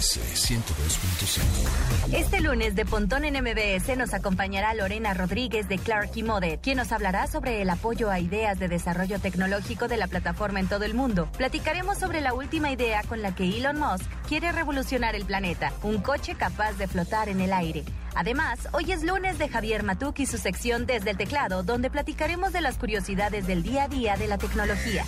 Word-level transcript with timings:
MBS 0.00 0.18
102.5. 0.48 2.16
Este 2.16 2.40
lunes 2.40 2.74
de 2.74 2.86
Pontón 2.86 3.22
en 3.24 3.34
MBS 3.34 3.98
nos 3.98 4.14
acompañará 4.14 4.72
Lorena 4.72 5.12
Rodríguez 5.12 5.68
de 5.68 5.76
Clark 5.76 6.12
y 6.14 6.22
Mode, 6.22 6.58
quien 6.62 6.78
nos 6.78 6.90
hablará 6.90 7.26
sobre 7.26 7.60
el 7.60 7.68
apoyo 7.68 8.10
a 8.10 8.18
ideas 8.18 8.58
de 8.58 8.68
desarrollo 8.68 9.20
tecnológico 9.20 9.88
de 9.88 9.98
la 9.98 10.06
plataforma 10.06 10.58
en 10.58 10.68
todo 10.68 10.84
el 10.84 10.94
mundo. 10.94 11.30
Platicaremos 11.36 11.98
sobre 11.98 12.22
la 12.22 12.32
última 12.32 12.72
idea 12.72 13.02
con 13.02 13.20
la 13.20 13.34
que 13.34 13.44
Elon 13.44 13.78
Musk 13.78 14.06
quiere 14.26 14.52
revolucionar 14.52 15.14
el 15.14 15.26
planeta, 15.26 15.70
un 15.82 16.00
coche 16.00 16.34
capaz 16.34 16.72
de 16.78 16.88
flotar 16.88 17.28
en 17.28 17.42
el 17.42 17.52
aire. 17.52 17.84
Además, 18.14 18.68
hoy 18.72 18.92
es 18.92 19.02
lunes 19.02 19.36
de 19.36 19.50
Javier 19.50 19.82
Matuk 19.82 20.18
y 20.20 20.24
su 20.24 20.38
sección 20.38 20.86
Desde 20.86 21.10
el 21.10 21.18
Teclado, 21.18 21.62
donde 21.62 21.90
platicaremos 21.90 22.54
de 22.54 22.62
las 22.62 22.78
curiosidades 22.78 23.46
del 23.46 23.62
día 23.62 23.84
a 23.84 23.88
día 23.88 24.16
de 24.16 24.28
la 24.28 24.38
tecnología. 24.38 25.04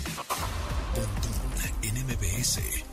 Pontón 0.93 1.33
en 1.81 2.05
MBS. 2.05 2.92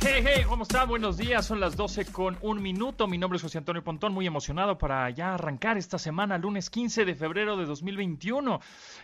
Hey, 0.00 0.22
hey, 0.24 0.44
¿cómo 0.48 0.62
está? 0.62 0.84
Buenos 0.84 1.16
días, 1.16 1.44
son 1.44 1.58
las 1.58 1.76
12 1.76 2.06
con 2.06 2.38
un 2.40 2.62
minuto. 2.62 3.08
Mi 3.08 3.18
nombre 3.18 3.36
es 3.36 3.42
José 3.42 3.58
Antonio 3.58 3.82
Pontón, 3.82 4.12
muy 4.12 4.28
emocionado 4.28 4.78
para 4.78 5.10
ya 5.10 5.34
arrancar 5.34 5.76
esta 5.76 5.98
semana, 5.98 6.38
lunes 6.38 6.70
15 6.70 7.04
de 7.04 7.16
febrero 7.16 7.56
de 7.56 7.66
2021. 7.66 8.60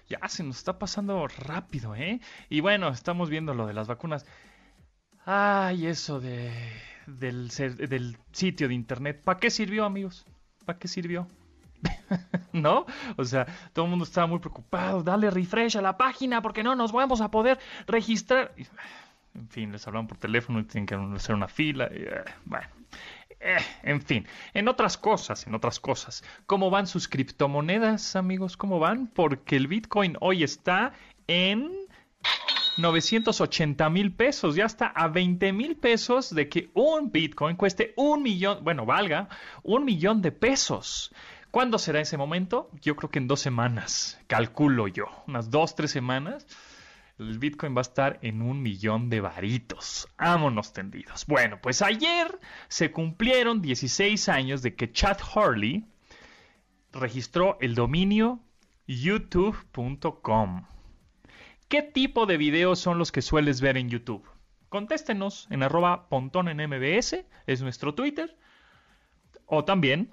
Ya 0.08 0.28
se 0.28 0.44
nos 0.44 0.58
está 0.58 0.78
pasando 0.78 1.26
rápido, 1.26 1.96
¿eh? 1.96 2.20
Y 2.48 2.60
bueno, 2.60 2.90
estamos 2.90 3.28
viendo 3.28 3.54
lo 3.54 3.66
de 3.66 3.74
las 3.74 3.88
vacunas. 3.88 4.24
Ay, 5.26 5.88
eso 5.88 6.20
de, 6.20 6.52
del, 7.08 7.48
del 7.48 8.16
sitio 8.30 8.68
de 8.68 8.74
internet. 8.74 9.20
¿Para 9.24 9.40
qué 9.40 9.50
sirvió, 9.50 9.84
amigos? 9.84 10.26
¿Para 10.64 10.78
qué 10.78 10.86
sirvió? 10.86 11.26
¿No? 12.52 12.86
O 13.16 13.24
sea, 13.24 13.46
todo 13.72 13.86
el 13.86 13.90
mundo 13.90 14.04
estaba 14.04 14.28
muy 14.28 14.38
preocupado. 14.38 15.02
Dale 15.02 15.30
refresh 15.30 15.76
a 15.76 15.82
la 15.82 15.96
página 15.96 16.40
porque 16.40 16.62
no 16.62 16.76
nos 16.76 16.92
vamos 16.92 17.20
a 17.20 17.32
poder 17.32 17.58
registrar. 17.86 18.52
En 19.34 19.48
fin, 19.48 19.72
les 19.72 19.86
hablaban 19.86 20.06
por 20.06 20.18
teléfono 20.18 20.60
y 20.60 20.64
tienen 20.64 20.86
que 20.86 20.94
hacer 21.16 21.34
una 21.34 21.48
fila. 21.48 21.88
eh, 21.90 22.24
bueno, 22.44 22.68
eh, 23.40 23.58
en 23.82 24.00
fin, 24.00 24.26
en 24.54 24.68
otras 24.68 24.96
cosas, 24.96 25.46
en 25.46 25.54
otras 25.54 25.78
cosas. 25.78 26.24
¿Cómo 26.46 26.70
van 26.70 26.86
sus 26.86 27.08
criptomonedas, 27.08 28.16
amigos? 28.16 28.56
¿Cómo 28.56 28.78
van? 28.78 29.08
Porque 29.08 29.56
el 29.56 29.66
Bitcoin 29.66 30.16
hoy 30.20 30.44
está 30.44 30.94
en 31.26 31.70
980 32.78 33.90
mil 33.90 34.14
pesos, 34.14 34.56
ya 34.56 34.64
está 34.64 34.86
a 34.86 35.08
20 35.08 35.52
mil 35.52 35.76
pesos 35.76 36.34
de 36.34 36.48
que 36.48 36.70
un 36.74 37.12
Bitcoin 37.12 37.56
cueste 37.56 37.92
un 37.96 38.22
millón, 38.22 38.64
bueno, 38.64 38.86
valga 38.86 39.28
un 39.62 39.84
millón 39.84 40.22
de 40.22 40.32
pesos. 40.32 41.12
¿Cuándo 41.50 41.78
será 41.78 42.00
ese 42.00 42.16
momento? 42.16 42.70
Yo 42.80 42.96
creo 42.96 43.10
que 43.10 43.18
en 43.18 43.28
dos 43.28 43.40
semanas, 43.40 44.18
calculo 44.26 44.88
yo, 44.88 45.04
unas 45.26 45.50
dos, 45.50 45.74
tres 45.74 45.90
semanas. 45.90 46.46
El 47.18 47.38
Bitcoin 47.38 47.76
va 47.76 47.80
a 47.80 47.82
estar 47.82 48.18
en 48.22 48.42
un 48.42 48.60
millón 48.60 49.08
de 49.08 49.20
varitos. 49.20 50.08
Ámonos 50.16 50.72
tendidos. 50.72 51.26
Bueno, 51.26 51.60
pues 51.62 51.80
ayer 51.80 52.40
se 52.68 52.90
cumplieron 52.90 53.62
16 53.62 54.28
años 54.28 54.62
de 54.62 54.74
que 54.74 54.90
Chad 54.90 55.18
Hurley 55.34 55.86
registró 56.90 57.56
el 57.60 57.76
dominio 57.76 58.40
youtube.com. 58.86 60.66
¿Qué 61.68 61.82
tipo 61.82 62.26
de 62.26 62.36
videos 62.36 62.80
son 62.80 62.98
los 62.98 63.12
que 63.12 63.22
sueles 63.22 63.60
ver 63.60 63.76
en 63.76 63.88
YouTube? 63.88 64.28
Contéstenos 64.68 65.46
en 65.50 65.62
arroba 65.62 66.08
pontón 66.08 66.48
en 66.48 66.56
MBS, 66.68 67.24
es 67.46 67.62
nuestro 67.62 67.94
Twitter, 67.94 68.36
o 69.46 69.64
también 69.64 70.12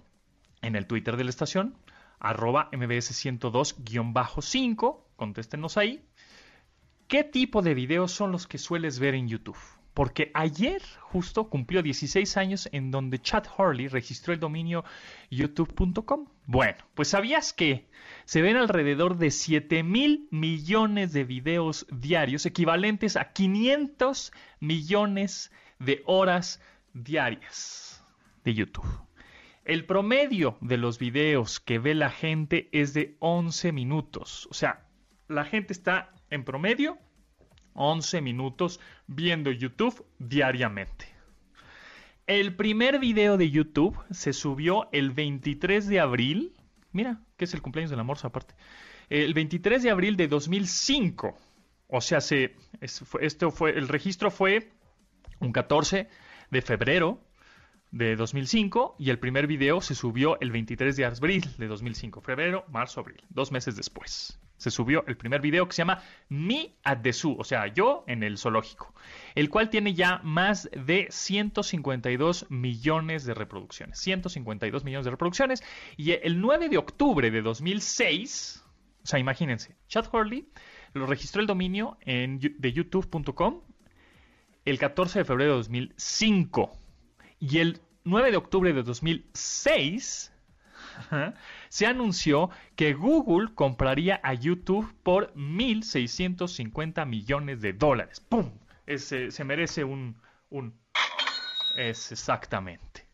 en 0.62 0.76
el 0.76 0.86
Twitter 0.86 1.18
de 1.18 1.24
la 1.24 1.32
estación, 1.32 1.76
arroba 2.20 2.70
MBS 2.72 3.12
102-5, 3.26 5.00
contéstenos 5.16 5.78
ahí. 5.78 6.06
¿Qué 7.12 7.26
tipo 7.26 7.62
de 7.62 7.74
videos 7.74 8.14
son 8.14 8.32
los 8.32 8.48
que 8.48 8.58
sueles 8.58 9.00
ver 9.00 9.16
en 9.16 9.28
YouTube? 9.28 9.58
Porque 9.94 10.32
ayer 10.34 10.82
justo 11.02 11.50
cumplió 11.50 11.84
16 11.84 12.38
años 12.38 12.70
en 12.72 12.90
donde 12.90 13.20
Chad 13.20 13.44
Hurley 13.58 13.90
registró 13.90 14.34
el 14.34 14.40
dominio 14.40 14.86
youtube.com. 15.30 16.30
Bueno, 16.46 16.78
pues 16.94 17.10
sabías 17.10 17.52
que 17.52 17.90
se 18.24 18.42
ven 18.42 18.56
alrededor 18.56 19.18
de 19.18 19.30
7 19.30 19.84
mil 19.84 20.30
millones 20.32 21.12
de 21.12 21.26
videos 21.26 21.86
diarios, 21.92 22.46
equivalentes 22.46 23.18
a 23.18 23.34
500 23.34 24.32
millones 24.62 25.52
de 25.80 26.04
horas 26.06 26.62
diarias 26.94 28.02
de 28.46 28.54
YouTube. 28.54 29.02
El 29.66 29.86
promedio 29.86 30.58
de 30.62 30.78
los 30.78 30.98
videos 30.98 31.60
que 31.60 31.78
ve 31.78 31.94
la 31.94 32.10
gente 32.10 32.70
es 32.72 32.94
de 32.94 33.18
11 33.20 33.74
minutos. 33.74 34.48
O 34.50 34.54
sea, 34.54 34.88
la 35.28 35.44
gente 35.44 35.74
está 35.74 36.14
en 36.32 36.44
promedio 36.44 36.98
11 37.74 38.22
minutos 38.22 38.80
viendo 39.08 39.52
YouTube 39.52 40.06
diariamente. 40.18 41.06
El 42.28 42.56
primer 42.56 43.00
video 43.00 43.38
de 43.38 43.50
YouTube 43.50 43.98
se 44.10 44.34
subió 44.34 44.90
el 44.92 45.12
23 45.12 45.88
de 45.88 46.00
abril. 46.00 46.54
Mira, 46.92 47.22
que 47.38 47.46
es 47.46 47.54
el 47.54 47.62
cumpleaños 47.62 47.92
del 47.92 48.00
amor, 48.00 48.18
aparte. 48.24 48.56
El 49.10 49.34
23 49.34 49.84
de 49.84 49.90
abril 49.90 50.16
de 50.18 50.28
2005. 50.28 51.38
O 51.88 52.02
sea, 52.02 52.22
se, 52.22 52.56
esto 52.80 53.52
fue, 53.52 53.72
el 53.72 53.88
registro 53.88 54.32
fue 54.32 54.72
un 55.40 55.52
14 55.52 56.08
de 56.50 56.62
febrero 56.62 57.22
de 57.92 58.16
2005 58.16 58.96
y 58.98 59.10
el 59.10 59.20
primer 59.20 59.48
video 59.48 59.82
se 59.82 59.96
subió 59.96 60.40
el 60.40 60.52
23 60.52 60.96
de 60.96 61.06
abril 61.06 61.44
de 61.58 61.68
2005. 61.68 62.22
Febrero, 62.22 62.64
marzo, 62.70 63.02
abril. 63.02 63.22
Dos 63.30 63.52
meses 63.52 63.76
después. 63.76 64.40
Se 64.62 64.70
subió 64.70 65.04
el 65.08 65.18
primer 65.18 65.42
video 65.42 65.68
que 65.68 65.74
se 65.74 65.82
llama 65.82 66.04
Me 66.30 66.76
at 66.84 67.00
the 67.02 67.12
Zoo, 67.14 67.36
o 67.36 67.44
sea, 67.44 67.66
yo 67.66 68.04
en 68.06 68.22
el 68.22 68.38
zoológico, 68.38 68.94
el 69.34 69.50
cual 69.50 69.72
tiene 69.72 69.96
ya 69.96 70.22
más 70.24 70.70
de 70.72 71.08
152 71.10 72.46
millones 72.52 73.26
de 73.26 73.34
reproducciones. 73.34 73.98
152 73.98 74.84
millones 74.84 75.06
de 75.06 75.10
reproducciones. 75.10 75.64
Y 75.98 76.12
el 76.12 76.40
9 76.40 76.70
de 76.70 76.78
octubre 76.78 77.32
de 77.32 77.42
2006, 77.42 78.64
o 79.04 79.08
sea, 79.08 79.18
imagínense, 79.18 79.76
Chad 79.88 80.06
Hurley 80.14 80.48
lo 80.94 81.08
registró 81.08 81.42
el 81.42 81.48
dominio 81.48 81.98
en, 82.02 82.40
de 82.40 82.72
youtube.com 82.72 83.62
el 84.64 84.78
14 84.78 85.18
de 85.18 85.26
febrero 85.26 85.54
de 85.54 85.58
2005. 85.58 86.78
Y 87.40 87.58
el 87.58 87.82
9 88.04 88.30
de 88.30 88.38
octubre 88.38 88.74
de 88.74 88.84
2006 88.84 90.32
ajá, 90.98 91.34
se 91.72 91.88
anunció 91.88 92.50
que 92.76 92.94
Google 92.94 93.56
compraría 93.56 94.20
a 94.24 94.34
YouTube 94.34 94.94
por 95.04 95.34
1.650 95.36 97.06
millones 97.06 97.62
de 97.62 97.72
dólares. 97.72 98.20
¡Pum! 98.20 98.52
Se 98.98 99.44
merece 99.46 99.86
un, 99.86 100.18
un... 100.50 100.78
Es 101.78 102.12
exactamente. 102.12 103.08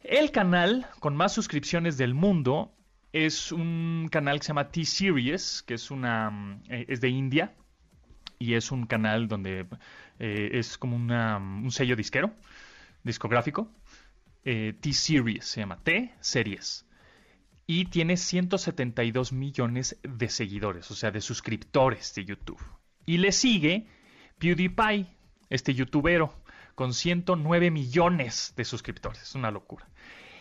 El 0.00 0.32
canal 0.32 0.88
con 0.98 1.14
más 1.14 1.32
suscripciones 1.32 1.96
del 1.96 2.12
mundo 2.12 2.74
es 3.12 3.52
un 3.52 4.08
canal 4.10 4.40
que 4.40 4.46
se 4.46 4.48
llama 4.48 4.72
T-Series, 4.72 5.62
que 5.62 5.74
es, 5.74 5.92
una, 5.92 6.60
eh, 6.68 6.86
es 6.88 7.00
de 7.00 7.08
India 7.08 7.54
y 8.40 8.54
es 8.54 8.72
un 8.72 8.84
canal 8.86 9.28
donde 9.28 9.64
eh, 10.18 10.50
es 10.54 10.76
como 10.76 10.96
una, 10.96 11.36
un 11.36 11.70
sello 11.70 11.94
disquero, 11.94 12.32
discográfico. 13.04 13.70
Eh, 14.44 14.74
T-Series 14.80 15.44
se 15.44 15.60
llama 15.60 15.78
T-Series. 15.84 16.87
Y 17.70 17.84
tiene 17.84 18.16
172 18.16 19.34
millones 19.34 20.00
de 20.02 20.30
seguidores, 20.30 20.90
o 20.90 20.94
sea, 20.94 21.10
de 21.10 21.20
suscriptores 21.20 22.14
de 22.14 22.24
YouTube. 22.24 22.58
Y 23.04 23.18
le 23.18 23.30
sigue 23.30 23.86
PewDiePie, 24.38 25.06
este 25.50 25.74
youtubero, 25.74 26.34
con 26.74 26.94
109 26.94 27.70
millones 27.70 28.54
de 28.56 28.64
suscriptores. 28.64 29.20
Es 29.20 29.34
una 29.34 29.50
locura. 29.50 29.86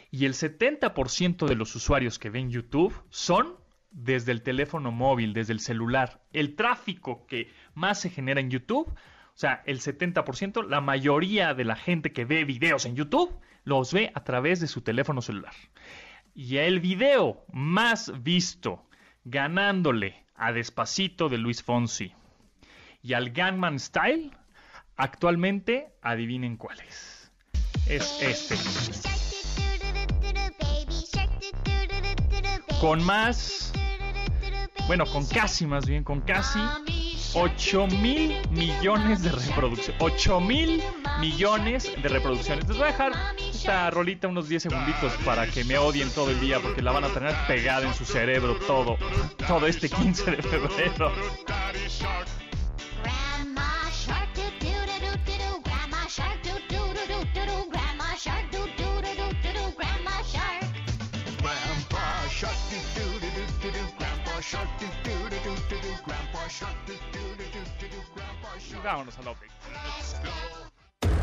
Y 0.09 0.24
el 0.24 0.35
70% 0.35 1.47
de 1.47 1.56
los 1.56 1.75
usuarios 1.75 2.18
que 2.18 2.29
ven 2.29 2.50
YouTube 2.50 2.95
son 3.09 3.57
desde 3.91 4.31
el 4.31 4.41
teléfono 4.41 4.94
móvil, 4.94 5.33
desde 5.33 5.51
el 5.51 5.59
celular. 5.59 6.24
El 6.31 6.56
tráfico 6.56 7.27
que 7.27 7.51
más 7.74 8.00
se 8.00 8.09
genera 8.09 8.39
en 8.39 8.50
YouTube, 8.50 8.88
o 8.88 9.38
sea, 9.38 9.63
el 9.65 9.81
70%, 9.81 10.65
la 10.65 10.79
mayoría 10.79 11.53
de 11.53 11.65
la 11.65 11.75
gente 11.75 12.13
que 12.13 12.24
ve 12.24 12.45
videos 12.45 12.85
en 12.85 12.95
YouTube 12.95 13.38
los 13.65 13.91
ve 13.91 14.13
a 14.15 14.24
través 14.24 14.62
de 14.62 14.68
su 14.68 14.79
teléfono 14.79 15.21
celular. 15.21 15.53
Y 16.38 16.57
el 16.57 16.80
video 16.81 17.44
más 17.51 18.12
visto, 18.22 18.86
ganándole 19.25 20.24
a 20.36 20.51
Despacito 20.51 21.30
de 21.30 21.39
Luis 21.39 21.63
Fonsi 21.63 22.13
y 23.01 23.13
al 23.13 23.31
Gangman 23.31 23.80
Style, 23.80 24.30
actualmente 24.98 25.95
adivinen 26.04 26.56
cuál 26.56 26.80
es. 26.81 27.31
Es 27.88 28.22
este. 28.22 28.56
Con 32.80 33.04
más 33.04 33.74
bueno, 34.88 35.06
con 35.07 35.25
casi 35.25 35.66
más 35.66 35.88
bien, 35.88 36.04
con 36.04 36.22
casi 36.22 36.60
8 37.34 37.88
mil 37.88 38.36
millones 38.51 39.24
de 39.24 39.31
reproducciones. 39.31 40.00
8 40.00 40.39
mil 40.39 40.84
millones 41.19 41.91
de 42.01 42.09
reproducciones. 42.09 42.67
Les 42.67 42.77
voy 42.77 42.87
a 42.87 42.91
dejar 42.91 43.11
esta 43.37 43.89
rolita 43.89 44.27
unos 44.27 44.47
10 44.47 44.63
segunditos 44.63 45.13
para 45.25 45.47
que 45.47 45.63
me 45.63 45.77
odien 45.77 46.09
todo 46.11 46.29
el 46.29 46.39
día 46.39 46.59
porque 46.59 46.81
la 46.81 46.91
van 46.91 47.03
a 47.03 47.09
tener 47.09 47.35
pegada 47.47 47.87
en 47.87 47.93
su 47.93 48.05
cerebro 48.05 48.55
todo, 48.67 48.97
todo 49.47 49.67
este 49.67 49.89
15 49.89 50.31
de 50.31 50.41
febrero. 50.41 51.11
vámonos 68.97 69.17
al 69.19 69.27
update. 69.27 70.76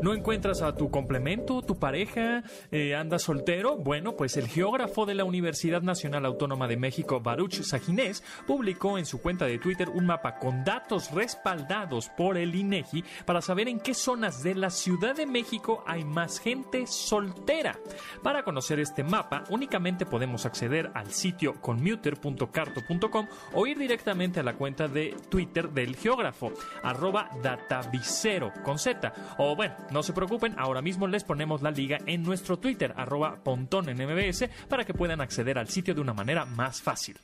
¿No 0.00 0.14
encuentras 0.14 0.62
a 0.62 0.74
tu 0.74 0.90
complemento, 0.90 1.62
tu 1.62 1.78
pareja? 1.78 2.42
Eh, 2.70 2.94
¿Andas 2.94 3.22
soltero? 3.22 3.76
Bueno, 3.76 4.16
pues 4.16 4.36
el 4.36 4.48
geógrafo 4.48 5.06
de 5.06 5.14
la 5.14 5.24
Universidad 5.24 5.82
Nacional 5.82 6.24
Autónoma 6.24 6.66
de 6.66 6.76
México, 6.76 7.20
Baruch 7.20 7.62
Sajinés, 7.62 8.22
publicó 8.46 8.98
en 8.98 9.06
su 9.06 9.20
cuenta 9.20 9.44
de 9.46 9.58
Twitter 9.58 9.88
un 9.88 10.06
mapa 10.06 10.38
con 10.38 10.64
datos 10.64 11.10
respaldados 11.10 12.08
por 12.16 12.36
el 12.36 12.54
INEGI 12.54 13.04
para 13.26 13.42
saber 13.42 13.68
en 13.68 13.80
qué 13.80 13.94
zonas 13.94 14.42
de 14.42 14.54
la 14.54 14.70
Ciudad 14.70 15.14
de 15.14 15.26
México 15.26 15.84
hay 15.86 16.04
más 16.04 16.40
gente 16.40 16.86
soltera. 16.86 17.78
Para 18.22 18.42
conocer 18.42 18.80
este 18.80 19.04
mapa, 19.04 19.44
únicamente 19.50 20.06
podemos 20.06 20.46
acceder 20.46 20.90
al 20.94 21.12
sitio 21.12 21.60
conmuter.carto.com 21.60 23.26
o 23.54 23.66
ir 23.66 23.78
directamente 23.78 24.40
a 24.40 24.42
la 24.42 24.54
cuenta 24.54 24.88
de 24.88 25.14
Twitter 25.28 25.70
del 25.70 25.96
geógrafo, 25.96 26.52
arroba 26.82 27.30
datavicero 27.42 28.52
con 28.64 28.78
Z. 28.78 29.12
O 29.38 29.54
bueno, 29.56 29.74
no 29.90 30.02
se 30.02 30.12
preocupen, 30.12 30.54
ahora 30.58 30.82
mismo 30.82 31.06
les 31.06 31.24
ponemos 31.24 31.62
la 31.62 31.70
liga 31.70 31.98
en 32.06 32.22
nuestro 32.22 32.58
Twitter, 32.58 32.92
arroba 32.96 33.36
pontón 33.42 33.88
en 33.88 33.96
MBS, 33.96 34.48
para 34.68 34.84
que 34.84 34.94
puedan 34.94 35.20
acceder 35.20 35.58
al 35.58 35.68
sitio 35.68 35.94
de 35.94 36.00
una 36.00 36.14
manera 36.14 36.44
más 36.44 36.80
fácil. 36.80 37.18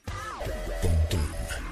Pontón 0.82 1.20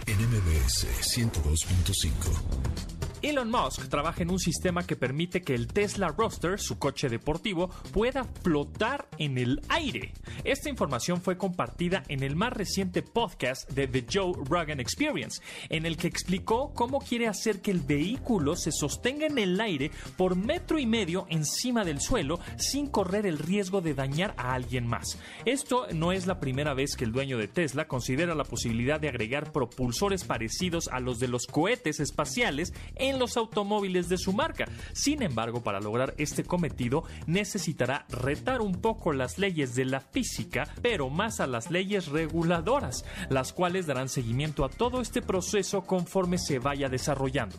en 0.06 0.16
MBS 0.18 0.86
102.5. 1.16 2.95
Elon 3.26 3.50
Musk 3.50 3.88
trabaja 3.88 4.22
en 4.22 4.30
un 4.30 4.38
sistema 4.38 4.86
que 4.86 4.94
permite 4.94 5.42
que 5.42 5.56
el 5.56 5.66
Tesla 5.66 6.14
Roadster, 6.16 6.60
su 6.60 6.78
coche 6.78 7.08
deportivo, 7.08 7.70
pueda 7.92 8.22
flotar 8.22 9.08
en 9.18 9.36
el 9.36 9.60
aire. 9.68 10.12
Esta 10.44 10.68
información 10.68 11.20
fue 11.20 11.36
compartida 11.36 12.04
en 12.06 12.22
el 12.22 12.36
más 12.36 12.52
reciente 12.52 13.02
podcast 13.02 13.68
de 13.72 13.88
The 13.88 14.06
Joe 14.08 14.32
Rogan 14.48 14.78
Experience, 14.78 15.42
en 15.70 15.86
el 15.86 15.96
que 15.96 16.06
explicó 16.06 16.72
cómo 16.72 17.00
quiere 17.00 17.26
hacer 17.26 17.60
que 17.60 17.72
el 17.72 17.80
vehículo 17.80 18.54
se 18.54 18.70
sostenga 18.70 19.26
en 19.26 19.38
el 19.38 19.60
aire 19.60 19.90
por 20.16 20.36
metro 20.36 20.78
y 20.78 20.86
medio 20.86 21.26
encima 21.28 21.84
del 21.84 22.00
suelo 22.00 22.38
sin 22.58 22.86
correr 22.86 23.26
el 23.26 23.38
riesgo 23.38 23.80
de 23.80 23.94
dañar 23.94 24.34
a 24.36 24.54
alguien 24.54 24.86
más. 24.86 25.18
Esto 25.44 25.88
no 25.92 26.12
es 26.12 26.28
la 26.28 26.38
primera 26.38 26.74
vez 26.74 26.94
que 26.94 27.04
el 27.04 27.10
dueño 27.10 27.38
de 27.38 27.48
Tesla 27.48 27.88
considera 27.88 28.36
la 28.36 28.44
posibilidad 28.44 29.00
de 29.00 29.08
agregar 29.08 29.50
propulsores 29.50 30.22
parecidos 30.22 30.86
a 30.92 31.00
los 31.00 31.18
de 31.18 31.26
los 31.26 31.46
cohetes 31.48 31.98
espaciales 31.98 32.72
en 32.94 33.15
los 33.18 33.36
automóviles 33.36 34.08
de 34.08 34.18
su 34.18 34.32
marca. 34.32 34.66
Sin 34.92 35.22
embargo, 35.22 35.62
para 35.62 35.80
lograr 35.80 36.14
este 36.18 36.44
cometido 36.44 37.04
necesitará 37.26 38.06
retar 38.08 38.60
un 38.60 38.80
poco 38.80 39.12
las 39.12 39.38
leyes 39.38 39.74
de 39.74 39.84
la 39.84 40.00
física, 40.00 40.68
pero 40.82 41.10
más 41.10 41.40
a 41.40 41.46
las 41.46 41.70
leyes 41.70 42.08
reguladoras, 42.08 43.04
las 43.30 43.52
cuales 43.52 43.86
darán 43.86 44.08
seguimiento 44.08 44.64
a 44.64 44.68
todo 44.68 45.00
este 45.00 45.22
proceso 45.22 45.82
conforme 45.82 46.38
se 46.38 46.58
vaya 46.58 46.88
desarrollando. 46.88 47.56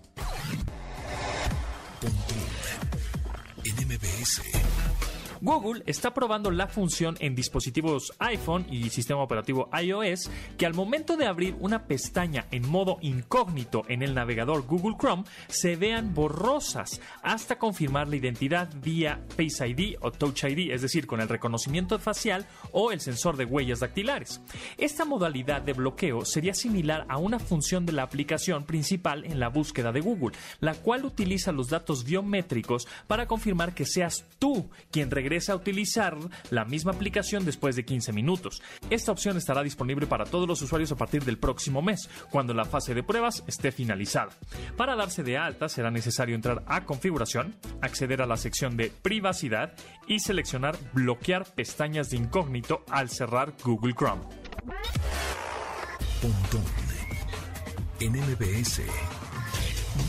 Google 5.48 5.82
está 5.86 6.14
probando 6.14 6.52
la 6.52 6.68
función 6.68 7.16
en 7.22 7.34
dispositivos 7.34 8.12
iPhone 8.20 8.66
y 8.70 8.90
sistema 8.90 9.24
operativo 9.24 9.70
iOS 9.82 10.30
que 10.58 10.66
al 10.66 10.74
momento 10.74 11.16
de 11.16 11.26
abrir 11.26 11.56
una 11.62 11.86
pestaña 11.86 12.48
en 12.52 12.68
modo 12.68 12.98
incógnito 13.00 13.86
en 13.88 14.04
el 14.04 14.14
navegador 14.14 14.64
Google 14.64 14.98
Chrome 15.00 15.24
se 15.48 15.78
vean 15.78 16.14
borrosas 16.14 17.00
hasta 17.24 17.58
confirmar 17.58 18.10
la 18.10 18.18
identidad 18.18 18.70
vía 18.84 19.24
Face 19.38 19.66
ID 19.66 19.96
o 20.02 20.12
Touch 20.12 20.44
ID, 20.44 20.74
es 20.74 20.82
decir, 20.82 21.08
con 21.08 21.22
el 21.22 21.30
reconocimiento 21.30 21.98
facial 21.98 22.46
o 22.74 22.92
el 22.92 23.00
sensor 23.00 23.38
de 23.38 23.46
huellas 23.46 23.80
dactilares. 23.80 24.42
Esta 24.78 25.06
modalidad 25.06 25.62
de 25.62 25.72
bloqueo 25.72 26.26
sería 26.26 26.56
similar 26.56 27.06
a 27.08 27.20
una 27.20 27.40
función 27.40 27.86
de 27.86 27.94
la 27.94 28.04
aplicación 28.04 28.66
principal 28.66 29.24
en 29.24 29.40
la 29.40 29.48
búsqueda 29.48 29.94
de 29.94 30.02
Google, 30.02 30.36
la 30.60 30.74
cual 30.74 31.06
utiliza 31.06 31.54
los 31.54 31.70
datos 31.70 32.04
biométricos 32.04 32.86
para 33.08 33.28
confirmar 33.28 33.74
que 33.74 33.86
seas 33.86 34.26
tú 34.40 34.70
quien 34.92 35.10
regresa 35.10 35.37
a 35.50 35.56
utilizar 35.56 36.18
la 36.50 36.66
misma 36.66 36.92
aplicación 36.92 37.45
después 37.45 37.75
de 37.75 37.86
15 37.86 38.12
minutos. 38.12 38.62
Esta 38.89 39.12
opción 39.12 39.38
estará 39.38 39.63
disponible 39.63 40.07
para 40.07 40.25
todos 40.25 40.48
los 40.48 40.62
usuarios 40.62 40.92
a 40.92 40.95
partir 40.95 41.24
del 41.24 41.38
próximo 41.38 41.81
mes, 41.81 42.10
cuando 42.30 42.54
la 42.54 42.66
fase 42.66 42.94
de 42.94 43.04
pruebas 43.04 43.44
esté 43.48 43.72
finalizada. 43.72 44.31
Para 44.75 44.95
darse 44.95 45.24
de 45.24 45.38
alta 45.38 45.69
será 45.69 45.92
necesario 45.92 46.36
entrar 46.36 46.63
a 46.68 46.86
configuración, 46.86 47.56
acceder 47.81 48.22
a 48.22 48.25
la 48.25 48.38
sección 48.38 48.75
de 48.78 48.92
privacidad 49.01 49.74
y 50.07 50.19
seleccionar 50.19 50.78
bloquear 50.94 51.45
pestañas 51.54 52.10
de 52.10 52.18
incógnito 52.18 52.84
al 52.89 53.10
cerrar 53.10 53.54
Google 53.63 53.94
Chrome. 53.94 54.24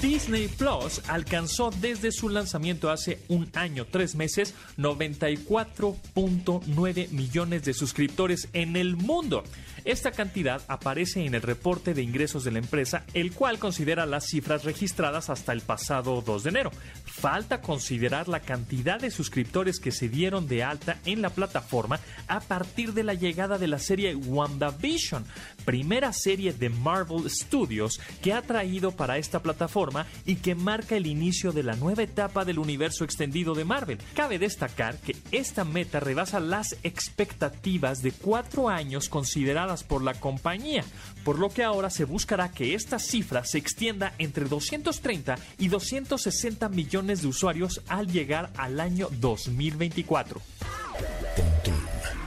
Disney 0.00 0.48
Plus 0.48 1.02
alcanzó 1.08 1.70
desde 1.80 2.12
su 2.12 2.28
lanzamiento 2.28 2.90
hace 2.90 3.18
un 3.28 3.48
año, 3.54 3.86
tres 3.90 4.14
meses, 4.14 4.54
94.9 4.76 7.08
millones 7.10 7.64
de 7.64 7.74
suscriptores 7.74 8.48
en 8.52 8.76
el 8.76 8.94
mundo. 8.96 9.42
Esta 9.88 10.10
cantidad 10.10 10.60
aparece 10.68 11.24
en 11.24 11.34
el 11.34 11.40
reporte 11.40 11.94
de 11.94 12.02
ingresos 12.02 12.44
de 12.44 12.50
la 12.50 12.58
empresa, 12.58 13.04
el 13.14 13.32
cual 13.32 13.58
considera 13.58 14.04
las 14.04 14.26
cifras 14.26 14.64
registradas 14.64 15.30
hasta 15.30 15.54
el 15.54 15.62
pasado 15.62 16.20
2 16.20 16.42
de 16.42 16.50
enero. 16.50 16.70
Falta 17.06 17.62
considerar 17.62 18.28
la 18.28 18.40
cantidad 18.40 19.00
de 19.00 19.10
suscriptores 19.10 19.80
que 19.80 19.90
se 19.90 20.10
dieron 20.10 20.46
de 20.46 20.62
alta 20.62 20.98
en 21.06 21.22
la 21.22 21.30
plataforma 21.30 22.00
a 22.26 22.40
partir 22.40 22.92
de 22.92 23.02
la 23.02 23.14
llegada 23.14 23.56
de 23.56 23.66
la 23.66 23.78
serie 23.78 24.14
WandaVision, 24.14 25.24
primera 25.64 26.12
serie 26.12 26.52
de 26.52 26.68
Marvel 26.68 27.30
Studios 27.30 27.98
que 28.20 28.34
ha 28.34 28.42
traído 28.42 28.92
para 28.92 29.16
esta 29.16 29.40
plataforma 29.40 30.06
y 30.26 30.36
que 30.36 30.54
marca 30.54 30.96
el 30.96 31.06
inicio 31.06 31.50
de 31.50 31.62
la 31.62 31.76
nueva 31.76 32.02
etapa 32.02 32.44
del 32.44 32.58
universo 32.58 33.04
extendido 33.04 33.54
de 33.54 33.64
Marvel. 33.64 33.96
Cabe 34.14 34.38
destacar 34.38 34.98
que 34.98 35.16
esta 35.32 35.64
meta 35.64 35.98
rebasa 35.98 36.40
las 36.40 36.76
expectativas 36.82 38.02
de 38.02 38.12
cuatro 38.12 38.68
años 38.68 39.08
consideradas 39.08 39.77
por 39.82 40.02
la 40.02 40.14
compañía, 40.14 40.84
por 41.24 41.38
lo 41.38 41.50
que 41.50 41.64
ahora 41.64 41.90
se 41.90 42.04
buscará 42.04 42.50
que 42.50 42.74
esta 42.74 42.98
cifra 42.98 43.44
se 43.44 43.58
extienda 43.58 44.14
entre 44.18 44.44
230 44.46 45.36
y 45.58 45.68
260 45.68 46.68
millones 46.68 47.22
de 47.22 47.28
usuarios 47.28 47.82
al 47.88 48.10
llegar 48.10 48.50
al 48.56 48.80
año 48.80 49.08
2024. 49.12 50.40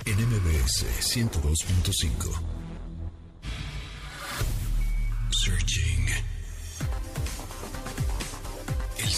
en 0.05 0.17
MBS 0.17 0.85
102.5. 1.01 2.41
Searching. 5.29 6.05
El 8.97 9.09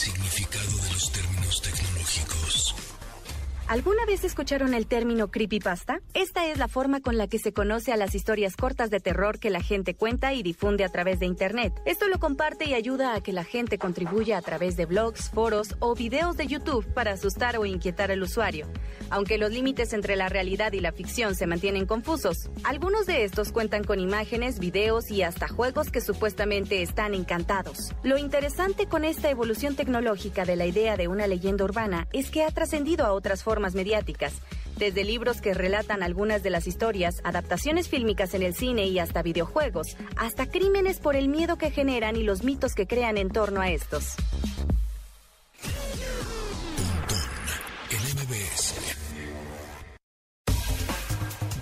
¿Alguna 3.67 4.05
vez 4.05 4.25
escucharon 4.25 4.73
el 4.73 4.87
término 4.87 5.31
creepypasta? 5.31 6.01
Esta 6.13 6.45
es 6.47 6.57
la 6.57 6.67
forma 6.67 6.99
con 6.99 7.17
la 7.17 7.27
que 7.27 7.39
se 7.39 7.53
conoce 7.53 7.93
a 7.93 7.97
las 7.97 8.13
historias 8.13 8.57
cortas 8.57 8.89
de 8.89 8.99
terror 8.99 9.39
que 9.39 9.49
la 9.49 9.61
gente 9.61 9.95
cuenta 9.95 10.33
y 10.33 10.43
difunde 10.43 10.83
a 10.83 10.89
través 10.89 11.21
de 11.21 11.27
Internet. 11.27 11.73
Esto 11.85 12.09
lo 12.09 12.19
comparte 12.19 12.65
y 12.65 12.73
ayuda 12.73 13.15
a 13.15 13.21
que 13.21 13.31
la 13.31 13.45
gente 13.45 13.77
contribuya 13.77 14.37
a 14.37 14.41
través 14.41 14.75
de 14.75 14.85
blogs, 14.85 15.29
foros 15.29 15.75
o 15.79 15.95
videos 15.95 16.35
de 16.35 16.45
YouTube 16.45 16.85
para 16.93 17.13
asustar 17.13 17.57
o 17.57 17.65
inquietar 17.65 18.11
al 18.11 18.21
usuario. 18.21 18.67
Aunque 19.09 19.37
los 19.37 19.51
límites 19.51 19.93
entre 19.93 20.17
la 20.17 20.27
realidad 20.27 20.73
y 20.73 20.81
la 20.81 20.91
ficción 20.91 21.33
se 21.33 21.47
mantienen 21.47 21.85
confusos, 21.85 22.49
algunos 22.65 23.05
de 23.05 23.23
estos 23.23 23.53
cuentan 23.53 23.85
con 23.85 24.01
imágenes, 24.01 24.59
videos 24.59 25.09
y 25.09 25.23
hasta 25.23 25.47
juegos 25.47 25.89
que 25.89 26.01
supuestamente 26.01 26.81
están 26.81 27.13
encantados. 27.13 27.93
Lo 28.03 28.17
interesante 28.17 28.87
con 28.87 29.05
esta 29.05 29.29
evolución 29.29 29.77
tecnológica 29.77 30.43
de 30.43 30.57
la 30.57 30.65
idea 30.65 30.97
de 30.97 31.07
una 31.07 31.27
leyenda 31.27 31.63
urbana 31.63 32.09
es 32.11 32.29
que 32.29 32.43
ha 32.43 32.51
trascendido 32.51 33.05
a 33.05 33.13
otras 33.13 33.41
formas 33.41 33.52
mediáticas 33.59 34.33
Desde 34.77 35.03
libros 35.03 35.39
que 35.39 35.53
relatan 35.53 36.03
algunas 36.03 36.41
de 36.43 36.49
las 36.49 36.67
historias, 36.67 37.21
adaptaciones 37.23 37.87
fílmicas 37.87 38.33
en 38.33 38.41
el 38.41 38.55
cine 38.55 38.87
y 38.87 38.99
hasta 38.99 39.21
videojuegos, 39.21 39.95
hasta 40.15 40.47
crímenes 40.47 40.99
por 40.99 41.15
el 41.15 41.27
miedo 41.27 41.57
que 41.57 41.71
generan 41.71 42.15
y 42.15 42.23
los 42.23 42.43
mitos 42.43 42.73
que 42.73 42.87
crean 42.87 43.17
en 43.17 43.29
torno 43.29 43.61
a 43.61 43.69
estos. 43.69 44.15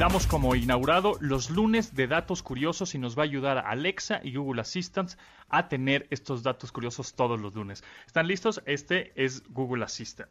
Damos 0.02 0.26
como 0.26 0.56
inaugurado 0.56 1.16
los 1.20 1.52
lunes 1.52 1.94
de 1.94 2.08
datos 2.08 2.42
curiosos 2.42 2.96
y 2.96 2.98
nos 2.98 3.16
va 3.16 3.22
a 3.22 3.26
ayudar 3.26 3.60
Alexa 3.60 4.20
y 4.24 4.36
Google 4.36 4.62
Assistant 4.62 5.12
a 5.48 5.70
tener 5.70 6.08
estos 6.10 6.42
datos 6.42 6.72
curiosos 6.72 7.14
todos 7.14 7.40
los 7.40 7.54
lunes. 7.54 7.84
¿Están 8.08 8.26
listos? 8.26 8.64
Este 8.66 9.12
es 9.16 9.44
Google 9.50 9.86
Assistant. 9.86 10.28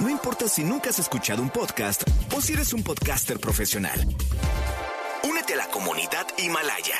No 0.00 0.10
importa 0.10 0.48
si 0.48 0.64
nunca 0.64 0.90
has 0.90 0.98
escuchado 0.98 1.40
un 1.40 1.48
podcast 1.48 2.02
o 2.36 2.42
si 2.42 2.52
eres 2.52 2.74
un 2.74 2.82
podcaster 2.82 3.40
profesional. 3.40 3.98
Únete 5.24 5.54
a 5.54 5.56
la 5.56 5.66
comunidad 5.68 6.26
Himalaya. 6.36 6.98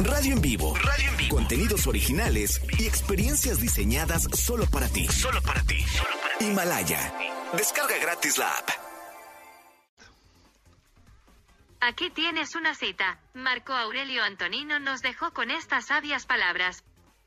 Radio 0.00 0.36
en 0.36 0.40
vivo. 0.40 0.74
Radio 0.74 1.10
en 1.10 1.16
vivo. 1.18 1.36
Contenidos 1.36 1.86
originales 1.86 2.62
y 2.78 2.86
experiencias 2.86 3.60
diseñadas 3.60 4.22
solo 4.32 4.64
para 4.70 4.88
ti. 4.88 5.06
Solo 5.08 5.42
para 5.42 5.62
ti. 5.64 5.82
Solo 5.82 6.16
para 6.22 6.38
ti. 6.38 6.46
Himalaya. 6.46 7.12
Descarga 7.52 7.98
gratis 7.98 8.38
la 8.38 8.48
app. 8.52 8.87
Aquí 11.80 12.10
tienes 12.10 12.54
una 12.56 12.74
cita. 12.74 13.20
Marco 13.34 13.72
Aurelio 13.72 14.24
Antonino 14.24 14.78
nos 14.80 15.00
dejó 15.00 15.32
con 15.32 15.50
estas 15.50 15.86
sabias 15.86 16.26
palabras. 16.26 16.84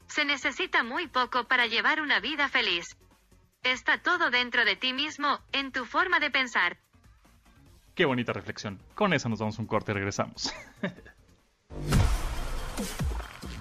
Se 0.07 0.25
necesita 0.25 0.83
muy 0.83 1.07
poco 1.07 1.47
para 1.47 1.67
llevar 1.67 2.01
una 2.01 2.19
vida 2.19 2.49
feliz. 2.49 2.97
Está 3.63 4.01
todo 4.01 4.29
dentro 4.29 4.65
de 4.65 4.75
ti 4.75 4.91
mismo, 4.91 5.39
en 5.51 5.71
tu 5.71 5.85
forma 5.85 6.19
de 6.19 6.31
pensar. 6.31 6.77
Qué 7.95 8.05
bonita 8.05 8.33
reflexión. 8.33 8.81
Con 8.95 9.13
eso 9.13 9.29
nos 9.29 9.39
damos 9.39 9.57
un 9.59 9.67
corte 9.67 9.91
y 9.91 9.95
regresamos. 9.95 10.53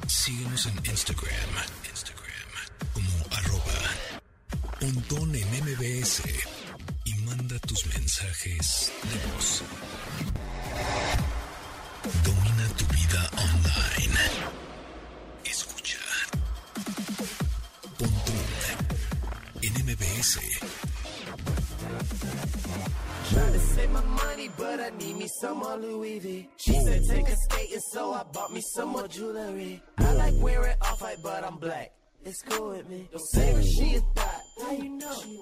Síguenos 0.08 0.66
en 0.66 0.76
Instagram, 0.86 1.30
Instagram 1.88 2.20
como 2.92 3.36
arroba 3.36 3.62
pontón 4.80 5.34
en 5.36 5.48
MBS 5.64 6.22
y 7.04 7.14
manda 7.22 7.58
tus 7.60 7.86
mensajes 7.86 8.92
de 9.04 9.32
voz. 9.32 9.62
Domina 12.24 12.66
tu 12.76 12.84
vida 12.94 13.22
online. 13.46 14.18
Escucha. 15.44 15.98
Pontón 17.98 18.36
en 19.62 19.74
MBS. 19.86 20.38
Trying 23.30 23.52
to 23.52 23.58
save 23.60 23.90
my 23.92 24.02
money, 24.02 24.48
but 24.56 24.80
I 24.80 24.90
need 24.98 25.16
me 25.16 25.28
some 25.40 25.58
more 25.58 25.76
Louis 25.76 26.18
V. 26.18 26.48
She 26.56 26.72
said 26.72 27.02
take 27.08 27.28
a 27.28 27.36
skating, 27.36 27.80
so 27.92 28.12
I 28.12 28.22
bought 28.32 28.52
me 28.52 28.60
some 28.60 28.88
more 28.90 29.08
jewelry. 29.08 29.82
I 29.98 30.12
like 30.14 30.34
wearing 30.38 30.76
off 30.82 31.00
white, 31.02 31.18
but 31.22 31.44
I'm 31.44 31.56
black. 31.58 31.92
It's 32.24 32.42
cool 32.42 32.70
with 32.70 32.88
me. 32.88 33.08
Don't 33.10 33.20
say 33.32 33.62
she 33.62 33.96
a 33.96 34.00
thot. 34.14 34.29
How 34.70 34.76
you 34.76 34.88
know? 34.90 35.12
She. 35.12 35.36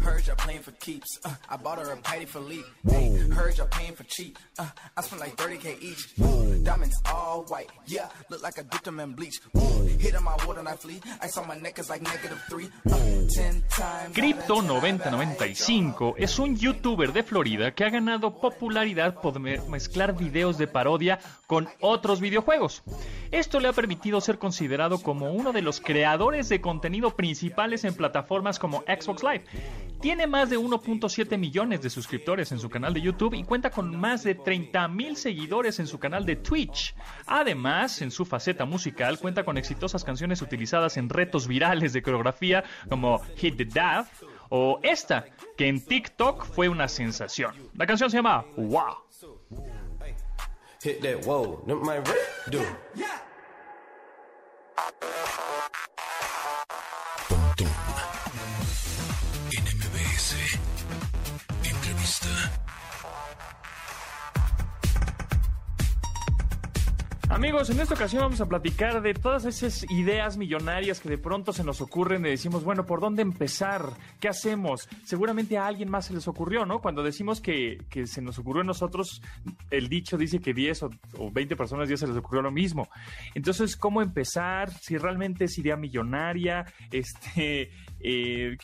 Heard 0.00 0.26
y'all 0.26 0.36
playing 0.36 0.60
for 0.62 0.70
keeps. 0.72 1.18
Uh, 1.24 1.34
I 1.50 1.56
bought 1.56 1.78
her 1.80 1.90
a 1.90 1.96
Patty 1.96 2.24
Philippe. 2.24 2.64
Hey, 2.88 3.16
heard 3.34 3.58
y'all 3.58 3.66
paying 3.66 3.94
for 3.94 4.04
cheap. 4.04 4.38
Uh, 4.58 4.66
I 4.96 5.00
spent 5.02 5.20
like 5.20 5.36
30k 5.36 5.82
each. 5.82 6.14
Ooh, 6.20 6.62
diamonds 6.62 6.96
all 7.04 7.44
white. 7.48 7.68
Yeah, 7.86 8.08
look 8.30 8.42
like 8.42 8.58
I 8.58 8.62
dipped 8.62 8.84
them 8.84 9.00
in 9.00 9.12
bleach. 9.14 9.40
Ooh, 9.56 9.82
hit 9.98 10.14
on 10.14 10.22
my 10.24 10.36
water 10.46 10.60
and 10.60 10.68
I 10.68 10.76
flee. 10.76 11.00
I 11.20 11.26
saw 11.26 11.44
my 11.44 11.56
neck 11.58 11.78
is 11.80 11.90
like 11.90 12.00
negative 12.02 12.40
three. 12.48 12.70
Uh, 12.88 12.96
ten 13.34 13.62
times. 13.68 14.14
Crypto 14.14 14.62
9095 14.62 16.14
es 16.16 16.38
un 16.38 16.56
youtuber 16.56 17.12
de 17.12 17.22
Florida 17.24 17.74
que 17.74 17.84
ha 17.84 17.90
ganado 17.90 18.38
popularidad 18.40 19.20
por 19.20 19.38
me- 19.40 19.60
mezclar 19.68 20.16
videos 20.16 20.58
de 20.58 20.68
parodia 20.68 21.18
con 21.46 21.68
otros 21.80 22.20
videojuegos. 22.20 22.82
Esto 23.30 23.60
le 23.60 23.68
ha 23.68 23.72
permitido 23.72 24.20
ser 24.20 24.38
considerado 24.38 24.98
como 25.02 25.32
uno 25.32 25.52
de 25.52 25.60
los 25.62 25.80
creadores 25.80 26.48
de 26.48 26.60
contenido 26.60 27.14
en 27.84 27.94
plataformas 27.94 28.58
como 28.58 28.82
Xbox 28.82 29.22
Live. 29.22 29.44
Tiene 30.00 30.26
más 30.26 30.48
de 30.48 30.58
1.7 30.58 31.36
millones 31.38 31.82
de 31.82 31.90
suscriptores 31.90 32.52
en 32.52 32.60
su 32.60 32.70
canal 32.70 32.94
de 32.94 33.00
YouTube 33.00 33.34
y 33.34 33.42
cuenta 33.42 33.70
con 33.70 33.96
más 33.96 34.22
de 34.22 34.34
30 34.36 34.86
mil 34.88 35.16
seguidores 35.16 35.80
en 35.80 35.86
su 35.86 35.98
canal 35.98 36.24
de 36.24 36.36
Twitch. 36.36 36.94
Además, 37.26 38.00
en 38.00 38.10
su 38.10 38.24
faceta 38.24 38.64
musical 38.64 39.18
cuenta 39.18 39.44
con 39.44 39.58
exitosas 39.58 40.04
canciones 40.04 40.40
utilizadas 40.40 40.96
en 40.96 41.08
retos 41.08 41.48
virales 41.48 41.92
de 41.92 42.02
coreografía 42.02 42.62
como 42.88 43.20
Hit 43.36 43.56
the 43.56 43.64
Daft 43.64 44.22
o 44.50 44.78
esta, 44.82 45.26
que 45.56 45.68
en 45.68 45.84
TikTok 45.84 46.44
fue 46.44 46.68
una 46.68 46.88
sensación. 46.88 47.54
La 47.74 47.86
canción 47.86 48.10
se 48.10 48.18
llama 48.18 48.44
Wow. 48.56 48.98
Amigos, 67.38 67.70
en 67.70 67.78
esta 67.78 67.94
ocasión 67.94 68.22
vamos 68.22 68.40
a 68.40 68.46
platicar 68.46 69.00
de 69.00 69.14
todas 69.14 69.44
esas 69.44 69.88
ideas 69.90 70.36
millonarias 70.36 70.98
que 70.98 71.08
de 71.08 71.18
pronto 71.18 71.52
se 71.52 71.62
nos 71.62 71.80
ocurren 71.80 72.26
y 72.26 72.30
decimos, 72.30 72.64
bueno, 72.64 72.84
¿por 72.84 73.00
dónde 73.00 73.22
empezar? 73.22 73.92
¿Qué 74.18 74.26
hacemos? 74.26 74.88
Seguramente 75.04 75.56
a 75.56 75.68
alguien 75.68 75.88
más 75.88 76.06
se 76.06 76.14
les 76.14 76.26
ocurrió, 76.26 76.66
¿no? 76.66 76.80
Cuando 76.80 77.02
decimos 77.04 77.40
que, 77.40 77.78
se 78.06 78.22
nos 78.22 78.40
ocurrió 78.40 78.62
a 78.62 78.64
nosotros, 78.64 79.22
el 79.70 79.88
dicho 79.88 80.16
dice 80.16 80.40
que 80.40 80.52
10 80.52 80.82
o, 80.82 80.90
o 81.18 81.30
20 81.30 81.54
personas 81.54 81.88
ya 81.88 81.96
se 81.96 82.08
les 82.08 82.16
ocurrió 82.16 82.42
lo 82.42 82.50
mismo. 82.50 82.88
Entonces, 83.36 83.76
¿cómo 83.76 84.02
empezar? 84.02 84.72
Si 84.72 84.98
realmente 84.98 85.44
es 85.44 85.56
idea 85.58 85.76
millonaria, 85.76 86.64
este... 86.90 87.70
eh, 88.00 88.56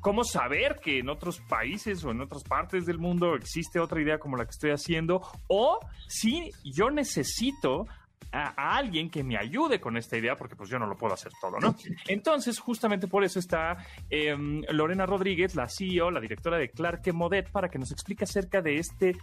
¿Cómo 0.00 0.24
saber 0.24 0.80
que 0.82 0.98
en 0.98 1.08
otros 1.08 1.40
países 1.40 2.04
o 2.04 2.10
en 2.10 2.20
otras 2.20 2.42
partes 2.44 2.86
del 2.86 2.98
mundo 2.98 3.34
existe 3.34 3.78
otra 3.78 4.00
idea 4.00 4.18
como 4.18 4.36
la 4.36 4.44
que 4.44 4.50
estoy 4.50 4.70
haciendo? 4.70 5.22
O 5.48 5.78
si 6.08 6.50
yo 6.64 6.90
necesito 6.90 7.86
a, 8.32 8.76
alguien 8.76 9.10
que 9.10 9.22
me 9.22 9.36
ayude 9.36 9.80
con 9.80 9.96
esta 9.96 10.16
idea, 10.16 10.36
porque 10.36 10.56
pues 10.56 10.70
yo 10.70 10.78
no 10.78 10.86
lo 10.86 10.96
puedo 10.96 11.14
hacer 11.14 11.32
todo, 11.40 11.58
¿no? 11.60 11.74
Entonces, 12.08 12.58
justamente 12.58 13.06
por 13.06 13.24
eso 13.24 13.38
está 13.38 13.76
em, 14.10 14.62
Lorena 14.70 15.06
Rodríguez, 15.06 15.54
la 15.54 15.68
CEO, 15.68 16.10
la 16.10 16.20
directora 16.20 16.58
de 16.58 16.70
Clark 16.70 17.02
Modet, 17.12 17.50
para 17.50 17.68
que 17.68 17.78
nos 17.78 17.92
explique 17.92 18.24
acerca 18.24 18.62
de 18.62 18.76
este, 18.76 19.16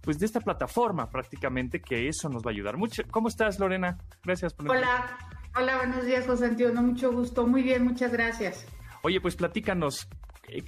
pues 0.00 0.18
de 0.18 0.26
esta 0.26 0.40
plataforma 0.40 1.10
prácticamente, 1.10 1.80
que 1.80 2.08
eso 2.08 2.28
nos 2.28 2.42
va 2.42 2.50
a 2.50 2.54
ayudar 2.54 2.76
mucho. 2.76 3.02
¿Cómo 3.10 3.28
estás, 3.28 3.58
Lorena? 3.58 3.98
Gracias 4.22 4.54
por 4.54 4.70
Hola, 4.70 5.18
hola, 5.56 5.76
buenos 5.78 6.04
días, 6.04 6.26
José 6.26 6.46
Antonio, 6.46 6.82
mucho 6.82 7.12
gusto. 7.12 7.46
Muy 7.46 7.62
bien, 7.62 7.84
muchas 7.84 8.12
gracias. 8.12 8.66
Oye, 9.04 9.20
pues 9.20 9.34
platícanos, 9.34 10.06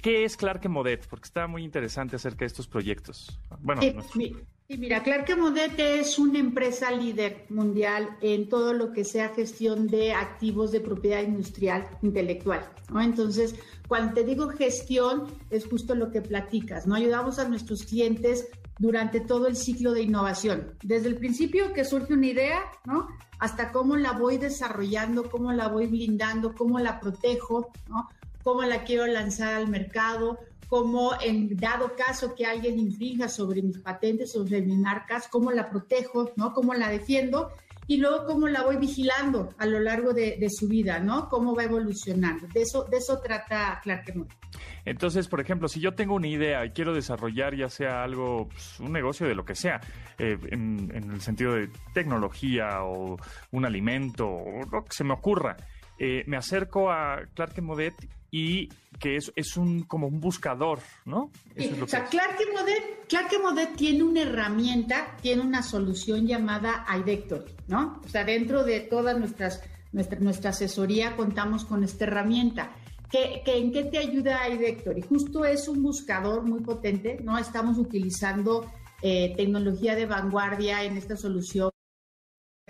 ¿qué 0.01 0.25
es 0.25 0.35
Clark 0.35 0.67
Modet? 0.67 1.07
Porque 1.07 1.25
está 1.25 1.47
muy 1.47 1.63
interesante 1.63 2.17
acerca 2.17 2.39
de 2.39 2.47
estos 2.47 2.67
proyectos. 2.67 3.39
Bueno, 3.61 3.81
sí, 4.13 4.35
mira, 4.67 5.01
Clark 5.03 5.37
Modet 5.37 5.79
es 5.79 6.19
una 6.19 6.39
empresa 6.39 6.91
líder 6.91 7.45
mundial 7.47 8.17
en 8.21 8.49
todo 8.49 8.73
lo 8.73 8.91
que 8.91 9.05
sea 9.05 9.29
gestión 9.29 9.87
de 9.87 10.13
activos 10.13 10.73
de 10.73 10.81
propiedad 10.81 11.21
industrial 11.21 11.87
intelectual. 12.01 12.69
¿no? 12.91 13.01
Entonces, 13.01 13.55
cuando 13.87 14.13
te 14.15 14.25
digo 14.25 14.49
gestión, 14.49 15.27
es 15.49 15.65
justo 15.65 15.95
lo 15.95 16.11
que 16.11 16.21
platicas, 16.21 16.87
¿no? 16.87 16.95
Ayudamos 16.95 17.39
a 17.39 17.47
nuestros 17.47 17.83
clientes 17.83 18.49
durante 18.79 19.21
todo 19.21 19.47
el 19.47 19.55
ciclo 19.55 19.93
de 19.93 20.01
innovación, 20.01 20.73
desde 20.83 21.07
el 21.07 21.15
principio 21.15 21.71
que 21.71 21.85
surge 21.85 22.13
una 22.13 22.27
idea, 22.27 22.59
¿no? 22.85 23.07
Hasta 23.39 23.71
cómo 23.71 23.95
la 23.95 24.13
voy 24.13 24.37
desarrollando, 24.37 25.29
cómo 25.29 25.53
la 25.53 25.69
voy 25.69 25.87
blindando, 25.87 26.53
cómo 26.53 26.79
la 26.79 26.99
protejo, 26.99 27.71
¿no? 27.87 28.09
Cómo 28.45 28.61
la 28.61 28.83
quiero 28.83 29.07
lanzar 29.07 29.55
al 29.55 29.67
mercado, 29.67 30.37
cómo 30.67 31.13
en 31.19 31.57
dado 31.57 31.95
caso 31.95 32.35
que 32.35 32.45
alguien 32.45 32.77
infrinja 32.77 33.27
sobre 33.27 33.63
mis 33.63 33.79
patentes, 33.79 34.33
sobre 34.33 34.61
mis 34.61 34.77
marcas, 34.77 35.27
cómo 35.27 35.51
la 35.51 35.67
protejo, 35.67 36.31
¿no? 36.35 36.53
Cómo 36.53 36.75
la 36.75 36.89
defiendo 36.89 37.49
y 37.87 37.97
luego 37.97 38.25
cómo 38.27 38.47
la 38.47 38.61
voy 38.61 38.77
vigilando 38.77 39.49
a 39.57 39.65
lo 39.65 39.79
largo 39.79 40.13
de, 40.13 40.47
su 40.49 40.67
vida, 40.67 40.99
¿no? 40.99 41.27
Cómo 41.27 41.55
va 41.55 41.63
evolucionando. 41.63 42.47
De 42.47 42.61
eso, 42.61 42.85
trata 43.23 43.79
Clark. 43.81 44.13
Entonces, 44.85 45.27
por 45.27 45.41
ejemplo, 45.41 45.67
si 45.67 45.79
yo 45.79 45.95
tengo 45.95 46.13
una 46.13 46.27
idea 46.27 46.63
y 46.65 46.69
quiero 46.69 46.93
desarrollar 46.93 47.55
ya 47.55 47.69
sea 47.69 48.03
algo, 48.03 48.47
pues, 48.49 48.79
un 48.79 48.91
negocio 48.91 49.27
de 49.27 49.33
lo 49.33 49.43
que 49.43 49.55
sea, 49.55 49.81
eh, 50.19 50.37
en, 50.51 50.91
en 50.93 51.11
el 51.11 51.21
sentido 51.21 51.55
de 51.55 51.71
tecnología 51.95 52.83
o 52.83 53.17
un 53.51 53.65
alimento 53.65 54.27
o 54.27 54.61
lo 54.71 54.85
que 54.85 54.93
se 54.93 55.03
me 55.03 55.13
ocurra, 55.13 55.57
eh, 55.97 56.23
me 56.27 56.37
acerco 56.37 56.91
a 56.91 57.21
Clark 57.33 57.61
Modet 57.61 57.95
y 58.31 58.69
que 58.99 59.15
es, 59.15 59.31
es 59.35 59.55
un 59.57 59.83
como 59.83 60.07
un 60.07 60.19
buscador, 60.19 60.79
¿no? 61.05 61.31
Eso 61.55 61.71
es 61.71 61.77
lo 61.79 61.85
o 61.85 61.87
sea, 61.87 62.05
que 62.05 62.05
es. 62.05 62.11
Clark 62.11 62.37
Modet, 62.53 63.07
Clark 63.07 63.31
Modet 63.41 63.75
tiene 63.75 64.03
una 64.03 64.21
herramienta, 64.21 65.15
tiene 65.21 65.41
una 65.41 65.63
solución 65.63 66.27
llamada 66.27 66.85
iDectory, 66.99 67.55
¿no? 67.67 68.01
O 68.03 68.09
sea, 68.09 68.23
dentro 68.23 68.63
de 68.63 68.81
toda 68.81 69.13
nuestras, 69.13 69.63
nuestra, 69.91 70.19
nuestra 70.19 70.49
asesoría 70.51 71.15
contamos 71.15 71.65
con 71.65 71.83
esta 71.83 72.05
herramienta. 72.05 72.71
¿qué, 73.09 73.41
en 73.45 73.71
qué 73.71 73.83
te 73.83 73.97
ayuda 73.97 74.49
iDector? 74.49 74.97
Y 74.97 75.01
justo 75.01 75.45
es 75.45 75.67
un 75.67 75.81
buscador 75.81 76.43
muy 76.43 76.61
potente, 76.61 77.19
¿no? 77.23 77.37
Estamos 77.37 77.77
utilizando 77.77 78.69
eh, 79.01 79.33
tecnología 79.37 79.95
de 79.95 80.05
vanguardia 80.05 80.83
en 80.83 80.97
esta 80.97 81.15
solución 81.15 81.69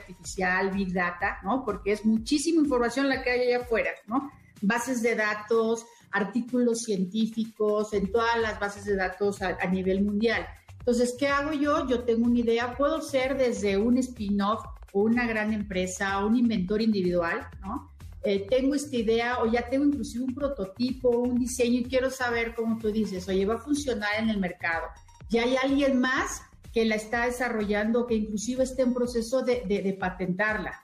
artificial, 0.06 0.72
Big 0.72 0.94
Data, 0.94 1.40
¿no? 1.44 1.64
Porque 1.66 1.92
es 1.92 2.06
muchísima 2.06 2.62
información 2.62 3.10
la 3.10 3.24
que 3.24 3.32
hay 3.32 3.48
allá 3.48 3.64
afuera, 3.64 3.90
¿no? 4.08 4.32
Bases 4.62 5.02
de 5.02 5.16
datos, 5.16 5.86
artículos 6.12 6.84
científicos, 6.84 7.94
en 7.94 8.12
todas 8.12 8.40
las 8.40 8.60
bases 8.60 8.86
de 8.86 8.96
datos 8.96 9.42
a, 9.42 9.66
nivel 9.68 10.04
mundial. 10.04 10.48
Entonces, 10.80 11.16
¿qué 11.20 11.28
hago 11.28 11.52
yo? 11.52 11.88
Yo 11.88 12.04
tengo 12.04 12.26
una 12.26 12.40
idea, 12.40 12.76
puedo 12.78 13.02
ser 13.02 13.38
desde 13.38 13.78
un 13.78 13.98
spin-off 13.98 14.64
o 14.94 15.02
una 15.02 15.28
gran 15.28 15.52
empresa, 15.52 16.24
un 16.26 16.38
inventor 16.38 16.82
individual, 16.82 17.48
¿no? 17.62 17.92
Eh, 18.24 18.48
tengo 18.50 18.74
esta 18.74 18.96
idea 18.96 19.40
o 19.44 19.52
ya 19.52 19.70
tengo 19.70 19.86
inclusive 19.86 20.24
un 20.24 20.34
prototipo, 20.34 21.10
un 21.10 21.38
diseño 21.38 21.82
y 21.82 21.84
quiero 21.84 22.10
saber 22.10 22.56
cómo 22.56 22.78
tú 22.80 22.92
dices, 22.92 23.28
oye, 23.28 23.46
va 23.46 23.56
a 23.56 23.60
funcionar 23.60 24.10
en 24.18 24.30
el 24.30 24.40
mercado. 24.40 24.88
Ya 25.30 25.44
hay 25.44 25.56
alguien 25.58 26.00
más 26.00 26.42
que 26.76 26.84
la 26.84 26.96
está 26.96 27.26
desarrollando, 27.26 28.06
que 28.06 28.16
inclusive 28.16 28.66
esté 28.66 28.82
en 28.82 28.94
proceso 28.94 29.44
de, 29.44 29.98
patentarla, 29.98 30.84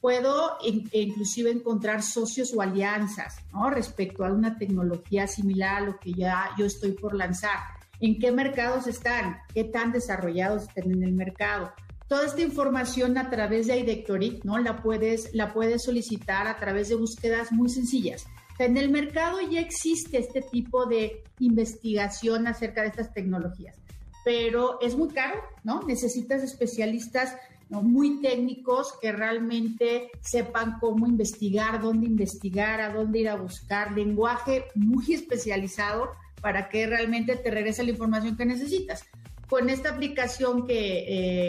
puedo 0.00 0.56
inclusive 0.62 1.50
encontrar 1.50 2.02
socios 2.02 2.54
o 2.56 2.62
alianzas 2.62 3.36
¿no? 3.52 3.68
respecto 3.68 4.24
a 4.24 4.32
una 4.32 4.56
tecnología 4.56 5.26
similar 5.26 5.82
a 5.82 5.86
lo 5.86 6.00
que 6.00 6.14
ya 6.14 6.48
yo 6.56 6.64
estoy 6.64 6.92
por 6.92 7.14
lanzar. 7.14 7.58
¿En 8.00 8.18
qué 8.18 8.32
mercados 8.32 8.86
están? 8.86 9.36
¿Qué 9.52 9.64
tan 9.64 9.92
desarrollados 9.92 10.62
están 10.62 10.90
en 10.90 11.02
el 11.02 11.12
mercado? 11.12 11.70
Toda 12.08 12.24
esta 12.24 12.40
información 12.40 13.18
a 13.18 13.28
través 13.28 13.66
de 13.66 13.78
iDectory, 13.78 14.40
¿no? 14.42 14.56
La 14.56 14.82
puedes, 14.82 15.34
la 15.34 15.52
puedes 15.52 15.84
solicitar 15.84 16.46
a 16.46 16.56
través 16.56 16.88
de 16.88 16.94
búsquedas 16.94 17.52
muy 17.52 17.68
sencillas. 17.68 18.26
en 18.58 18.78
el 18.78 18.90
mercado 18.90 19.38
ya 19.42 19.60
existe 19.60 20.16
este 20.16 20.40
tipo 20.40 20.86
de 20.86 21.24
investigación 21.40 22.46
acerca 22.46 22.80
de 22.80 22.88
estas 22.88 23.12
tecnologías, 23.12 23.76
pero 24.24 24.80
es 24.80 24.96
muy 24.96 25.08
caro, 25.08 25.42
¿no? 25.64 25.82
Necesitas 25.82 26.42
especialistas 26.42 27.36
muy 27.70 28.20
técnicos 28.20 28.94
que 29.00 29.12
realmente 29.12 30.10
sepan 30.20 30.78
cómo 30.80 31.06
investigar, 31.06 31.80
dónde 31.80 32.06
investigar, 32.06 32.80
a 32.80 32.92
dónde 32.92 33.20
ir 33.20 33.28
a 33.28 33.36
buscar, 33.36 33.92
lenguaje 33.92 34.64
muy 34.74 35.14
especializado 35.14 36.10
para 36.40 36.68
que 36.68 36.86
realmente 36.86 37.36
te 37.36 37.50
regrese 37.50 37.84
la 37.84 37.90
información 37.90 38.36
que 38.36 38.44
necesitas. 38.44 39.04
Con 39.48 39.68
esta 39.68 39.90
aplicación 39.90 40.66
que 40.66 41.04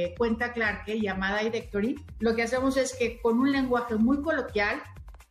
eh, 0.06 0.16
cuenta 0.18 0.54
Clark, 0.54 0.86
llamada 0.88 1.44
iDectory, 1.44 1.96
lo 2.20 2.36
que 2.36 2.44
hacemos 2.44 2.78
es 2.78 2.96
que 2.96 3.20
con 3.20 3.40
un 3.40 3.52
lenguaje 3.52 3.96
muy 3.96 4.22
coloquial, 4.22 4.82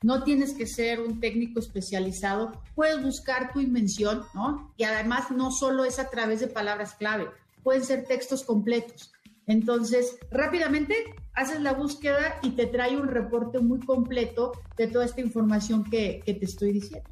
no 0.03 0.23
tienes 0.25 0.55
que 0.55 0.67
ser 0.67 1.01
un 1.01 1.21
técnico 1.21 1.61
especializado, 1.61 2.53
puedes 2.75 3.03
buscar 3.03 3.53
tu 3.53 3.61
invención, 3.61 4.23
¿no? 4.35 4.73
Y 4.77 4.85
además 4.85 5.31
no 5.31 5.51
solo 5.51 5.85
es 5.85 5.99
a 5.99 6.09
través 6.09 6.41
de 6.41 6.47
palabras 6.47 6.95
clave, 6.95 7.29
pueden 7.63 7.85
ser 7.85 8.05
textos 8.05 8.45
completos. 8.45 9.13
Entonces, 9.47 10.19
rápidamente 10.31 10.95
haces 11.35 11.61
la 11.61 11.73
búsqueda 11.73 12.39
y 12.43 12.51
te 12.51 12.67
trae 12.67 12.97
un 12.97 13.09
reporte 13.09 13.59
muy 13.59 13.81
completo 13.81 14.53
de 14.77 14.87
toda 14.87 15.05
esta 15.05 15.21
información 15.21 15.85
que, 15.85 16.23
te 16.25 16.45
estoy 16.45 16.73
diciendo. 16.73 17.09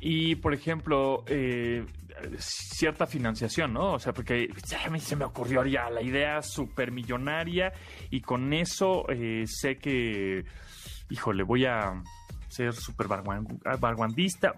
Y, 0.00 0.36
por 0.36 0.54
ejemplo, 0.54 1.24
eh, 1.26 1.84
cierta 2.38 3.06
financiación, 3.06 3.72
¿no? 3.72 3.94
O 3.94 3.98
sea, 3.98 4.12
porque 4.12 4.48
se 4.64 5.16
me 5.16 5.24
ocurrió 5.24 5.64
ya 5.64 5.90
la 5.90 6.02
idea 6.02 6.42
súper 6.42 6.90
millonaria 6.90 7.72
y 8.10 8.20
con 8.20 8.52
eso 8.52 9.06
eh, 9.08 9.44
sé 9.46 9.76
que, 9.76 10.44
híjole, 11.14 11.44
voy 11.44 11.64
a 11.64 12.02
ser 12.48 12.72
súper 12.72 13.06
vanguardista, 13.06 14.52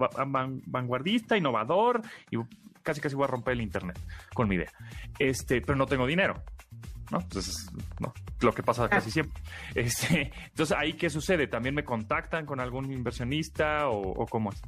vanguardista, 0.67 1.37
innovador 1.37 2.01
y 2.31 2.39
casi 2.83 3.01
casi 3.01 3.15
voy 3.15 3.25
a 3.25 3.29
romper 3.29 3.55
el 3.55 3.61
internet 3.61 3.99
con 4.33 4.49
mi 4.49 4.55
idea. 4.55 4.73
Este, 5.19 5.61
pero 5.61 5.77
no 5.77 5.87
tengo 5.87 6.07
dinero. 6.07 6.43
¿no? 7.11 7.21
Entonces, 7.21 7.71
no, 8.01 8.13
lo 8.41 8.53
que 8.53 8.63
pasa 8.63 8.89
casi 8.89 9.11
siempre. 9.11 9.41
Este, 9.75 10.33
entonces, 10.49 10.77
¿ahí 10.79 10.95
qué 10.95 11.11
sucede? 11.11 11.47
¿También 11.47 11.75
me 11.75 11.85
contactan 11.85 12.47
con 12.47 12.59
algún 12.61 12.91
inversionista 12.91 13.89
o, 13.89 14.27
cómo 14.27 14.51
es? 14.51 14.63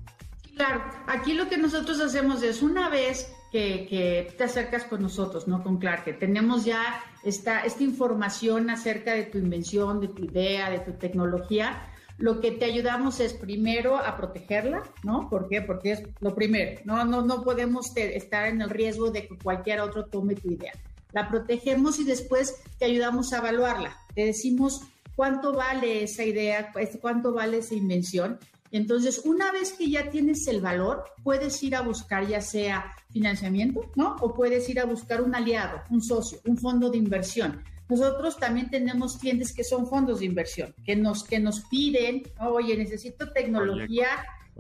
Claro, 0.59 0.83
aquí 1.07 1.35
lo 1.35 1.49
que 1.49 1.57
nosotros 1.57 2.01
hacemos 2.01 2.43
es 2.43 2.63
una 2.63 2.89
vez 2.89 3.33
que, 3.53 4.35
te 4.37 4.43
acercas 4.43 4.83
con 4.83 5.01
nosotros, 5.01 5.47
¿no? 5.47 5.63
Con 5.63 5.79
Clark, 5.79 6.03
que 6.03 6.13
tenemos 6.13 6.65
ya 6.65 7.01
esta, 7.23 7.61
esta 7.61 7.85
información 7.85 8.69
acerca 8.69 9.15
de 9.15 9.23
tu 9.23 9.39
invención, 9.39 10.01
de 10.01 10.09
tu 10.09 10.25
idea, 10.25 10.69
de 10.69 10.81
tu 10.81 10.95
tecnología, 10.95 11.89
lo 12.19 12.41
que 12.41 12.51
te 12.51 12.65
ayudamos 12.65 13.21
es 13.21 13.35
primero 13.35 13.97
a 13.97 14.17
protegerla, 14.17 14.83
¿no? 15.05 15.31
¿Por 15.31 15.49
qué? 15.49 15.63
Porque 15.63 15.93
es 15.93 16.03
lo 16.19 16.35
primero, 16.35 16.81
no, 16.85 17.05
no, 17.05 17.23
no 17.23 17.45
podemos 17.45 17.97
estar 17.97 18.49
en 18.49 18.61
el 18.61 18.69
riesgo 18.69 19.13
de 19.13 19.29
que 19.29 19.39
cualquier 19.39 19.81
otro 19.81 20.07
tome 20.07 20.35
tu 20.35 20.51
idea 20.51 20.73
la 21.13 21.29
protegemos 21.29 22.01
y 22.01 22.05
después 22.05 22.57
te 22.79 22.85
ayudamos 22.85 23.33
a 23.33 23.39
evaluarla. 23.39 23.97
Te 24.15 24.25
decimos 24.25 24.83
cuánto 25.17 25.53
vale 25.53 26.03
esa 26.03 26.25
idea, 26.25 26.73
cuánto 27.01 27.33
vale 27.33 27.59
esa 27.59 27.75
invención. 27.75 28.39
Entonces, 28.71 29.23
una 29.25 29.51
vez 29.53 29.73
que 29.73 29.91
ya 29.91 30.11
tienes 30.11 30.47
el 30.47 30.61
valor, 30.61 31.05
puedes 31.23 31.63
ir 31.63 31.75
a 31.75 31.81
buscar 31.81 32.27
ya 32.27 32.41
sea 32.41 32.93
financiamiento, 33.11 33.91
¿no? 33.97 34.17
O 34.21 34.35
puedes 34.35 34.69
ir 34.69 34.81
a 34.81 34.85
buscar 34.85 35.23
un 35.23 35.35
aliado, 35.35 35.81
un 35.91 36.03
socio, 36.03 36.39
un 36.45 36.57
fondo 36.59 36.91
de 36.91 36.99
inversión. 36.99 37.63
Nosotros 37.89 38.37
también 38.37 38.69
tenemos 38.69 39.17
clientes 39.17 39.55
que 39.55 39.65
son 39.65 39.87
fondos 39.87 40.21
de 40.21 40.27
inversión, 40.27 40.75
que 40.85 40.95
nos, 40.95 41.25
que 41.25 41.39
nos 41.39 41.63
piden, 41.63 42.23
oye, 42.41 42.77
necesito 42.77 43.33
tecnología 43.33 44.09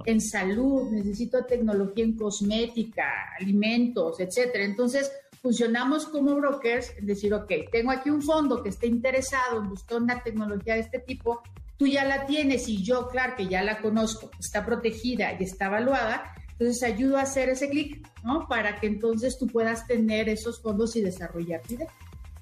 en 0.06 0.20
salud, 0.20 0.90
necesito 0.90 1.44
tecnología 1.44 2.04
en 2.04 2.16
cosmética, 2.16 3.04
alimentos, 3.38 4.18
etcétera. 4.20 4.64
Entonces, 4.64 5.10
funcionamos 5.42 6.06
como 6.06 6.34
brokers, 6.36 6.90
es 6.96 7.06
decir, 7.06 7.34
ok, 7.34 7.52
tengo 7.70 7.90
aquí 7.90 8.10
un 8.10 8.22
fondo 8.22 8.62
que 8.62 8.70
esté 8.70 8.86
interesado 8.86 9.60
en 9.60 9.68
buscar 9.68 10.00
una 10.00 10.22
tecnología 10.22 10.74
de 10.74 10.80
este 10.80 10.98
tipo, 10.98 11.42
tú 11.78 11.86
ya 11.86 12.04
la 12.04 12.26
tienes 12.26 12.68
y 12.68 12.82
yo, 12.82 13.08
claro, 13.08 13.34
que 13.36 13.46
ya 13.46 13.62
la 13.62 13.78
conozco, 13.80 14.30
está 14.38 14.66
protegida 14.66 15.32
y 15.38 15.44
está 15.44 15.66
evaluada, 15.66 16.34
entonces 16.50 16.82
ayudo 16.82 17.16
a 17.16 17.22
hacer 17.22 17.48
ese 17.48 17.70
clic, 17.70 18.06
¿no? 18.24 18.46
Para 18.48 18.80
que 18.80 18.88
entonces 18.88 19.38
tú 19.38 19.46
puedas 19.46 19.86
tener 19.86 20.28
esos 20.28 20.60
fondos 20.60 20.96
y 20.96 21.00
desarrollar 21.00 21.62
tu 21.62 21.74
idea. 21.74 21.88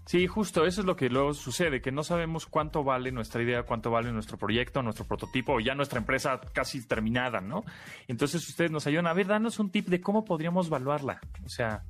Sí, 0.06 0.26
justo, 0.28 0.64
eso 0.64 0.82
es 0.82 0.86
lo 0.86 0.94
que 0.94 1.10
luego 1.10 1.34
sucede, 1.34 1.82
que 1.82 1.90
no 1.90 2.04
sabemos 2.04 2.46
cuánto 2.46 2.84
vale 2.84 3.10
nuestra 3.10 3.42
idea, 3.42 3.64
cuánto 3.64 3.90
vale 3.90 4.12
nuestro 4.12 4.38
proyecto, 4.38 4.80
nuestro 4.80 5.04
prototipo 5.04 5.54
o 5.54 5.60
ya 5.60 5.74
nuestra 5.74 5.98
empresa 5.98 6.40
casi 6.52 6.86
terminada, 6.86 7.40
¿no? 7.40 7.64
Entonces 8.06 8.48
ustedes 8.48 8.70
nos 8.70 8.86
ayudan 8.86 9.08
a 9.08 9.12
ver, 9.12 9.26
danos 9.26 9.58
un 9.58 9.70
tip 9.70 9.88
de 9.88 10.00
cómo 10.00 10.24
podríamos 10.24 10.68
evaluarla. 10.68 11.20
O 11.44 11.48
sea, 11.48 11.82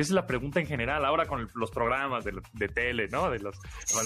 esa 0.00 0.10
es 0.10 0.14
la 0.14 0.26
pregunta 0.26 0.60
en 0.60 0.66
general 0.66 1.04
ahora 1.04 1.26
con 1.26 1.48
los 1.54 1.70
programas 1.70 2.24
de, 2.24 2.68
tele, 2.68 3.08
¿no? 3.08 3.30
De 3.30 3.40
los, 3.40 3.56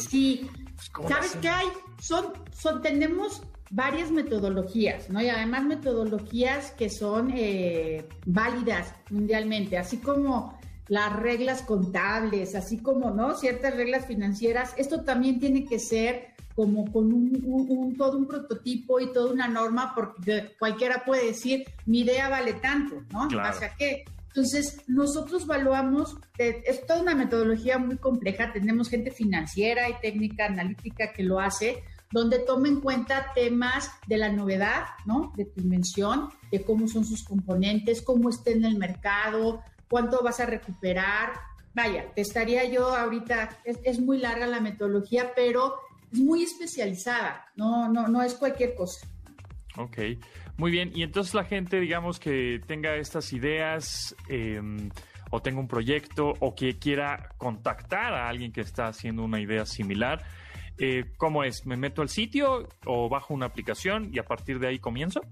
sí. 0.08 0.48
Pues, 0.94 1.08
¿Sabes 1.08 1.36
qué 1.40 1.48
hay? 1.48 1.66
Son, 2.00 2.32
son, 2.52 2.80
tenemos 2.80 3.42
varias 3.70 4.10
metodologías, 4.10 5.10
¿no? 5.10 5.20
Y 5.20 5.28
además 5.28 5.64
metodologías 5.64 6.72
que 6.72 6.88
son 6.88 7.30
eh, 7.34 8.08
válidas 8.24 8.94
mundialmente, 9.10 9.76
así 9.76 9.98
como 9.98 10.58
las 10.88 11.14
reglas 11.14 11.62
contables, 11.62 12.54
así 12.54 12.78
como, 12.78 13.10
¿no? 13.10 13.34
Ciertas 13.34 13.76
reglas 13.76 14.06
financieras. 14.06 14.74
Esto 14.78 15.04
también 15.04 15.40
tiene 15.40 15.64
que 15.66 15.78
ser 15.78 16.32
como 16.54 16.90
con 16.90 17.12
un, 17.12 17.94
todo 17.96 18.18
un 18.18 18.26
prototipo 18.26 19.00
y 19.00 19.12
toda 19.12 19.32
una 19.32 19.48
norma, 19.48 19.92
porque 19.94 20.54
cualquiera 20.58 21.04
puede 21.04 21.26
decir, 21.26 21.64
mi 21.86 22.00
idea 22.00 22.28
vale 22.28 22.54
tanto, 22.54 23.02
¿no? 23.10 23.28
Claro. 23.28 23.48
¿Hacia 23.48 23.74
qué? 23.76 24.04
Entonces, 24.34 24.82
nosotros 24.86 25.42
evaluamos, 25.42 26.16
eh, 26.38 26.62
es 26.64 26.86
toda 26.86 27.02
una 27.02 27.14
metodología 27.14 27.76
muy 27.76 27.98
compleja, 27.98 28.50
tenemos 28.50 28.88
gente 28.88 29.10
financiera 29.10 29.90
y 29.90 30.00
técnica 30.00 30.46
analítica 30.46 31.12
que 31.12 31.22
lo 31.22 31.38
hace, 31.38 31.84
donde 32.10 32.38
toma 32.38 32.68
en 32.68 32.80
cuenta 32.80 33.32
temas 33.34 33.90
de 34.06 34.16
la 34.16 34.30
novedad, 34.30 34.84
¿no? 35.04 35.34
De 35.36 35.44
tu 35.44 35.60
invención, 35.60 36.30
de 36.50 36.62
cómo 36.62 36.88
son 36.88 37.04
sus 37.04 37.24
componentes, 37.24 38.00
cómo 38.00 38.30
está 38.30 38.50
en 38.50 38.64
el 38.64 38.78
mercado, 38.78 39.62
cuánto 39.90 40.22
vas 40.22 40.40
a 40.40 40.46
recuperar. 40.46 41.34
Vaya, 41.74 42.10
te 42.14 42.22
estaría 42.22 42.64
yo 42.64 42.88
ahorita, 42.96 43.58
es, 43.64 44.00
muy 44.00 44.16
larga 44.16 44.46
la 44.46 44.60
metodología, 44.60 45.32
pero 45.36 45.74
es 46.10 46.20
muy 46.20 46.42
especializada, 46.42 47.52
no, 47.54 47.88
no, 47.88 48.08
no 48.08 48.22
es 48.22 48.32
cualquier 48.32 48.74
cosa. 48.74 49.06
Ok. 49.76 49.98
Muy 50.56 50.70
bien, 50.70 50.92
y 50.94 51.02
entonces 51.02 51.34
la 51.34 51.44
gente, 51.44 51.80
digamos, 51.80 52.20
que 52.20 52.60
tenga 52.66 52.96
estas 52.96 53.32
ideas 53.32 54.14
em, 54.28 54.90
o 55.30 55.40
tenga 55.40 55.60
un 55.60 55.68
proyecto 55.68 56.34
o 56.40 56.54
que 56.54 56.78
quiera 56.78 57.30
contactar 57.38 58.12
a 58.12 58.28
alguien 58.28 58.52
que 58.52 58.60
está 58.60 58.86
haciendo 58.86 59.24
una 59.24 59.40
idea 59.40 59.64
similar, 59.64 60.22
eh, 60.78 61.04
¿cómo 61.16 61.44
es? 61.44 61.66
¿Me 61.66 61.76
meto 61.76 62.02
al 62.02 62.08
sitio 62.08 62.68
o 62.84 63.08
bajo 63.08 63.34
una 63.34 63.46
aplicación 63.46 64.10
y 64.12 64.18
a 64.18 64.24
partir 64.24 64.58
de 64.58 64.68
ahí 64.68 64.78
comienzo? 64.78 65.22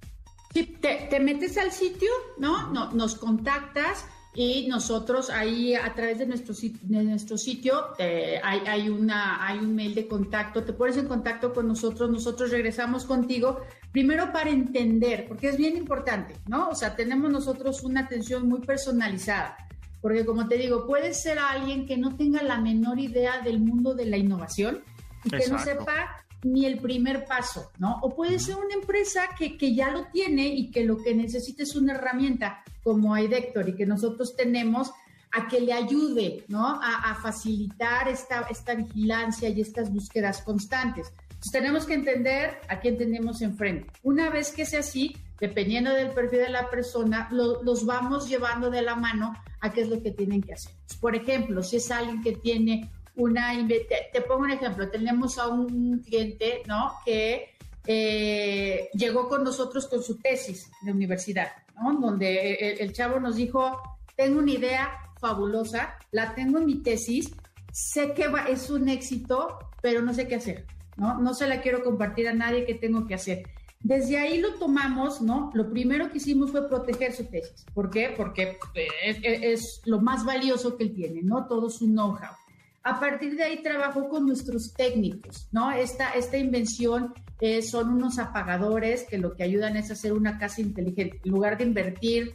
Sí, 0.52 0.76
te, 0.80 1.20
metes 1.20 1.56
al 1.59 1.70
sitio, 1.70 2.11
¿no? 2.38 2.72
no 2.72 2.90
nos 2.92 3.14
contactas 3.14 4.06
y 4.35 4.68
nosotros 4.68 5.28
ahí 5.28 5.74
a 5.74 5.92
través 5.94 6.18
de 6.18 6.26
nuestro, 6.26 6.54
de 6.54 7.02
nuestro 7.02 7.37
sitio 7.37 7.88
eh, 7.98 8.40
hay, 8.42 8.61
hay, 8.66 8.88
una, 8.88 9.46
hay 9.46 9.59
un 9.59 9.74
mail 9.74 9.94
de 9.94 10.06
contacto, 10.06 10.64
te 10.64 10.72
pones 10.72 10.96
en 10.96 11.09
contacto 11.09 11.52
con 11.52 11.66
nosotros, 11.66 12.11
nosotros 12.11 12.50
regresamos 12.50 13.04
contigo, 13.04 13.61
primero 13.92 14.33
para 14.33 14.50
entender, 14.50 15.26
porque 15.29 15.48
es 15.48 15.57
bien 15.57 15.76
importante, 15.76 16.35
¿no? 16.46 16.68
O 16.68 16.74
sea, 16.74 16.94
tenemos 16.94 17.31
nosotros 17.31 17.83
una 17.83 18.00
atención 18.00 18.48
muy 18.48 18.61
personalizada, 18.61 19.57
porque 20.00 20.24
como 20.24 20.48
te 20.48 20.57
digo, 20.57 20.87
puede 20.87 21.14
ser 21.14 21.38
alguien 21.38 21.87
que 21.87 21.96
no 21.96 22.16
tenga 22.16 22.42
la 22.42 22.61
menor 22.61 22.98
idea 22.98 23.40
del 23.40 23.61
mundo 23.61 23.94
de 23.94 24.07
la 24.07 24.16
innovación 24.16 24.83
y 25.24 25.31
que 25.31 25.48
no 25.48 25.59
sepa 25.59 26.24
ni 26.42 26.64
el 26.64 26.79
primer 26.79 27.26
paso, 27.26 27.70
¿no? 27.79 27.98
O 28.03 28.14
puede 28.14 28.38
ser 28.38 28.57
una 28.57 28.74
empresa 28.74 29.29
que, 29.38 29.59
que, 29.59 29.74
ya 29.74 29.90
lo 29.90 30.07
tiene 30.07 30.46
y 30.46 30.70
que 30.70 30.85
lo 30.85 30.96
que 30.96 31.14
necesita 31.14 31.62
es 31.62 31.76
una 31.76 31.92
herramienta 31.94 32.62
como 32.83 33.16
iDector 33.16 33.68
y 33.68 33.74
que 33.74 33.85
nosotros 33.85 34.35
tenemos 34.37 34.90
a 35.33 35.46
que 35.48 35.61
le 35.61 35.72
ayude, 35.72 36.44
¿no? 36.48 36.81
A, 36.83 37.14
facilitar 37.22 38.09
esta, 38.09 38.46
esta 38.50 38.74
vigilancia 38.74 39.48
y 39.48 39.61
estas 39.61 39.92
búsquedas 39.92 40.42
constantes. 40.42 41.12
Entonces 41.40 41.53
tenemos 41.53 41.87
que 41.87 41.94
entender 41.94 42.59
a 42.68 42.81
quién 42.81 42.98
tenemos 42.98 43.40
enfrente. 43.40 43.90
Una 44.03 44.29
vez 44.29 44.53
que 44.53 44.66
sea 44.66 44.81
así, 44.81 45.16
dependiendo 45.40 45.90
del 45.94 46.11
perfil 46.11 46.40
de 46.40 46.50
la 46.50 46.68
persona, 46.68 47.31
los 47.33 47.87
vamos 47.87 48.29
llevando 48.29 48.70
de 48.70 48.83
la 48.83 48.94
mano 48.94 49.33
a 49.62 49.72
qué 49.72 49.81
es 49.81 49.88
lo 49.88 50.03
que 50.03 50.11
tienen 50.11 50.42
que 50.42 50.53
hacer. 50.53 50.74
Por 51.00 51.16
ejemplo, 51.16 51.62
si 51.62 51.76
es 51.76 51.90
alguien 51.90 52.22
que 52.22 52.33
tiene 52.33 52.90
una, 53.16 53.53
te, 53.66 54.20
pongo 54.20 54.42
un 54.42 54.50
ejemplo, 54.50 54.90
tenemos 54.90 55.38
a 55.38 55.48
un 55.48 56.00
cliente, 56.00 56.61
¿no? 56.66 56.92
Que 57.07 57.55
eh, 57.87 58.90
llegó 58.92 59.26
con 59.26 59.42
nosotros 59.42 59.88
con 59.88 60.03
su 60.03 60.18
tesis 60.18 60.70
de 60.83 60.92
universidad, 60.92 61.53
¿no? 61.74 61.98
Donde 61.98 62.76
el, 62.79 62.92
chavo 62.92 63.18
nos 63.18 63.37
dijo, 63.37 63.81
tengo 64.14 64.40
una 64.40 64.50
idea 64.50 64.90
fabulosa, 65.18 65.96
la 66.11 66.35
tengo 66.35 66.59
en 66.59 66.66
mi 66.66 66.83
tesis, 66.83 67.33
sé 67.72 68.12
que 68.12 68.31
es 68.50 68.68
un 68.68 68.90
éxito, 68.90 69.59
pero 69.81 70.03
no 70.03 70.12
sé 70.12 70.29
qué 70.29 70.35
hacer, 70.35 70.66
¿no? 71.01 71.19
No 71.19 71.33
se 71.33 71.49
la 71.49 71.63
quiero 71.63 71.83
compartir 71.83 72.29
a 72.29 72.35
nadie 72.35 72.67
qué 72.67 72.75
tengo 72.75 73.07
que 73.07 73.15
hacer. 73.15 73.45
Desde 73.83 74.19
ahí 74.19 74.39
lo 74.39 74.57
tomamos, 74.57 75.23
¿no? 75.23 75.51
Lo 75.55 75.71
primero 75.71 76.11
que 76.11 76.19
hicimos 76.19 76.51
fue 76.51 76.69
proteger 76.69 77.15
su 77.15 77.25
tesis. 77.25 77.65
¿Por 77.73 77.89
qué? 77.89 78.13
Porque 78.15 78.59
es, 79.03 79.17
es 79.23 79.81
lo 79.87 80.03
más 80.03 80.27
valioso 80.27 80.77
que 80.77 80.85
él 80.85 80.95
tiene, 80.95 81.23
¿no? 81.23 81.47
Todo 81.47 81.71
su 81.71 81.87
know-how. 81.87 82.37
A 82.83 83.01
partir 83.01 83.35
de 83.37 83.45
ahí 83.45 83.63
trabajó 83.63 84.11
con 84.11 84.27
nuestros 84.27 84.75
técnicos, 84.75 85.49
¿no? 85.53 85.71
Esta, 85.71 86.11
esta 86.11 86.37
invención 86.37 87.15
eh, 87.41 87.63
son 87.63 87.95
unos 87.95 88.19
apagadores 88.19 89.05
que 89.09 89.17
lo 89.17 89.35
que 89.35 89.43
ayudan 89.43 89.79
es 89.79 89.91
hacer 89.91 90.13
una 90.13 90.39
casa 90.39 90.61
inteligente. 90.61 91.19
En 91.25 91.33
lugar 91.33 91.57
de 91.57 91.65
invertir 91.65 92.35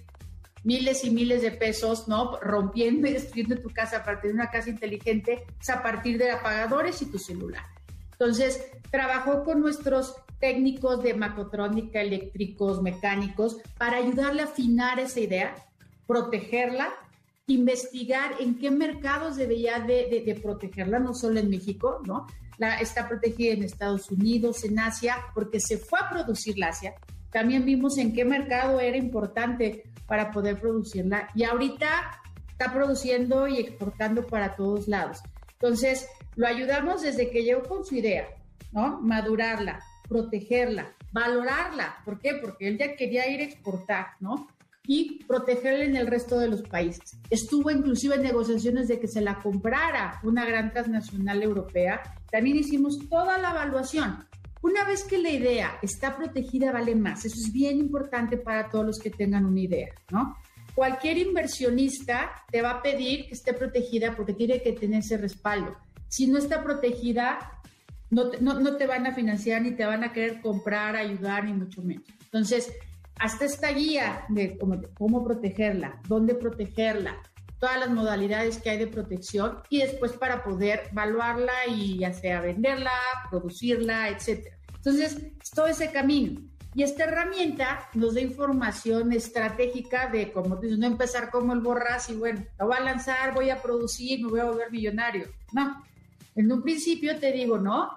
miles 0.63 1.05
y 1.05 1.11
miles 1.11 1.43
de 1.43 1.51
pesos, 1.51 2.07
¿no? 2.07 2.39
Rompiendo 2.39 3.07
y 3.07 3.13
destruyendo 3.13 3.61
tu 3.61 3.69
casa 3.69 3.97
a 3.97 4.03
partir 4.03 4.31
de 4.31 4.35
una 4.35 4.49
casa 4.49 4.71
inteligente, 4.71 5.43
es 5.61 5.69
a 5.69 5.83
partir 5.83 6.17
de 6.17 6.31
apagadores 6.31 6.99
y 7.03 7.11
tu 7.11 7.19
celular. 7.19 7.74
Entonces, 8.19 8.71
trabajó 8.91 9.43
con 9.43 9.61
nuestros 9.61 10.15
técnicos 10.39 11.03
de 11.03 11.13
macrotrónica, 11.13 12.01
eléctricos, 12.01 12.81
mecánicos, 12.81 13.57
para 13.77 13.97
ayudarle 13.97 14.41
a 14.41 14.45
afinar 14.45 14.99
esa 14.99 15.19
idea, 15.19 15.55
protegerla 16.07 16.93
investigar 17.47 18.35
en 18.39 18.57
qué 18.57 18.71
mercados 18.71 19.35
debería 19.35 19.79
de, 19.79 20.39
protegerla, 20.41 20.99
no 20.99 21.13
solo 21.13 21.39
en 21.39 21.49
México, 21.49 22.01
¿no? 22.05 22.27
La, 22.57 22.77
está 22.77 23.07
protegida 23.07 23.53
en 23.53 23.63
Estados 23.63 24.09
Unidos, 24.09 24.63
en 24.63 24.79
Asia, 24.79 25.17
porque 25.33 25.59
se 25.59 25.77
fue 25.77 25.99
a 25.99 26.09
producir 26.09 26.57
la 26.57 26.69
Asia. 26.69 26.95
También 27.31 27.65
vimos 27.65 27.97
en 27.97 28.13
qué 28.13 28.23
mercado 28.23 28.79
era 28.79 28.97
importante 28.97 29.83
para 30.07 30.31
poder 30.31 30.59
producirla 30.59 31.29
y 31.35 31.43
ahorita 31.43 32.21
está 32.49 32.73
produciendo 32.73 33.47
y 33.47 33.57
exportando 33.57 34.25
para 34.25 34.55
todos 34.55 34.87
lados. 34.87 35.19
Entonces, 35.53 36.07
lo 36.35 36.47
ayudamos 36.47 37.01
desde 37.01 37.29
que 37.29 37.43
llegó 37.43 37.63
con 37.63 37.85
su 37.85 37.95
idea, 37.95 38.27
¿no? 38.71 38.99
Madurarla, 39.01 39.79
protegerla, 40.07 40.93
valorarla. 41.11 41.97
¿Por 42.05 42.19
qué? 42.19 42.35
Porque 42.35 42.67
él 42.67 42.77
ya 42.77 42.95
quería 42.95 43.29
ir 43.29 43.41
a 43.41 43.45
exportar, 43.45 44.07
¿no? 44.19 44.47
y 44.87 45.23
protegerla 45.23 45.83
en 45.83 45.95
el 45.95 46.07
resto 46.07 46.39
de 46.39 46.47
los 46.47 46.61
países. 46.61 47.17
Estuvo 47.29 47.71
inclusive 47.71 48.15
en 48.15 48.23
negociaciones 48.23 48.87
de 48.87 48.99
que 48.99 49.07
se 49.07 49.21
la 49.21 49.39
comprara 49.39 50.19
una 50.23 50.45
gran 50.45 50.71
transnacional 50.71 51.41
europea. 51.41 52.01
También 52.31 52.57
hicimos 52.57 52.99
toda 53.09 53.37
la 53.37 53.51
evaluación. 53.51 54.25
Una 54.61 54.83
vez 54.83 55.03
que 55.03 55.17
la 55.17 55.29
idea 55.29 55.77
está 55.81 56.15
protegida, 56.15 56.71
vale 56.71 56.95
más. 56.95 57.25
Eso 57.25 57.35
es 57.35 57.51
bien 57.51 57.77
importante 57.77 58.37
para 58.37 58.69
todos 58.69 58.85
los 58.85 58.99
que 58.99 59.11
tengan 59.11 59.45
una 59.45 59.59
idea, 59.59 59.93
¿no? 60.11 60.37
Cualquier 60.73 61.17
inversionista 61.17 62.31
te 62.51 62.61
va 62.61 62.71
a 62.71 62.81
pedir 62.81 63.27
que 63.27 63.33
esté 63.33 63.53
protegida 63.53 64.15
porque 64.15 64.33
tiene 64.33 64.61
que 64.61 64.73
tener 64.73 64.99
ese 64.99 65.17
respaldo. 65.17 65.75
Si 66.15 66.27
no 66.27 66.37
está 66.37 66.63
protegida, 66.63 67.59
no 68.09 68.29
te, 68.29 68.87
van 68.87 69.05
a 69.05 69.13
financiar 69.13 69.61
ni 69.61 69.71
te 69.71 69.85
van 69.85 70.05
a 70.05 70.13
querer 70.13 70.39
comprar, 70.39 70.95
ayudar, 70.95 71.43
ni 71.43 71.51
mucho 71.51 71.81
menos. 71.81 72.05
Entonces, 72.23 72.71
hasta 73.19 73.43
esta 73.43 73.71
guía 73.71 74.23
de 74.29 74.57
cómo, 74.57 75.25
protegerla, 75.25 75.99
dónde 76.07 76.33
protegerla, 76.33 77.17
todas 77.59 77.81
las 77.81 77.89
modalidades 77.89 78.59
que 78.59 78.69
hay 78.69 78.77
de 78.77 78.87
protección 78.87 79.57
y 79.69 79.79
después 79.79 80.13
para 80.13 80.41
poder 80.41 80.83
evaluarla 80.89 81.51
y 81.67 81.97
ya 81.97 82.13
sea 82.13 82.39
venderla, 82.39 82.93
producirla, 83.29 84.07
etcétera. 84.07 84.55
Entonces, 84.73 85.17
todo 85.53 85.67
ese 85.67 85.91
camino. 85.91 86.39
Y 86.73 86.83
esta 86.83 87.03
herramienta 87.03 87.89
nos 87.93 88.13
da 88.13 88.21
información 88.21 89.11
estratégica 89.11 90.07
de 90.07 90.31
cómo 90.31 90.61
no 90.63 90.87
empezar 90.87 91.29
como 91.29 91.51
el 91.51 91.59
borras 91.59 92.09
y 92.09 92.15
bueno, 92.15 92.45
lo 92.57 92.67
voy 92.67 92.77
a 92.77 92.83
lanzar, 92.83 93.33
voy 93.33 93.49
a 93.49 93.61
producir, 93.61 94.23
me 94.23 94.29
voy 94.29 94.39
a 94.39 94.45
volver 94.45 94.71
millonario. 94.71 95.25
No, 95.51 95.83
en 96.35 96.51
un 96.51 96.61
principio 96.61 97.17
te 97.17 97.31
digo, 97.31 97.57
no, 97.57 97.89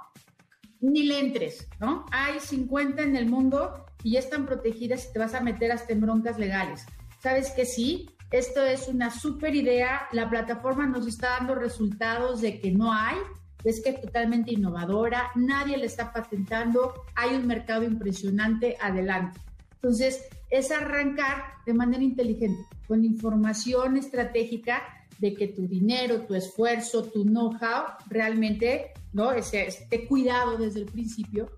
ni 0.80 1.02
le 1.02 1.18
entres, 1.18 1.68
¿no? 1.80 2.06
Hay 2.12 2.38
50 2.40 3.02
en 3.02 3.16
el 3.16 3.26
mundo 3.26 3.84
y 4.02 4.12
ya 4.12 4.20
están 4.20 4.46
protegidas 4.46 5.08
y 5.08 5.12
te 5.12 5.18
vas 5.18 5.34
a 5.34 5.40
meter 5.40 5.72
hasta 5.72 5.92
en 5.92 6.00
broncas 6.00 6.38
legales. 6.38 6.86
¿Sabes 7.20 7.50
que 7.50 7.66
sí? 7.66 8.10
Esto 8.30 8.62
es 8.62 8.88
una 8.88 9.10
súper 9.10 9.56
idea. 9.56 10.02
La 10.12 10.30
plataforma 10.30 10.86
nos 10.86 11.06
está 11.06 11.30
dando 11.30 11.54
resultados 11.54 12.40
de 12.40 12.60
que 12.60 12.70
no 12.70 12.92
hay. 12.92 13.16
Es 13.64 13.82
que 13.82 13.90
es 13.90 14.00
totalmente 14.00 14.52
innovadora. 14.52 15.30
Nadie 15.34 15.76
le 15.76 15.86
está 15.86 16.12
patentando. 16.12 16.94
Hay 17.16 17.34
un 17.34 17.46
mercado 17.46 17.82
impresionante. 17.82 18.76
Adelante. 18.80 19.40
Entonces, 19.74 20.28
es 20.50 20.70
arrancar 20.70 21.42
de 21.66 21.74
manera 21.74 22.02
inteligente, 22.02 22.62
con 22.86 23.04
información 23.04 23.96
estratégica 23.96 24.82
de 25.18 25.34
que 25.34 25.48
tu 25.48 25.66
dinero, 25.66 26.22
tu 26.22 26.34
esfuerzo, 26.34 27.04
tu 27.04 27.24
know-how 27.24 27.84
realmente, 28.08 28.92
¿no? 29.12 29.32
Esté 29.32 30.06
cuidado 30.06 30.56
desde 30.56 30.80
el 30.80 30.86
principio. 30.86 31.50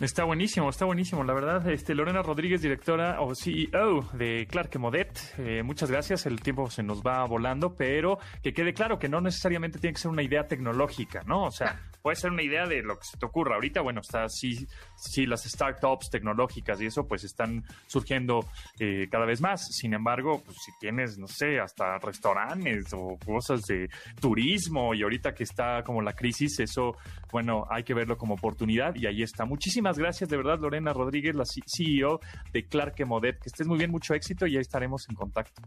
Está 0.00 0.24
buenísimo, 0.24 0.68
está 0.68 0.84
buenísimo. 0.84 1.24
La 1.24 1.32
verdad, 1.32 1.66
este 1.70 1.94
Lorena 1.94 2.20
Rodríguez, 2.20 2.60
directora 2.60 3.22
o 3.22 3.34
CEO 3.34 4.02
de 4.12 4.46
Clark 4.46 4.78
Modet, 4.78 5.18
eh, 5.38 5.62
muchas 5.62 5.90
gracias. 5.90 6.26
El 6.26 6.42
tiempo 6.42 6.68
se 6.68 6.82
nos 6.82 7.02
va 7.02 7.24
volando, 7.24 7.74
pero 7.74 8.18
que 8.42 8.52
quede 8.52 8.74
claro 8.74 8.98
que 8.98 9.08
no 9.08 9.22
necesariamente 9.22 9.78
tiene 9.78 9.94
que 9.94 10.00
ser 10.00 10.10
una 10.10 10.22
idea 10.22 10.46
tecnológica, 10.46 11.22
¿no? 11.26 11.44
O 11.44 11.50
sea, 11.50 11.80
puede 12.06 12.14
ser 12.14 12.30
una 12.30 12.44
idea 12.44 12.66
de 12.66 12.82
lo 12.84 12.96
que 13.00 13.04
se 13.04 13.16
te 13.18 13.26
ocurra. 13.26 13.56
Ahorita, 13.56 13.80
bueno, 13.80 14.00
está 14.00 14.28
sí, 14.28 14.64
sí 14.94 15.26
las 15.26 15.42
startups 15.42 16.08
tecnológicas 16.08 16.80
y 16.80 16.86
eso, 16.86 17.04
pues 17.08 17.24
están 17.24 17.64
surgiendo 17.88 18.46
eh, 18.78 19.08
cada 19.10 19.26
vez 19.26 19.40
más. 19.40 19.74
Sin 19.74 19.92
embargo, 19.92 20.40
pues 20.44 20.56
si 20.64 20.70
tienes, 20.78 21.18
no 21.18 21.26
sé, 21.26 21.58
hasta 21.58 21.98
restaurantes 21.98 22.92
o 22.92 23.18
cosas 23.26 23.62
de 23.62 23.90
turismo 24.20 24.94
y 24.94 25.02
ahorita 25.02 25.34
que 25.34 25.42
está 25.42 25.82
como 25.82 26.00
la 26.00 26.12
crisis, 26.12 26.60
eso, 26.60 26.96
bueno, 27.32 27.66
hay 27.68 27.82
que 27.82 27.92
verlo 27.92 28.16
como 28.16 28.34
oportunidad 28.34 28.94
y 28.94 29.08
ahí 29.08 29.24
está. 29.24 29.44
Muchísimas 29.44 29.98
gracias, 29.98 30.30
de 30.30 30.36
verdad, 30.36 30.60
Lorena 30.60 30.92
Rodríguez, 30.92 31.34
la 31.34 31.44
CEO 31.44 32.20
de 32.52 32.66
Clark 32.66 33.04
Modet. 33.04 33.40
Que 33.40 33.48
estés 33.48 33.66
muy 33.66 33.78
bien, 33.78 33.90
mucho 33.90 34.14
éxito 34.14 34.46
y 34.46 34.52
ya 34.52 34.60
estaremos 34.60 35.08
en 35.08 35.16
contacto. 35.16 35.60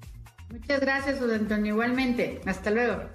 Muchas 0.49 0.79
gracias, 0.79 1.21
Antonio. 1.21 1.73
Igualmente. 1.73 2.39
Hasta 2.45 2.71
luego. 2.71 3.09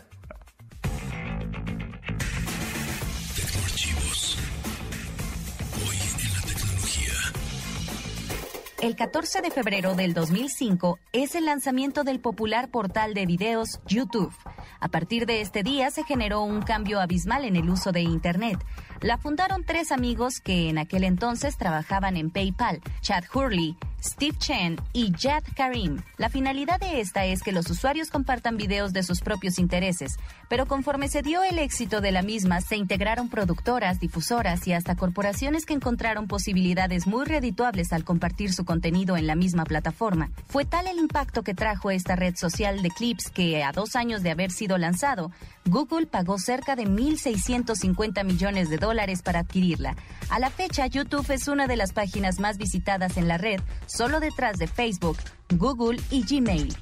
El 8.84 8.96
14 8.96 9.40
de 9.40 9.50
febrero 9.50 9.94
del 9.94 10.12
2005 10.12 10.98
es 11.14 11.34
el 11.34 11.46
lanzamiento 11.46 12.04
del 12.04 12.20
popular 12.20 12.70
portal 12.70 13.14
de 13.14 13.24
videos 13.24 13.80
YouTube. 13.86 14.30
A 14.78 14.88
partir 14.88 15.24
de 15.24 15.40
este 15.40 15.62
día 15.62 15.90
se 15.90 16.04
generó 16.04 16.42
un 16.42 16.60
cambio 16.60 17.00
abismal 17.00 17.46
en 17.46 17.56
el 17.56 17.70
uso 17.70 17.92
de 17.92 18.02
Internet. 18.02 18.62
La 19.04 19.18
fundaron 19.18 19.64
tres 19.64 19.92
amigos 19.92 20.40
que 20.40 20.70
en 20.70 20.78
aquel 20.78 21.04
entonces 21.04 21.58
trabajaban 21.58 22.16
en 22.16 22.30
PayPal, 22.30 22.80
Chad 23.02 23.24
Hurley, 23.34 23.76
Steve 24.02 24.36
Chen 24.38 24.80
y 24.94 25.12
Jad 25.12 25.42
Karim. 25.54 26.02
La 26.16 26.30
finalidad 26.30 26.80
de 26.80 27.00
esta 27.02 27.26
es 27.26 27.42
que 27.42 27.52
los 27.52 27.68
usuarios 27.70 28.10
compartan 28.10 28.56
videos 28.56 28.94
de 28.94 29.02
sus 29.02 29.20
propios 29.20 29.58
intereses, 29.58 30.16
pero 30.48 30.64
conforme 30.64 31.08
se 31.08 31.20
dio 31.20 31.42
el 31.42 31.58
éxito 31.58 32.00
de 32.00 32.12
la 32.12 32.22
misma, 32.22 32.62
se 32.62 32.76
integraron 32.76 33.28
productoras, 33.28 34.00
difusoras 34.00 34.66
y 34.66 34.72
hasta 34.72 34.96
corporaciones 34.96 35.66
que 35.66 35.74
encontraron 35.74 36.26
posibilidades 36.26 37.06
muy 37.06 37.26
redituables 37.26 37.92
al 37.92 38.04
compartir 38.04 38.54
su 38.54 38.64
contenido 38.64 39.18
en 39.18 39.26
la 39.26 39.36
misma 39.36 39.64
plataforma. 39.64 40.30
Fue 40.48 40.64
tal 40.64 40.86
el 40.86 40.98
impacto 40.98 41.42
que 41.42 41.54
trajo 41.54 41.90
esta 41.90 42.16
red 42.16 42.36
social 42.36 42.82
de 42.82 42.88
clips 42.88 43.30
que, 43.30 43.62
a 43.64 43.72
dos 43.72 43.96
años 43.96 44.22
de 44.22 44.30
haber 44.30 44.50
sido 44.50 44.78
lanzado, 44.78 45.30
Google 45.66 46.06
pagó 46.06 46.38
cerca 46.38 46.76
de 46.76 46.84
1.650 46.84 48.22
millones 48.24 48.68
de 48.68 48.76
dólares 48.76 48.93
para 49.22 49.40
adquirirla. 49.40 49.96
A 50.30 50.38
la 50.38 50.50
fecha, 50.50 50.86
YouTube 50.86 51.28
es 51.30 51.48
una 51.48 51.66
de 51.66 51.76
las 51.76 51.92
páginas 51.92 52.38
más 52.38 52.58
visitadas 52.58 53.16
en 53.16 53.28
la 53.28 53.38
red, 53.38 53.60
solo 53.86 54.20
detrás 54.20 54.56
de 54.56 54.66
Facebook, 54.66 55.18
Google 55.50 56.00
y 56.10 56.22
Gmail. 56.22 56.74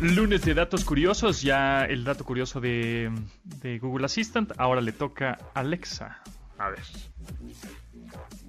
Lunes 0.00 0.42
de 0.42 0.54
datos 0.54 0.84
curiosos, 0.84 1.42
ya 1.42 1.84
el 1.84 2.04
dato 2.04 2.24
curioso 2.24 2.60
de, 2.60 3.10
de 3.44 3.78
Google 3.78 4.06
Assistant, 4.06 4.52
ahora 4.58 4.80
le 4.80 4.92
toca 4.92 5.38
a 5.54 5.60
Alexa. 5.60 6.22
A 6.58 6.70
ver. 6.70 6.82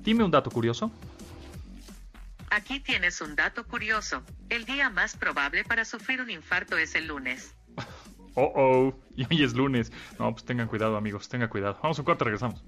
Dime 0.01 0.23
un 0.23 0.31
dato 0.31 0.49
curioso. 0.49 0.91
Aquí 2.49 2.79
tienes 2.79 3.21
un 3.21 3.35
dato 3.35 3.65
curioso. 3.65 4.23
El 4.49 4.65
día 4.65 4.89
más 4.89 5.17
probable 5.17 5.63
para 5.63 5.85
sufrir 5.85 6.21
un 6.21 6.29
infarto 6.29 6.77
es 6.77 6.95
el 6.95 7.07
lunes. 7.07 7.53
Oh, 8.39 8.53
oh, 8.55 8.99
y 9.15 9.25
hoy 9.25 9.43
es 9.43 9.55
lunes. 9.55 9.91
No, 10.19 10.31
pues 10.31 10.45
tengan 10.45 10.67
cuidado, 10.67 10.95
amigos, 10.95 11.27
tengan 11.27 11.49
cuidado. 11.49 11.79
Vamos 11.81 11.97
a 11.97 12.01
un 12.03 12.05
corte, 12.05 12.23
regresamos. 12.23 12.63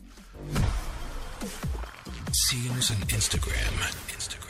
Síguenos 2.32 2.90
en 2.90 3.02
Instagram, 3.02 3.76
Instagram 4.12 4.50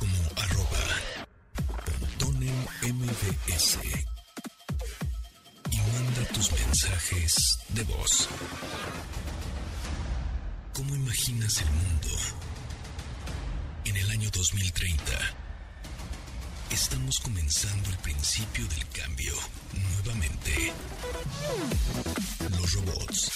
como 0.00 0.42
arroba 0.42 0.80
MBS 2.82 3.78
y 5.70 5.76
manda 5.76 6.24
tus 6.32 6.50
mensajes 6.50 7.58
de 7.68 7.84
voz. 7.84 8.28
¿Cómo 10.72 10.96
imaginas 10.96 11.60
el 11.60 11.70
mundo 11.70 12.49
año 14.20 14.30
2030? 14.34 15.00
Estamos 16.70 17.18
comenzando 17.20 17.88
el 17.88 17.96
principio 17.98 18.66
del 18.68 18.86
cambio 18.88 19.32
nuevamente. 19.72 20.72
Los 22.50 22.72
robots. 22.74 23.30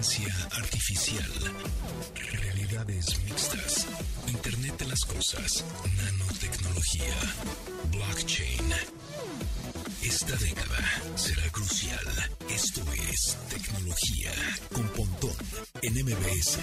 Inteligencia 0.00 0.48
artificial. 0.56 1.30
Realidades 2.32 3.22
mixtas. 3.22 3.86
Internet 4.28 4.78
de 4.78 4.86
las 4.86 5.00
cosas. 5.00 5.62
Nanotecnología. 5.94 7.14
Blockchain. 7.92 8.72
Esta 10.02 10.34
década 10.36 10.78
será 11.16 11.46
crucial. 11.50 12.00
Esto 12.48 12.80
es 13.12 13.36
tecnología 13.50 14.32
con 14.72 14.88
Pontón 14.88 15.36
en 15.82 15.92
MBS. 15.92 16.58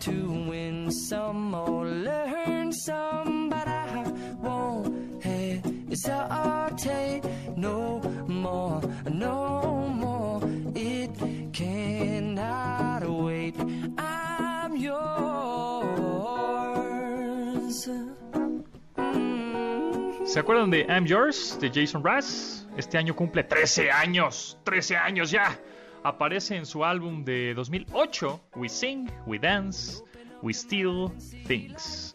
to 0.00 0.10
win 0.48 0.90
some 0.90 1.54
or 1.54 1.84
learn 1.84 2.72
some, 2.72 3.50
but 3.50 3.68
I 3.68 4.02
won't 4.40 5.22
hesitate 5.22 7.22
no 7.54 8.00
more, 8.26 8.80
no 9.10 9.61
I'm 13.98 14.76
yours. 14.76 15.12
¿Se 20.24 20.38
acuerdan 20.40 20.70
de 20.70 20.86
I'm 20.88 21.04
Yours 21.04 21.58
de 21.60 21.68
Jason 21.68 22.02
Russ? 22.02 22.66
Este 22.76 22.96
año 22.96 23.14
cumple 23.14 23.44
13 23.44 23.90
años. 23.90 24.56
13 24.64 24.96
años 24.96 25.30
ya. 25.30 25.58
Aparece 26.04 26.56
en 26.56 26.64
su 26.64 26.84
álbum 26.84 27.22
de 27.24 27.54
2008, 27.54 28.40
We 28.56 28.68
Sing, 28.68 29.10
We 29.26 29.38
Dance, 29.38 30.02
We 30.42 30.54
Steal 30.54 31.12
Things. 31.46 32.14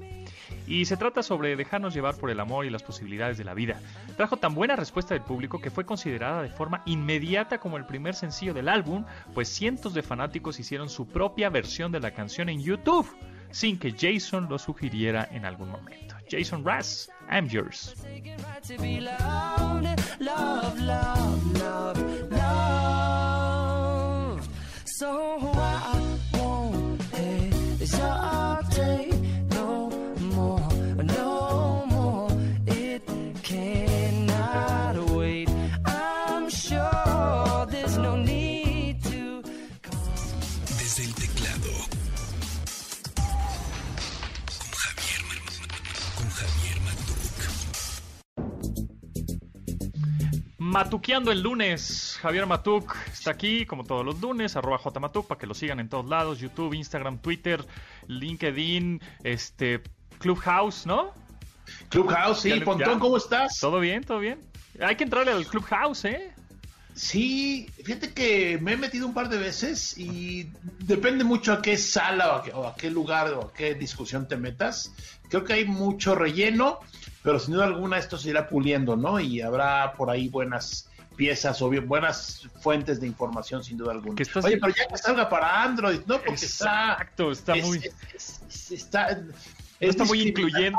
Y 0.67 0.85
se 0.85 0.97
trata 0.97 1.23
sobre 1.23 1.55
dejarnos 1.55 1.93
llevar 1.93 2.15
por 2.15 2.29
el 2.29 2.39
amor 2.39 2.65
y 2.65 2.69
las 2.69 2.83
posibilidades 2.83 3.37
de 3.37 3.45
la 3.45 3.53
vida. 3.53 3.79
Trajo 4.17 4.37
tan 4.37 4.53
buena 4.53 4.75
respuesta 4.75 5.13
del 5.13 5.23
público 5.23 5.59
que 5.61 5.71
fue 5.71 5.85
considerada 5.85 6.41
de 6.41 6.49
forma 6.49 6.83
inmediata 6.85 7.59
como 7.59 7.77
el 7.77 7.85
primer 7.85 8.15
sencillo 8.15 8.53
del 8.53 8.67
álbum, 8.67 9.05
pues 9.33 9.47
cientos 9.47 9.93
de 9.93 10.03
fanáticos 10.03 10.59
hicieron 10.59 10.89
su 10.89 11.07
propia 11.07 11.49
versión 11.49 11.91
de 11.91 12.01
la 12.01 12.11
canción 12.11 12.49
en 12.49 12.61
YouTube, 12.61 13.07
sin 13.49 13.79
que 13.79 13.95
Jason 13.97 14.47
lo 14.49 14.59
sugiriera 14.59 15.27
en 15.31 15.45
algún 15.45 15.69
momento. 15.69 16.15
Jason 16.29 16.65
Russ, 16.65 17.09
I'm 17.31 17.47
Yours. 17.47 17.95
So 24.99 25.56
Matuqueando 50.77 51.31
el 51.31 51.41
lunes, 51.41 52.19
Javier 52.21 52.45
Matuk 52.45 52.95
está 53.11 53.31
aquí 53.31 53.65
como 53.65 53.83
todos 53.83 54.05
los 54.05 54.21
lunes, 54.21 54.55
arroba 54.55 54.77
jmatuk 54.77 55.25
para 55.25 55.39
que 55.39 55.47
lo 55.47 55.55
sigan 55.55 55.79
en 55.79 55.89
todos 55.89 56.07
lados, 56.07 56.37
YouTube, 56.37 56.75
Instagram, 56.75 57.17
Twitter, 57.17 57.65
LinkedIn, 58.05 59.01
este 59.23 59.81
Clubhouse, 60.19 60.85
¿no? 60.85 61.13
Clubhouse, 61.89 62.41
sí. 62.41 62.59
Pontón. 62.59 62.99
¿cómo 62.99 63.17
estás? 63.17 63.57
Todo 63.59 63.79
bien, 63.79 64.03
todo 64.03 64.19
bien. 64.19 64.39
Hay 64.79 64.95
que 64.95 65.05
entrarle 65.05 65.31
al 65.31 65.47
Clubhouse, 65.47 66.05
¿eh? 66.05 66.31
Sí, 66.97 67.69
fíjate 67.83 68.11
que 68.11 68.57
me 68.59 68.73
he 68.73 68.77
metido 68.77 69.05
un 69.05 69.13
par 69.13 69.29
de 69.29 69.37
veces 69.37 69.95
y 69.99 70.51
depende 70.79 71.23
mucho 71.23 71.53
a 71.53 71.61
qué 71.61 71.77
sala 71.77 72.33
o 72.33 72.35
a 72.37 72.43
qué, 72.43 72.51
o 72.53 72.67
a 72.67 72.75
qué 72.75 72.89
lugar 72.89 73.31
o 73.33 73.43
a 73.43 73.53
qué 73.53 73.75
discusión 73.75 74.27
te 74.27 74.35
metas. 74.35 74.91
Creo 75.29 75.43
que 75.43 75.53
hay 75.53 75.65
mucho 75.65 76.15
relleno, 76.15 76.79
pero 77.21 77.37
sin 77.37 77.53
duda 77.53 77.65
alguna 77.65 77.99
esto 77.99 78.17
se 78.17 78.31
irá 78.31 78.49
puliendo, 78.49 78.95
¿no? 78.97 79.19
Y 79.19 79.41
habrá 79.41 79.93
por 79.93 80.09
ahí 80.09 80.27
buenas 80.27 80.89
piezas 81.15 81.61
o 81.61 81.69
bien 81.69 81.87
buenas 81.87 82.47
fuentes 82.61 82.99
de 82.99 83.05
información 83.05 83.63
sin 83.63 83.77
duda 83.77 83.91
alguna. 83.91 84.19
Estás- 84.19 84.45
Oye, 84.45 84.57
pero 84.57 84.73
ya 84.73 84.87
que 84.87 84.97
salga 84.97 85.29
para 85.29 85.61
Android, 85.63 85.99
¿no? 86.07 86.17
Porque 86.19 86.45
está... 86.45 86.93
Exacto, 86.93 87.31
está 87.31 87.53
es- 87.55 87.65
muy... 87.65 87.77
es- 87.77 87.93
es- 88.15 88.41
es- 88.49 88.71
está, 88.71 89.19
No 89.79 89.89
está 89.89 90.05
muy 90.05 90.21
incluyente. 90.21 90.77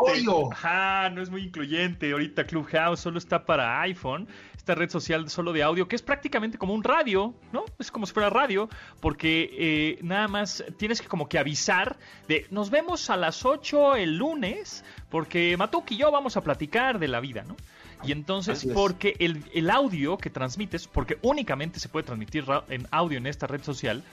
Ajá, 0.52 1.10
no 1.10 1.22
es 1.22 1.30
muy 1.30 1.42
incluyente. 1.44 2.10
Ahorita 2.12 2.44
Clubhouse 2.46 3.00
solo 3.00 3.18
está 3.18 3.44
para 3.44 3.80
iPhone. 3.82 4.26
Esta 4.56 4.74
red 4.74 4.90
social 4.90 5.30
solo 5.30 5.52
de 5.54 5.62
audio, 5.62 5.88
que 5.88 5.96
es 5.96 6.02
prácticamente 6.02 6.58
como 6.58 6.74
un 6.74 6.84
radio, 6.84 7.32
¿no? 7.52 7.64
Es 7.78 7.90
como 7.90 8.04
si 8.06 8.12
fuera 8.12 8.28
radio, 8.28 8.68
porque 9.00 9.48
eh, 9.56 9.98
nada 10.02 10.28
más 10.28 10.62
tienes 10.76 11.00
que 11.00 11.08
como 11.08 11.26
que 11.28 11.38
avisar 11.38 11.96
de 12.26 12.46
nos 12.50 12.68
vemos 12.70 13.08
a 13.08 13.16
las 13.16 13.46
8 13.46 13.96
el 13.96 14.16
lunes, 14.18 14.84
porque 15.08 15.56
Matuk 15.56 15.92
y 15.92 15.96
yo 15.96 16.10
vamos 16.10 16.36
a 16.36 16.42
platicar 16.42 16.98
de 16.98 17.08
la 17.08 17.20
vida, 17.20 17.44
¿no? 17.48 17.56
Y 18.04 18.12
entonces, 18.12 18.64
porque 18.74 19.16
el, 19.20 19.42
el 19.54 19.70
audio 19.70 20.18
que 20.18 20.28
transmites, 20.30 20.86
porque 20.86 21.18
únicamente 21.22 21.80
se 21.80 21.88
puede 21.88 22.04
transmitir 22.04 22.44
ra- 22.46 22.64
en 22.68 22.86
audio 22.90 23.16
en 23.18 23.26
esta 23.26 23.46
red 23.46 23.62
social, 23.62 24.04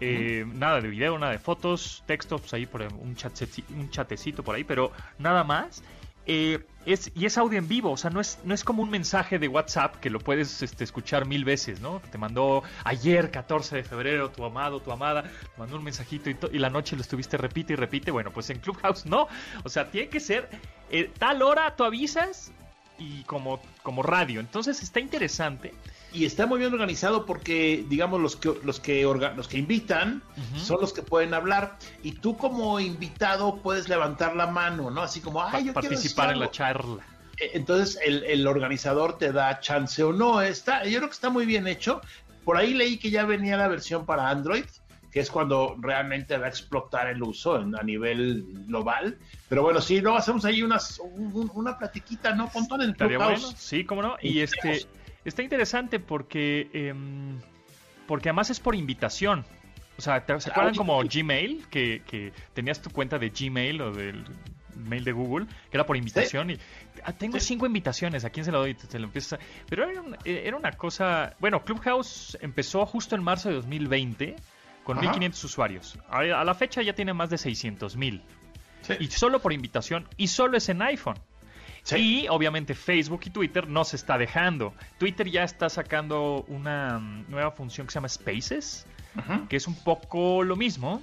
eh, 0.00 0.44
nada 0.54 0.80
de 0.80 0.88
video, 0.88 1.18
nada 1.18 1.32
de 1.32 1.38
fotos, 1.38 2.02
texto, 2.06 2.38
pues 2.38 2.52
ahí 2.54 2.66
por 2.66 2.82
un, 2.82 3.16
chateci- 3.16 3.64
un 3.70 3.90
chatecito 3.90 4.42
por 4.42 4.54
ahí, 4.54 4.64
pero 4.64 4.92
nada 5.18 5.44
más. 5.44 5.82
eh, 6.26 6.60
es, 6.86 7.10
y 7.14 7.26
es 7.26 7.36
audio 7.36 7.58
en 7.58 7.68
vivo, 7.68 7.90
o 7.90 7.96
sea, 7.98 8.10
no 8.10 8.20
es, 8.20 8.38
no 8.44 8.54
es 8.54 8.64
como 8.64 8.82
un 8.82 8.88
mensaje 8.90 9.38
de 9.38 9.48
WhatsApp 9.48 9.96
que 9.96 10.08
lo 10.10 10.20
puedes 10.20 10.62
este, 10.62 10.84
escuchar 10.84 11.26
mil 11.26 11.44
veces, 11.44 11.80
¿no? 11.80 12.00
Te 12.10 12.16
mandó 12.18 12.62
ayer, 12.84 13.30
14 13.30 13.76
de 13.76 13.82
febrero, 13.82 14.30
tu 14.30 14.44
amado, 14.44 14.80
tu 14.80 14.90
amada, 14.92 15.24
mandó 15.58 15.76
un 15.76 15.84
mensajito 15.84 16.30
y, 16.30 16.36
y 16.52 16.58
la 16.58 16.70
noche 16.70 16.96
lo 16.96 17.02
estuviste 17.02 17.36
repite 17.36 17.74
y 17.74 17.76
repite. 17.76 18.10
Bueno, 18.10 18.30
pues 18.30 18.48
en 18.50 18.58
Clubhouse 18.60 19.04
no. 19.04 19.28
O 19.64 19.68
sea, 19.68 19.90
tiene 19.90 20.08
que 20.08 20.20
ser 20.20 20.48
eh, 20.90 21.10
tal 21.18 21.42
hora 21.42 21.74
tú 21.76 21.84
avisas 21.84 22.52
y 22.98 23.22
como, 23.24 23.60
como 23.82 24.02
radio. 24.02 24.40
Entonces 24.40 24.82
está 24.82 25.00
interesante. 25.00 25.74
Y 26.12 26.24
está 26.24 26.46
muy 26.46 26.58
bien 26.58 26.72
organizado 26.72 27.26
porque 27.26 27.84
digamos 27.88 28.20
los 28.20 28.34
que 28.36 28.54
los 28.64 28.80
que 28.80 29.06
orga- 29.06 29.34
los 29.34 29.46
que 29.48 29.58
invitan 29.58 30.22
son 30.56 30.80
los 30.80 30.92
que 30.92 31.02
pueden 31.02 31.34
hablar 31.34 31.76
y 32.02 32.12
tú 32.12 32.36
como 32.36 32.80
invitado 32.80 33.56
puedes 33.56 33.88
levantar 33.88 34.34
la 34.34 34.46
mano 34.46 34.90
no 34.90 35.02
así 35.02 35.20
como 35.20 35.42
ay 35.42 35.50
yo 35.66 35.72
quiero 35.72 35.74
participar 35.74 36.28
decir 36.28 36.34
en 36.34 36.38
la 36.40 36.44
algo". 36.46 36.52
charla. 36.52 37.06
eh, 37.40 37.50
entonces 37.54 37.98
el, 38.04 38.24
el 38.24 38.46
organizador 38.46 39.18
te 39.18 39.32
da 39.32 39.60
chance 39.60 40.02
o 40.02 40.12
no. 40.12 40.40
Está, 40.42 40.84
yo 40.84 40.98
creo 40.98 41.08
que 41.08 41.14
está 41.14 41.30
muy 41.30 41.46
bien 41.46 41.66
hecho. 41.68 42.00
Por 42.44 42.56
ahí 42.56 42.72
leí 42.74 42.96
que 42.96 43.10
ya 43.10 43.24
venía 43.26 43.56
la 43.56 43.68
versión 43.68 44.06
para 44.06 44.28
Android, 44.30 44.64
que 45.12 45.20
es 45.20 45.30
cuando 45.30 45.76
realmente 45.78 46.36
va 46.38 46.46
a 46.46 46.48
explotar 46.48 47.06
el 47.08 47.22
uso 47.22 47.60
en- 47.60 47.76
a 47.76 47.82
nivel 47.82 48.44
global. 48.66 49.18
Pero 49.48 49.62
bueno, 49.62 49.80
sí, 49.80 50.00
luego 50.00 50.16
hacemos 50.18 50.44
ahí 50.46 50.62
unas, 50.62 50.98
un- 50.98 51.50
una 51.54 51.78
platiquita, 51.78 52.34
¿no? 52.34 52.48
Clubhouse. 52.50 53.40
bueno, 53.42 53.56
sí, 53.58 53.84
cómo 53.84 54.02
no. 54.02 54.16
Y 54.22 54.40
este 54.40 54.86
está 55.28 55.42
interesante 55.42 56.00
porque 56.00 56.68
em, 56.72 57.38
porque 58.06 58.28
además 58.30 58.50
es 58.50 58.60
por 58.60 58.74
invitación. 58.74 59.44
O 59.98 60.00
sea, 60.02 60.24
¿te- 60.24 60.40
¿se 60.40 60.50
acuerdan 60.50 60.74
como 60.74 61.00
Gmail? 61.02 61.66
Que, 61.68 62.02
que 62.06 62.32
tenías 62.54 62.80
tu 62.80 62.90
cuenta 62.90 63.18
de 63.18 63.30
Gmail 63.30 63.80
o 63.82 63.92
del 63.92 64.24
mail 64.76 65.02
de 65.04 65.10
Google, 65.12 65.46
que 65.70 65.76
era 65.76 65.84
por 65.84 65.96
invitación. 65.96 66.50
Y 66.52 66.58
ah, 67.04 67.12
tengo 67.12 67.38
cinco 67.40 67.66
invitaciones, 67.66 68.24
¿a 68.24 68.30
quién 68.30 68.44
se 68.44 68.52
lo 68.52 68.60
doy? 68.60 68.74
Te 68.74 68.98
lo 68.98 69.06
empiezas 69.06 69.34
a- 69.34 69.42
Pero 69.68 69.88
era, 69.90 70.00
un- 70.00 70.14
eh, 70.24 70.42
era 70.46 70.56
una 70.56 70.70
cosa. 70.72 71.34
Bueno, 71.40 71.64
Clubhouse 71.64 72.38
empezó 72.40 72.86
justo 72.86 73.16
en 73.16 73.22
marzo 73.24 73.48
de 73.48 73.56
2020 73.56 74.36
con 74.84 74.96
Ajá. 74.98 75.06
1500 75.08 75.44
usuarios. 75.44 75.98
A, 76.08 76.18
a 76.20 76.44
la 76.44 76.54
fecha 76.54 76.80
ya 76.82 76.94
tiene 76.94 77.12
más 77.12 77.28
de 77.30 77.36
600 77.38 77.96
mil. 77.96 78.22
Sí. 78.82 78.94
Y 79.00 79.08
solo 79.08 79.40
por 79.40 79.52
invitación. 79.52 80.06
Y 80.16 80.28
solo 80.28 80.56
es 80.56 80.68
en 80.68 80.80
iPhone. 80.80 81.16
Sí. 81.96 82.22
Y 82.24 82.28
obviamente 82.28 82.74
Facebook 82.74 83.22
y 83.24 83.30
Twitter 83.30 83.66
no 83.66 83.84
se 83.84 83.96
está 83.96 84.18
dejando. 84.18 84.74
Twitter 84.98 85.28
ya 85.30 85.44
está 85.44 85.70
sacando 85.70 86.44
una 86.48 86.98
mm, 86.98 87.24
nueva 87.28 87.50
función 87.50 87.86
que 87.86 87.92
se 87.92 87.96
llama 87.96 88.08
Spaces, 88.08 88.86
que 89.48 89.56
es 89.56 89.66
un 89.66 89.74
poco 89.82 90.42
lo 90.44 90.54
mismo. 90.54 91.02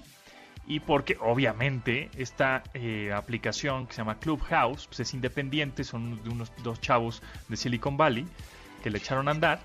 Y 0.68 0.80
porque 0.80 1.18
obviamente 1.20 2.10
esta 2.18 2.64
eh, 2.74 3.12
aplicación 3.14 3.86
que 3.86 3.94
se 3.94 3.98
llama 4.00 4.20
Clubhouse 4.20 4.88
pues 4.88 5.00
es 5.00 5.14
independiente, 5.14 5.84
son 5.84 6.24
de 6.24 6.30
unos 6.30 6.52
dos 6.64 6.82
chavos 6.82 7.22
de 7.48 7.58
Silicon 7.58 7.98
Valley 7.98 8.26
que 8.84 8.90
le 8.90 9.00
echaron 9.00 9.28
a 9.28 9.32
andar. 9.32 9.60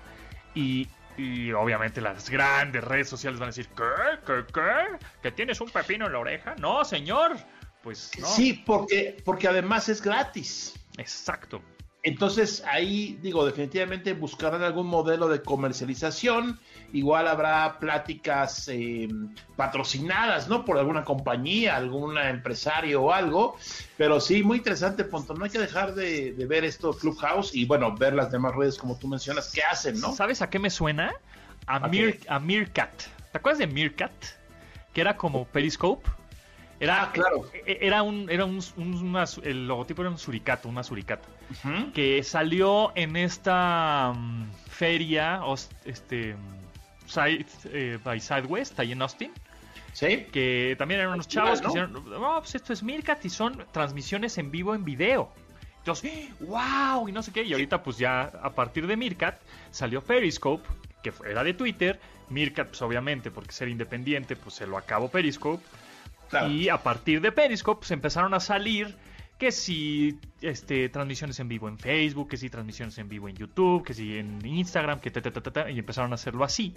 Y, 0.55 0.87
y 1.17 1.51
obviamente 1.51 2.01
las 2.01 2.29
grandes 2.29 2.83
redes 2.83 3.09
sociales 3.09 3.39
van 3.39 3.47
a 3.47 3.51
decir, 3.51 3.67
¿qué? 3.75 3.83
¿Qué? 4.25 4.43
¿Qué? 4.51 4.97
¿Que 5.21 5.31
tienes 5.31 5.61
un 5.61 5.69
pepino 5.69 6.07
en 6.07 6.13
la 6.13 6.19
oreja? 6.19 6.55
No, 6.59 6.83
señor. 6.83 7.37
Pues 7.83 8.11
no. 8.19 8.27
Sí, 8.27 8.53
porque, 8.65 9.17
porque 9.23 9.47
además 9.47 9.89
es 9.89 10.01
gratis. 10.01 10.80
Exacto. 10.97 11.61
Entonces 12.03 12.63
ahí 12.65 13.19
digo, 13.21 13.45
definitivamente 13.45 14.13
buscarán 14.13 14.63
algún 14.63 14.87
modelo 14.87 15.27
de 15.27 15.43
comercialización. 15.43 16.59
Igual 16.93 17.27
habrá 17.27 17.77
pláticas 17.79 18.67
eh, 18.69 19.07
patrocinadas, 19.55 20.47
¿no? 20.49 20.65
Por 20.65 20.79
alguna 20.79 21.03
compañía, 21.03 21.75
algún 21.75 22.17
empresario 22.17 23.03
o 23.03 23.13
algo. 23.13 23.55
Pero 23.97 24.19
sí, 24.19 24.41
muy 24.41 24.57
interesante, 24.57 25.03
Ponto. 25.03 25.35
No 25.35 25.45
hay 25.45 25.51
que 25.51 25.59
dejar 25.59 25.93
de, 25.93 26.33
de 26.33 26.45
ver 26.47 26.65
esto 26.65 26.91
Clubhouse 26.91 27.53
y 27.53 27.65
bueno, 27.65 27.95
ver 27.95 28.13
las 28.13 28.31
demás 28.31 28.55
redes 28.55 28.79
como 28.79 28.97
tú 28.97 29.07
mencionas, 29.07 29.51
¿qué 29.53 29.61
hacen, 29.61 29.99
no? 30.01 30.11
¿Sabes 30.13 30.41
a 30.41 30.49
qué 30.49 30.57
me 30.57 30.71
suena? 30.71 31.13
A, 31.67 31.75
¿A 31.75 31.87
Mir- 31.87 32.19
a 32.27 32.39
Meerkat. 32.39 32.91
¿Te 33.31 33.37
acuerdas 33.37 33.59
de 33.59 33.67
Meerkat? 33.67 34.11
Que 34.93 35.01
era 35.01 35.15
como 35.17 35.45
Periscope. 35.45 36.09
Era, 36.81 37.03
Ah, 37.03 37.11
claro. 37.13 37.49
e- 37.53 37.77
Era 37.81 38.01
un, 38.01 38.29
era 38.29 38.43
un, 38.43 38.59
un- 38.75 38.93
una- 38.95 39.25
el 39.43 39.67
logotipo 39.67 40.01
era 40.01 40.09
un 40.11 40.17
suricato, 40.17 40.67
una 40.67 40.83
suricata. 40.83 41.27
Que 41.93 42.23
salió 42.23 42.91
en 42.95 43.15
esta 43.15 44.13
mm, 44.15 44.51
feria, 44.69 45.41
este, 45.85 46.33
mm, 46.33 47.07
Side, 47.07 47.45
eh, 47.65 47.99
by 48.03 48.19
Sidewest, 48.19 48.79
ahí 48.79 48.91
en 48.93 49.01
Austin. 49.01 49.31
Sí. 49.93 50.25
Que 50.31 50.75
también 50.79 51.01
eran 51.01 51.13
unos 51.13 51.27
chavos 51.27 51.59
Igual, 51.59 51.73
que 51.73 51.79
¿no? 51.79 51.87
hicieron, 51.99 52.21
no, 52.21 52.39
pues 52.39 52.55
esto 52.55 52.73
es 52.73 52.81
Meerkat 52.81 53.23
y 53.25 53.29
son 53.29 53.63
transmisiones 53.71 54.37
en 54.37 54.49
vivo 54.49 54.73
en 54.73 54.83
video. 54.85 55.29
Entonces, 55.79 56.29
wow, 56.39 57.07
y 57.09 57.11
no 57.11 57.21
sé 57.21 57.31
qué. 57.31 57.43
Y 57.43 57.51
ahorita, 57.53 57.83
pues 57.83 57.97
ya 57.97 58.21
a 58.41 58.51
partir 58.53 58.87
de 58.87 58.95
Meerkat 58.97 59.39
salió 59.71 60.01
Periscope, 60.03 60.67
que 61.03 61.11
era 61.29 61.43
de 61.43 61.53
Twitter. 61.53 61.99
Meerkat, 62.29 62.69
pues 62.69 62.81
obviamente, 62.81 63.29
porque 63.29 63.51
ser 63.51 63.67
independiente, 63.67 64.35
pues 64.37 64.55
se 64.55 64.65
lo 64.65 64.77
acabó 64.77 65.09
Periscope. 65.09 65.63
Claro. 66.31 66.49
Y 66.49 66.69
a 66.69 66.81
partir 66.81 67.21
de 67.21 67.31
Periscope, 67.31 67.81
pues 67.81 67.91
empezaron 67.91 68.33
a 68.33 68.39
salir 68.39 68.97
que 69.37 69.51
si 69.51 70.19
este, 70.41 70.89
transmisiones 70.89 71.39
en 71.39 71.47
vivo 71.47 71.67
en 71.67 71.77
Facebook, 71.77 72.29
que 72.29 72.37
si 72.37 72.49
transmisiones 72.49 72.97
en 72.97 73.09
vivo 73.09 73.27
en 73.27 73.35
YouTube, 73.35 73.83
que 73.83 73.93
si 73.93 74.17
en 74.17 74.43
Instagram, 74.45 74.99
que 74.99 75.11
ta, 75.11 75.21
ta, 75.21 75.31
ta, 75.31 75.41
ta, 75.41 75.51
ta, 75.51 75.71
y 75.71 75.77
empezaron 75.77 76.11
a 76.11 76.15
hacerlo 76.15 76.43
así. 76.43 76.73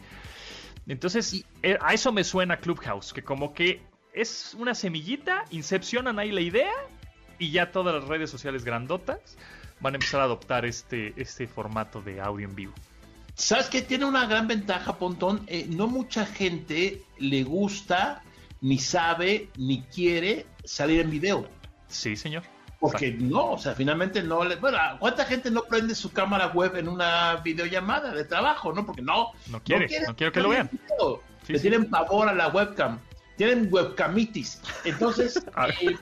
Entonces, 0.86 1.44
eh, 1.62 1.78
a 1.80 1.94
eso 1.94 2.12
me 2.12 2.24
suena 2.24 2.58
Clubhouse, 2.58 3.12
que 3.12 3.22
como 3.22 3.54
que 3.54 3.82
es 4.12 4.54
una 4.58 4.74
semillita, 4.74 5.44
incepcionan 5.50 6.18
ahí 6.18 6.32
la 6.32 6.40
idea 6.40 6.72
y 7.38 7.50
ya 7.50 7.70
todas 7.70 7.94
las 7.94 8.04
redes 8.08 8.30
sociales 8.30 8.64
grandotas 8.64 9.36
van 9.80 9.94
a 9.94 9.96
empezar 9.96 10.20
a 10.20 10.24
adoptar 10.24 10.64
este, 10.64 11.12
este 11.16 11.46
formato 11.46 12.00
de 12.00 12.20
audio 12.20 12.48
en 12.48 12.54
vivo. 12.54 12.72
¿Sabes 13.34 13.68
qué? 13.68 13.82
Tiene 13.82 14.04
una 14.04 14.26
gran 14.26 14.46
ventaja, 14.46 14.96
Pontón. 14.96 15.42
Eh, 15.48 15.66
no 15.68 15.88
mucha 15.88 16.24
gente 16.24 17.02
le 17.18 17.42
gusta, 17.42 18.22
ni 18.64 18.78
sabe, 18.78 19.50
ni 19.58 19.82
quiere 19.82 20.46
salir 20.64 21.00
en 21.02 21.10
video. 21.10 21.46
Sí, 21.86 22.16
señor. 22.16 22.42
Porque 22.80 23.12
no, 23.12 23.52
o 23.52 23.58
sea, 23.58 23.74
finalmente 23.74 24.22
no 24.22 24.42
le. 24.42 24.56
Bueno, 24.56 24.78
¿cuánta 24.98 25.26
gente 25.26 25.50
no 25.50 25.64
prende 25.64 25.94
su 25.94 26.12
cámara 26.12 26.46
web 26.48 26.74
en 26.76 26.88
una 26.88 27.36
videollamada 27.36 28.12
de 28.14 28.24
trabajo, 28.24 28.72
no? 28.72 28.86
Porque 28.86 29.02
no. 29.02 29.32
No 29.48 29.62
quiere, 29.62 29.86
no 30.06 30.16
quiere 30.16 30.32
que 30.32 30.40
lo 30.40 30.48
vean. 30.48 30.70
Sí, 31.46 31.52
Le 31.52 31.58
sí. 31.58 31.62
tienen 31.68 31.90
pavor 31.90 32.26
a 32.28 32.32
la 32.34 32.48
webcam. 32.48 32.98
Tienen 33.36 33.68
webcamitis. 33.70 34.60
Entonces, 34.84 35.36
eh, 35.82 35.96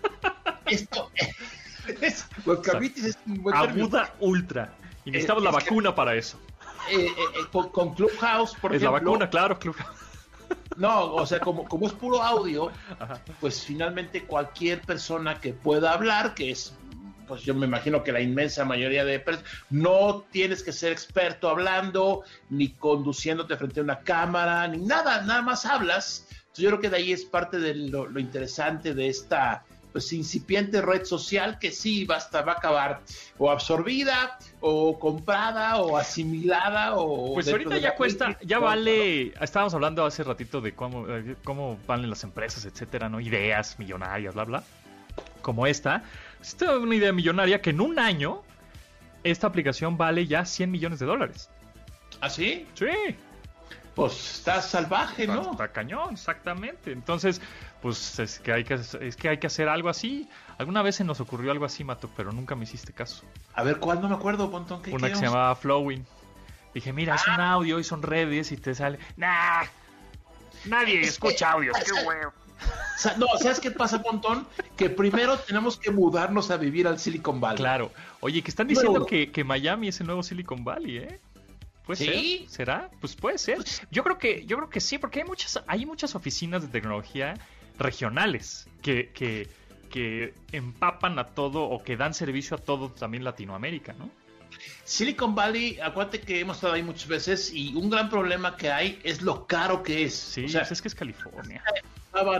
esto. 0.66 1.10
es- 2.00 2.26
webcamitis 2.46 3.04
es 3.04 3.18
un 3.26 3.42
buen. 3.42 3.56
Aguda 3.56 4.14
ultra. 4.20 4.72
Y 5.04 5.10
necesitamos 5.10 5.42
Eh, 5.42 5.44
la 5.46 5.50
es 5.50 5.56
que- 5.56 5.64
vacuna 5.70 5.94
para 5.96 6.14
eso. 6.14 6.38
Eh, 6.90 7.06
eh, 7.06 7.10
con, 7.50 7.70
con 7.70 7.94
Clubhouse, 7.94 8.54
por 8.60 8.72
es 8.74 8.82
la 8.82 8.88
ejemplo. 8.90 9.10
vacuna, 9.12 9.30
claro, 9.30 9.58
Clubhouse. 9.58 10.01
No, 10.76 11.14
o 11.14 11.26
sea, 11.26 11.38
como, 11.40 11.64
como 11.64 11.86
es 11.86 11.92
puro 11.92 12.22
audio, 12.22 12.70
Ajá. 12.98 13.20
pues 13.40 13.62
finalmente 13.62 14.24
cualquier 14.24 14.80
persona 14.80 15.40
que 15.40 15.52
pueda 15.52 15.92
hablar, 15.92 16.34
que 16.34 16.50
es, 16.50 16.74
pues 17.26 17.42
yo 17.42 17.54
me 17.54 17.66
imagino 17.66 18.02
que 18.02 18.12
la 18.12 18.20
inmensa 18.20 18.64
mayoría 18.64 19.04
de 19.04 19.20
personas, 19.20 19.50
no 19.70 20.24
tienes 20.30 20.62
que 20.62 20.72
ser 20.72 20.92
experto 20.92 21.48
hablando, 21.48 22.22
ni 22.50 22.70
conduciéndote 22.70 23.56
frente 23.56 23.80
a 23.80 23.82
una 23.82 24.00
cámara, 24.00 24.66
ni 24.68 24.78
nada, 24.78 25.22
nada 25.22 25.42
más 25.42 25.66
hablas. 25.66 26.26
Entonces 26.30 26.64
yo 26.64 26.68
creo 26.70 26.80
que 26.80 26.90
de 26.90 26.96
ahí 26.96 27.12
es 27.12 27.24
parte 27.24 27.58
de 27.58 27.74
lo, 27.74 28.06
lo 28.06 28.20
interesante 28.20 28.94
de 28.94 29.08
esta 29.08 29.64
pues 29.92 30.12
incipiente 30.12 30.80
red 30.80 31.04
social 31.04 31.58
que 31.58 31.70
sí 31.70 32.04
basta, 32.04 32.42
va 32.42 32.52
a 32.52 32.56
acabar 32.56 33.00
o 33.38 33.50
absorbida 33.50 34.38
o 34.60 34.98
comprada 34.98 35.76
o 35.76 35.96
asimilada 35.96 36.96
o 36.96 37.34
Pues 37.34 37.48
ahorita 37.48 37.78
ya 37.78 37.94
cuesta, 37.94 38.38
ya 38.42 38.58
vale. 38.58 39.34
Estábamos 39.40 39.74
hablando 39.74 40.04
hace 40.04 40.24
ratito 40.24 40.60
de 40.60 40.74
cómo, 40.74 41.08
eh, 41.08 41.36
cómo 41.44 41.78
valen 41.86 42.10
las 42.10 42.24
empresas, 42.24 42.64
etcétera, 42.64 43.08
¿no? 43.08 43.20
Ideas 43.20 43.78
millonarias, 43.78 44.34
bla, 44.34 44.44
bla. 44.44 44.64
Como 45.42 45.66
esta. 45.66 46.02
Esta 46.40 46.72
es 46.72 46.78
una 46.78 46.94
idea 46.94 47.12
millonaria 47.12 47.60
que 47.60 47.70
en 47.70 47.80
un 47.80 47.98
año 47.98 48.42
esta 49.24 49.46
aplicación 49.46 49.96
vale 49.96 50.26
ya 50.26 50.44
100 50.44 50.70
millones 50.70 50.98
de 50.98 51.06
dólares. 51.06 51.50
¿Ah, 52.20 52.30
sí? 52.30 52.66
Sí. 52.74 52.86
Pues 53.94 54.38
está 54.38 54.62
salvaje, 54.62 55.26
¿no? 55.26 55.50
está 55.52 55.68
cañón, 55.68 56.14
exactamente. 56.14 56.92
Entonces, 56.92 57.42
pues 57.82 58.18
es 58.18 58.38
que, 58.38 58.52
hay 58.52 58.64
que 58.64 58.74
es 58.74 59.16
que 59.16 59.28
hay 59.28 59.38
que 59.38 59.46
hacer 59.46 59.68
algo 59.68 59.90
así. 59.90 60.28
Alguna 60.56 60.82
vez 60.82 60.96
se 60.96 61.04
nos 61.04 61.20
ocurrió 61.20 61.52
algo 61.52 61.66
así, 61.66 61.84
Mato, 61.84 62.08
pero 62.16 62.32
nunca 62.32 62.54
me 62.54 62.64
hiciste 62.64 62.92
caso. 62.92 63.24
A 63.54 63.62
ver, 63.62 63.78
¿cuál? 63.78 64.00
No 64.00 64.08
me 64.08 64.14
acuerdo, 64.14 64.50
Pontón. 64.50 64.80
¿qué 64.82 64.92
Una 64.92 65.08
que 65.08 65.16
se 65.16 65.26
llamaba 65.26 65.54
Flowing. 65.56 66.06
Dije, 66.72 66.92
mira, 66.92 67.16
es 67.16 67.26
un 67.28 67.40
audio 67.40 67.78
y 67.78 67.84
son 67.84 68.02
redes 68.02 68.50
y 68.50 68.56
te 68.56 68.74
sale. 68.74 68.98
Nah, 69.16 69.64
nadie 70.64 71.00
escucha 71.02 71.52
audio. 71.52 71.72
Qué 71.84 71.92
huevo. 72.06 72.32
O 72.96 72.98
sea, 72.98 73.16
no, 73.16 73.26
¿sabes 73.40 73.60
qué 73.60 73.70
pasa, 73.72 74.00
Pontón? 74.00 74.46
Que 74.76 74.88
primero 74.88 75.36
tenemos 75.38 75.76
que 75.76 75.90
mudarnos 75.90 76.50
a 76.50 76.56
vivir 76.56 76.86
al 76.86 76.98
Silicon 76.98 77.40
Valley. 77.40 77.58
Claro. 77.58 77.90
Oye, 78.20 78.42
que 78.42 78.50
están 78.50 78.68
diciendo 78.68 79.04
que, 79.04 79.32
que 79.32 79.44
Miami 79.44 79.88
es 79.88 80.00
el 80.00 80.06
nuevo 80.06 80.22
Silicon 80.22 80.64
Valley, 80.64 80.98
¿eh? 80.98 81.20
¿Puede 81.96 82.12
¿Sí? 82.12 82.38
ser? 82.40 82.48
¿Será? 82.48 82.90
Pues 83.00 83.16
puede 83.16 83.38
ser. 83.38 83.58
Yo 83.90 84.02
creo 84.02 84.18
que, 84.18 84.44
yo 84.46 84.56
creo 84.56 84.70
que 84.70 84.80
sí, 84.80 84.98
porque 84.98 85.20
hay 85.20 85.26
muchas, 85.26 85.62
hay 85.66 85.86
muchas 85.86 86.14
oficinas 86.14 86.62
de 86.62 86.68
tecnología 86.68 87.34
regionales 87.78 88.68
que, 88.80 89.10
que, 89.10 89.48
que 89.90 90.34
empapan 90.52 91.18
a 91.18 91.26
todo 91.26 91.64
o 91.64 91.82
que 91.82 91.96
dan 91.96 92.14
servicio 92.14 92.56
a 92.56 92.60
todo 92.60 92.90
también 92.90 93.24
Latinoamérica, 93.24 93.92
¿no? 93.94 94.10
Silicon 94.84 95.34
Valley, 95.34 95.78
acuérdate 95.80 96.20
que 96.20 96.40
hemos 96.40 96.56
estado 96.56 96.74
ahí 96.74 96.82
muchas 96.82 97.08
veces 97.08 97.52
y 97.52 97.74
un 97.74 97.88
gran 97.88 98.10
problema 98.10 98.56
que 98.56 98.70
hay 98.70 99.00
es 99.02 99.22
lo 99.22 99.46
caro 99.46 99.82
que 99.82 100.04
es. 100.04 100.14
Sí, 100.14 100.44
o 100.44 100.48
sea, 100.48 100.60
pues 100.60 100.72
es 100.72 100.82
que 100.82 100.88
es 100.88 100.94
California. 100.94 101.62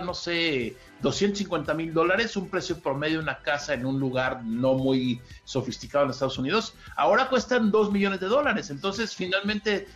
No 0.04 0.14
sé, 0.14 0.76
250 1.00 1.74
mil 1.74 1.94
dólares, 1.94 2.36
un 2.36 2.48
precio 2.48 2.78
promedio 2.78 3.18
de 3.18 3.24
una 3.24 3.38
casa 3.38 3.74
en 3.74 3.86
un 3.86 3.98
lugar 3.98 4.44
no 4.44 4.74
muy 4.74 5.20
sofisticado 5.44 6.04
en 6.04 6.10
Estados 6.10 6.38
Unidos. 6.38 6.74
Ahora 6.96 7.28
cuestan 7.28 7.70
2 7.70 7.90
millones 7.90 8.20
de 8.20 8.26
dólares. 8.26 8.70
Entonces, 8.70 9.14
finalmente, 9.14 9.88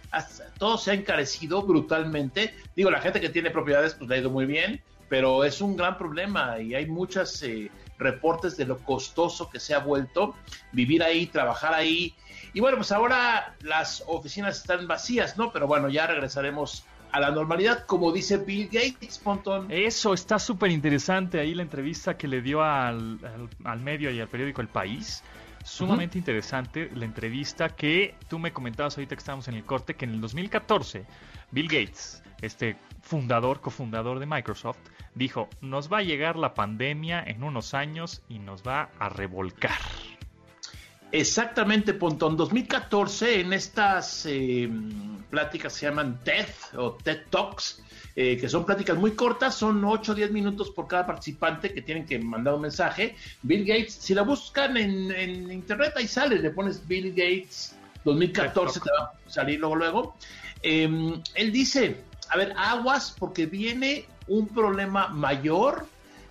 todo 0.58 0.78
se 0.78 0.90
ha 0.90 0.94
encarecido 0.94 1.62
brutalmente. 1.62 2.54
Digo, 2.74 2.90
la 2.90 3.00
gente 3.00 3.20
que 3.20 3.28
tiene 3.28 3.50
propiedades, 3.50 3.94
pues 3.94 4.08
le 4.08 4.16
ha 4.16 4.18
ido 4.18 4.30
muy 4.30 4.46
bien, 4.46 4.82
pero 5.08 5.44
es 5.44 5.60
un 5.60 5.76
gran 5.76 5.98
problema 5.98 6.58
y 6.58 6.74
hay 6.74 6.86
muchas 6.86 7.42
eh, 7.42 7.70
reportes 7.98 8.56
de 8.56 8.64
lo 8.64 8.78
costoso 8.78 9.48
que 9.50 9.60
se 9.60 9.74
ha 9.74 9.78
vuelto 9.78 10.34
vivir 10.72 11.02
ahí, 11.02 11.26
trabajar 11.26 11.74
ahí. 11.74 12.14
Y 12.54 12.60
bueno, 12.60 12.78
pues 12.78 12.90
ahora 12.90 13.54
las 13.60 14.02
oficinas 14.06 14.56
están 14.56 14.88
vacías, 14.88 15.36
¿no? 15.36 15.52
Pero 15.52 15.66
bueno, 15.66 15.88
ya 15.88 16.06
regresaremos 16.06 16.84
a 17.12 17.20
la 17.20 17.30
normalidad, 17.30 17.86
como 17.86 18.12
dice 18.12 18.38
Bill 18.38 18.68
Gates, 18.70 19.18
Pontón. 19.18 19.66
Eso 19.70 20.14
está 20.14 20.38
súper 20.38 20.70
interesante 20.70 21.40
ahí 21.40 21.54
la 21.54 21.62
entrevista 21.62 22.16
que 22.16 22.28
le 22.28 22.42
dio 22.42 22.62
al, 22.62 23.18
al, 23.64 23.80
medio 23.80 24.10
y 24.10 24.20
al 24.20 24.28
periódico 24.28 24.60
El 24.60 24.68
País. 24.68 25.22
Sumamente 25.64 26.16
interesante 26.16 26.90
la 26.94 27.04
entrevista 27.04 27.70
que 27.70 28.14
tú 28.28 28.38
me 28.38 28.52
comentabas 28.52 28.96
ahorita 28.96 29.16
que 29.16 29.20
estábamos 29.20 29.48
en 29.48 29.54
el 29.54 29.64
corte, 29.64 29.94
que 29.94 30.04
en 30.04 30.12
el 30.12 30.20
2014 30.20 31.04
Bill 31.50 31.66
Gates, 31.66 32.22
este 32.40 32.76
fundador, 33.02 33.60
cofundador 33.60 34.18
de 34.18 34.26
Microsoft, 34.26 34.78
dijo, 35.14 35.48
nos 35.60 35.92
va 35.92 35.98
a 35.98 36.02
llegar 36.02 36.36
la 36.36 36.54
pandemia 36.54 37.22
en 37.26 37.42
unos 37.42 37.74
años 37.74 38.22
y 38.28 38.38
nos 38.38 38.62
va 38.62 38.90
a 38.98 39.08
revolcar. 39.08 39.78
Exactamente, 41.12 41.94
Pontón. 41.94 42.36
2014, 42.36 43.40
en 43.40 43.52
estas 43.52 44.26
eh, 44.26 44.68
pláticas 45.30 45.72
se 45.72 45.86
llaman 45.86 46.18
TED 46.24 46.46
o 46.76 46.92
TED 46.94 47.22
Talks, 47.30 47.82
eh, 48.16 48.36
que 48.36 48.48
son 48.48 48.66
pláticas 48.66 48.98
muy 48.98 49.12
cortas, 49.12 49.54
son 49.54 49.84
8 49.84 50.12
o 50.12 50.14
10 50.14 50.32
minutos 50.32 50.70
por 50.70 50.88
cada 50.88 51.06
participante 51.06 51.72
que 51.72 51.82
tienen 51.82 52.06
que 52.06 52.18
mandar 52.18 52.54
un 52.54 52.62
mensaje. 52.62 53.14
Bill 53.42 53.64
Gates, 53.64 53.94
si 53.94 54.14
la 54.14 54.22
buscan 54.22 54.76
en, 54.76 55.50
internet, 55.50 55.92
ahí 55.96 56.08
sale, 56.08 56.38
le 56.38 56.50
pones 56.50 56.86
Bill 56.86 57.10
Gates 57.10 57.76
2014, 58.04 58.80
te 58.80 58.90
va 58.98 59.06
a 59.06 59.30
salir 59.30 59.60
luego, 59.60 59.76
luego. 59.76 60.16
Em, 60.62 61.22
él 61.34 61.52
dice, 61.52 61.96
a 62.30 62.36
ver, 62.36 62.52
aguas 62.56 63.14
porque 63.16 63.46
viene 63.46 64.06
un 64.26 64.48
problema 64.48 65.08
mayor 65.08 65.86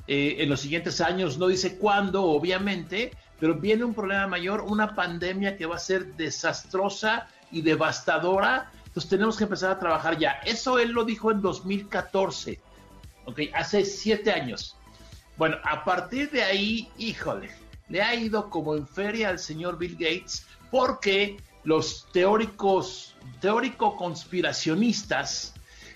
eh, 0.07 0.35
en 0.39 0.49
los 0.49 0.59
siguientes 0.59 1.01
años, 1.01 1.37
no 1.37 1.47
dice 1.47 1.77
cuándo, 1.77 2.23
obviamente, 2.23 3.11
pero 3.39 3.55
viene 3.55 3.83
un 3.83 3.93
problema 3.93 4.27
mayor, 4.27 4.61
una 4.61 4.95
pandemia 4.95 5.57
que 5.57 5.65
va 5.65 5.75
a 5.75 5.79
ser 5.79 6.15
desastrosa 6.15 7.27
y 7.51 7.61
devastadora. 7.61 8.71
Entonces 8.85 9.09
tenemos 9.09 9.37
que 9.37 9.43
empezar 9.43 9.71
a 9.71 9.79
trabajar 9.79 10.17
ya. 10.17 10.39
Eso 10.45 10.79
él 10.79 10.91
lo 10.91 11.03
dijo 11.03 11.31
en 11.31 11.41
2014, 11.41 12.59
¿ok? 13.25 13.39
Hace 13.53 13.83
siete 13.83 14.31
años. 14.31 14.77
Bueno, 15.37 15.57
a 15.63 15.83
partir 15.83 16.31
de 16.31 16.43
ahí, 16.43 16.89
híjole, 16.97 17.49
le 17.89 18.01
ha 18.01 18.15
ido 18.15 18.49
como 18.49 18.75
en 18.75 18.87
feria 18.87 19.29
al 19.29 19.39
señor 19.39 19.77
Bill 19.77 19.97
Gates 19.99 20.45
porque 20.71 21.37
los 21.65 22.07
teóricos, 22.13 23.15
teórico 23.41 23.97
conspiracionistas 23.97 25.53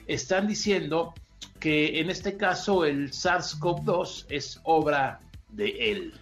están 0.07 0.47
diciendo 0.47 1.13
que 1.59 1.99
en 1.99 2.09
este 2.09 2.35
caso 2.35 2.85
el 2.85 3.11
SARS-CoV-2 3.11 4.25
es 4.29 4.59
obra 4.63 5.19
de 5.49 5.91
él 5.91 6.18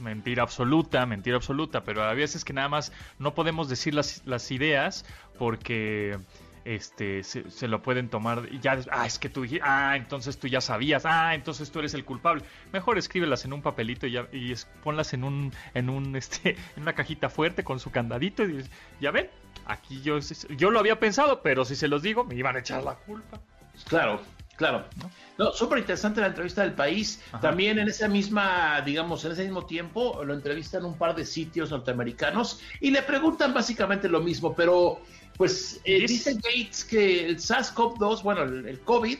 mentira 0.00 0.42
absoluta, 0.42 1.04
mentira 1.06 1.36
absoluta, 1.36 1.82
pero 1.84 2.02
a 2.02 2.14
veces 2.14 2.44
que 2.44 2.52
nada 2.52 2.68
más 2.68 2.92
no 3.18 3.34
podemos 3.34 3.68
decir 3.68 3.94
las, 3.94 4.22
las 4.26 4.50
ideas 4.50 5.04
porque 5.38 6.18
este 6.66 7.22
se, 7.22 7.68
lo 7.68 7.80
pueden 7.80 8.08
tomar 8.08 8.50
ya 8.60 8.80
ah 8.90 9.06
es 9.06 9.20
que 9.20 9.28
tú 9.28 9.44
ah 9.62 9.94
entonces 9.96 10.36
tú 10.36 10.48
ya 10.48 10.60
sabías 10.60 11.06
ah 11.06 11.32
entonces 11.36 11.70
tú 11.70 11.78
eres 11.78 11.94
el 11.94 12.04
culpable. 12.04 12.42
Mejor 12.72 12.98
escríbelas 12.98 13.44
en 13.44 13.52
un 13.52 13.62
papelito 13.62 14.08
y, 14.08 14.12
ya, 14.12 14.26
y 14.32 14.52
ponlas 14.82 15.14
en 15.14 15.22
un 15.22 15.52
en 15.74 15.88
un 15.88 16.16
este 16.16 16.56
en 16.74 16.82
una 16.82 16.94
cajita 16.94 17.28
fuerte 17.28 17.62
con 17.62 17.78
su 17.78 17.92
candadito 17.92 18.44
y 18.44 18.64
ya 19.00 19.12
ven 19.12 19.30
aquí 19.66 20.02
yo 20.02 20.18
yo 20.56 20.72
lo 20.72 20.80
había 20.80 20.98
pensado 20.98 21.40
pero 21.40 21.64
si 21.64 21.76
se 21.76 21.86
los 21.86 22.02
digo 22.02 22.24
me 22.24 22.34
iban 22.34 22.56
a 22.56 22.58
echar 22.58 22.82
la 22.82 22.94
culpa. 22.96 23.40
Claro 23.88 24.20
Claro. 24.56 24.84
No, 25.38 25.52
súper 25.52 25.78
interesante 25.78 26.20
la 26.20 26.28
entrevista 26.28 26.62
del 26.62 26.72
país. 26.72 27.20
También 27.40 27.78
en 27.78 27.88
esa 27.88 28.08
misma, 28.08 28.80
digamos, 28.80 29.24
en 29.24 29.32
ese 29.32 29.44
mismo 29.44 29.66
tiempo, 29.66 30.24
lo 30.24 30.32
entrevistan 30.32 30.84
un 30.84 30.96
par 30.96 31.14
de 31.14 31.26
sitios 31.26 31.70
norteamericanos 31.70 32.60
y 32.80 32.90
le 32.90 33.02
preguntan 33.02 33.52
básicamente 33.52 34.08
lo 34.08 34.20
mismo, 34.20 34.54
pero 34.54 35.00
pues 35.36 35.80
eh, 35.84 36.06
dice 36.06 36.34
Gates 36.34 36.84
que 36.84 37.26
el 37.26 37.36
SARS-CoV-2, 37.36 38.22
bueno, 38.22 38.42
el, 38.42 38.80
COVID, 38.80 39.18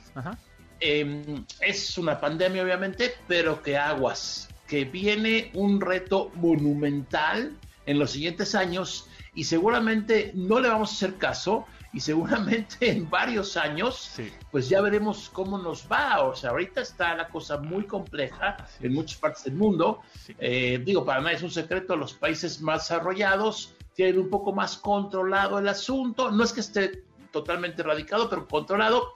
em, 0.81 1.45
es 1.61 1.99
una 1.99 2.19
pandemia 2.19 2.63
obviamente, 2.63 3.15
pero 3.29 3.63
que 3.63 3.77
aguas, 3.77 4.49
que 4.67 4.87
viene 4.87 5.51
un 5.53 5.81
reto 5.83 6.31
monumental 6.35 7.53
en 7.85 7.99
los 7.99 8.13
siguientes 8.13 8.55
años 8.55 9.07
y 9.35 9.45
seguramente 9.45 10.33
no 10.35 10.59
le 10.61 10.69
vamos 10.69 10.91
a 10.91 10.95
hacer 10.95 11.17
caso 11.17 11.67
y 11.93 12.01
seguramente 12.01 12.91
en 12.91 13.09
varios 13.09 13.57
años, 13.57 14.13
pues 14.51 14.69
ya 14.69 14.81
veremos 14.81 15.31
cómo 15.33 15.59
nos 15.59 15.87
va. 15.91 16.23
O 16.23 16.35
sea, 16.35 16.51
ahorita 16.51 16.81
está 16.81 17.15
la 17.15 17.29
cosa 17.29 17.59
muy 17.59 17.85
compleja 17.85 18.57
en 18.81 18.93
muchas 18.93 19.19
partes 19.19 19.45
del 19.45 19.55
mundo. 19.55 20.01
Eh, 20.39 20.83
digo, 20.85 21.05
para 21.05 21.21
nadie 21.21 21.37
es 21.37 21.43
un 21.43 21.51
secreto, 21.51 21.97
los 21.97 22.15
países 22.15 22.61
más 22.61 22.89
desarrollados 22.89 23.75
tienen 23.95 24.19
un 24.19 24.29
poco 24.29 24.53
más 24.53 24.77
controlado 24.77 25.59
el 25.59 25.69
asunto. 25.69 26.31
No 26.31 26.45
es 26.45 26.53
que 26.53 26.61
esté 26.61 27.05
totalmente 27.33 27.83
erradicado, 27.83 28.29
pero 28.29 28.47
controlado. 28.47 29.13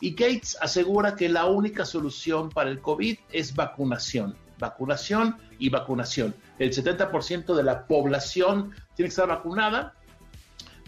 Y 0.00 0.12
Gates 0.12 0.56
asegura 0.60 1.14
que 1.14 1.28
la 1.28 1.46
única 1.46 1.84
solución 1.84 2.50
para 2.50 2.70
el 2.70 2.80
COVID 2.80 3.18
es 3.30 3.54
vacunación. 3.54 4.36
Vacunación 4.58 5.36
y 5.58 5.68
vacunación. 5.68 6.34
El 6.58 6.72
70% 6.72 7.54
de 7.54 7.62
la 7.62 7.86
población 7.86 8.70
tiene 8.94 9.08
que 9.08 9.12
estar 9.12 9.28
vacunada 9.28 9.94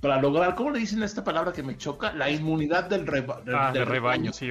para 0.05 0.20
lograr, 0.20 0.55
¿cómo 0.55 0.70
le 0.70 0.80
dicen 0.80 1.02
esta 1.02 1.24
palabra 1.24 1.50
que 1.50 1.62
me 1.62 1.78
choca? 1.78 2.12
La 2.12 2.28
inmunidad 2.28 2.90
del, 2.90 3.07
ah, 3.55 3.72
rebaño, 3.72 4.34
sí, 4.34 4.50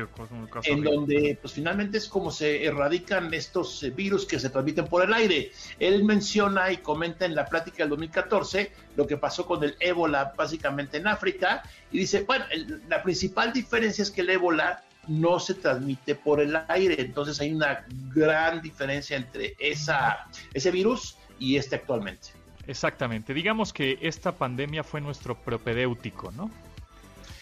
en 0.64 0.82
donde 0.82 1.38
pues 1.40 1.54
finalmente 1.54 2.00
es 2.00 2.08
como 2.08 2.32
se 2.32 2.66
erradican 2.66 3.32
estos 3.32 3.84
eh, 3.84 3.92
virus 3.92 4.26
que 4.26 4.40
se 4.40 4.50
transmiten 4.50 4.88
por 4.88 5.04
el 5.04 5.14
aire. 5.14 5.52
Él 5.78 6.06
menciona 6.06 6.72
y 6.72 6.78
comenta 6.78 7.26
en 7.26 7.36
la 7.36 7.46
plática 7.46 7.84
del 7.84 7.90
2014 7.90 8.72
lo 8.96 9.06
que 9.06 9.18
pasó 9.18 9.46
con 9.46 9.64
el 9.64 9.76
ébola 9.80 10.34
básicamente 10.36 10.98
en 10.98 11.06
África 11.06 11.62
y 11.92 12.00
dice, 12.00 12.24
bueno, 12.24 12.46
la 12.90 13.04
principal 13.04 13.54
diferencia 13.54 14.02
es 14.02 14.10
que 14.10 14.22
el 14.22 14.32
ébola 14.32 14.84
no 15.08 15.40
se 15.40 15.54
transmite 15.54 16.16
por 16.16 16.42
el 16.42 16.58
aire, 16.68 17.00
entonces 17.00 17.40
hay 17.40 17.54
una 17.54 17.86
gran 18.12 18.60
diferencia 18.60 19.16
entre 19.16 19.56
esa, 19.60 20.26
ese 20.52 20.72
virus 20.72 21.16
y 21.38 21.58
este 21.58 21.76
actualmente. 21.76 22.43
Exactamente. 22.68 23.34
Digamos 23.34 23.74
que 23.74 23.98
esta 24.02 24.34
pandemia 24.34 24.84
fue 24.84 25.02
nuestro 25.02 25.36
propedéutico, 25.36 26.32
¿no? 26.32 26.50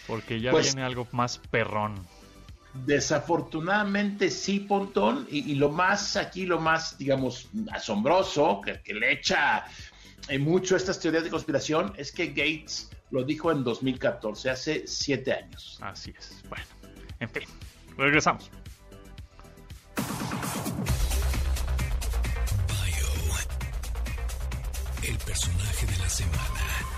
Porque 0.07 0.41
ya 0.41 0.51
pues 0.51 0.74
viene 0.74 0.86
algo 0.86 1.07
más 1.11 1.38
perrón. 1.38 1.95
Desafortunadamente 2.74 4.30
sí, 4.30 4.61
Pontón, 4.61 5.28
y, 5.30 5.55
lo 5.55 5.69
más 5.69 6.15
aquí, 6.15 6.45
lo 6.45 6.59
más, 6.59 6.97
digamos, 6.97 7.49
asombroso, 7.72 8.61
que, 8.61 8.93
le 8.93 9.11
echa 9.11 9.65
eh, 10.30 10.39
mucho 10.39 10.76
a 10.76 10.78
estas 10.78 10.99
teorías 10.99 11.26
de 11.26 11.30
conspiración, 11.30 11.93
es 11.97 12.13
que 12.13 12.28
Gates 12.28 12.89
lo 13.11 13.24
dijo 13.26 13.51
en 13.51 13.65
2014, 13.65 14.49
hace 14.49 14.88
siete 14.88 15.34
años. 15.34 15.80
Así 15.82 16.13
es. 16.17 16.41
Bueno, 16.47 16.63
en 17.19 17.30
fin, 17.30 17.43
regresamos. 17.97 18.49
El 25.04 25.18
personaje 25.18 25.86
de 25.86 25.97
la 25.97 26.10
semana. 26.10 26.91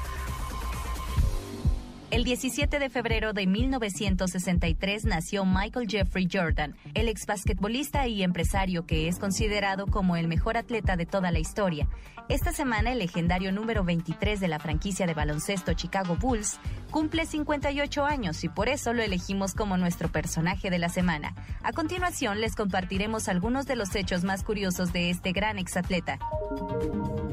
El 2.14 2.24
17 2.26 2.78
de 2.78 2.92
febrero 2.92 3.34
de 3.34 3.48
1963 3.48 5.06
nació 5.06 5.46
Michael 5.46 5.88
Jeffrey 5.90 6.30
Jordan, 6.32 6.76
el 6.94 7.10
ex 7.10 7.26
basquetbolista 7.26 8.06
y 8.06 8.22
empresario 8.22 8.86
que 8.86 9.08
es 9.08 9.18
considerado 9.18 9.88
como 9.88 10.16
el 10.16 10.28
mejor 10.28 10.56
atleta 10.56 10.96
de 10.96 11.08
toda 11.08 11.32
la 11.32 11.40
historia. 11.40 11.88
Esta 12.30 12.54
semana 12.54 12.92
el 12.92 13.00
legendario 13.00 13.52
número 13.52 13.84
23 13.84 14.40
de 14.40 14.48
la 14.48 14.60
franquicia 14.60 15.08
de 15.08 15.16
baloncesto 15.16 15.74
Chicago 15.74 16.16
Bulls 16.16 16.60
cumple 16.92 17.26
58 17.26 18.06
años 18.06 18.44
y 18.44 18.50
por 18.50 18.70
eso 18.70 18.94
lo 18.94 19.02
elegimos 19.02 19.56
como 19.56 19.76
nuestro 19.78 20.12
personaje 20.12 20.70
de 20.70 20.78
la 20.78 20.90
semana. 20.90 21.34
A 21.64 21.74
continuación 21.74 22.42
les 22.42 22.56
compartiremos 22.56 23.28
algunos 23.28 23.66
de 23.66 23.76
los 23.76 23.96
hechos 23.96 24.24
más 24.24 24.44
curiosos 24.44 24.94
de 24.94 25.10
este 25.10 25.32
gran 25.32 25.58
exatleta. 25.58 26.20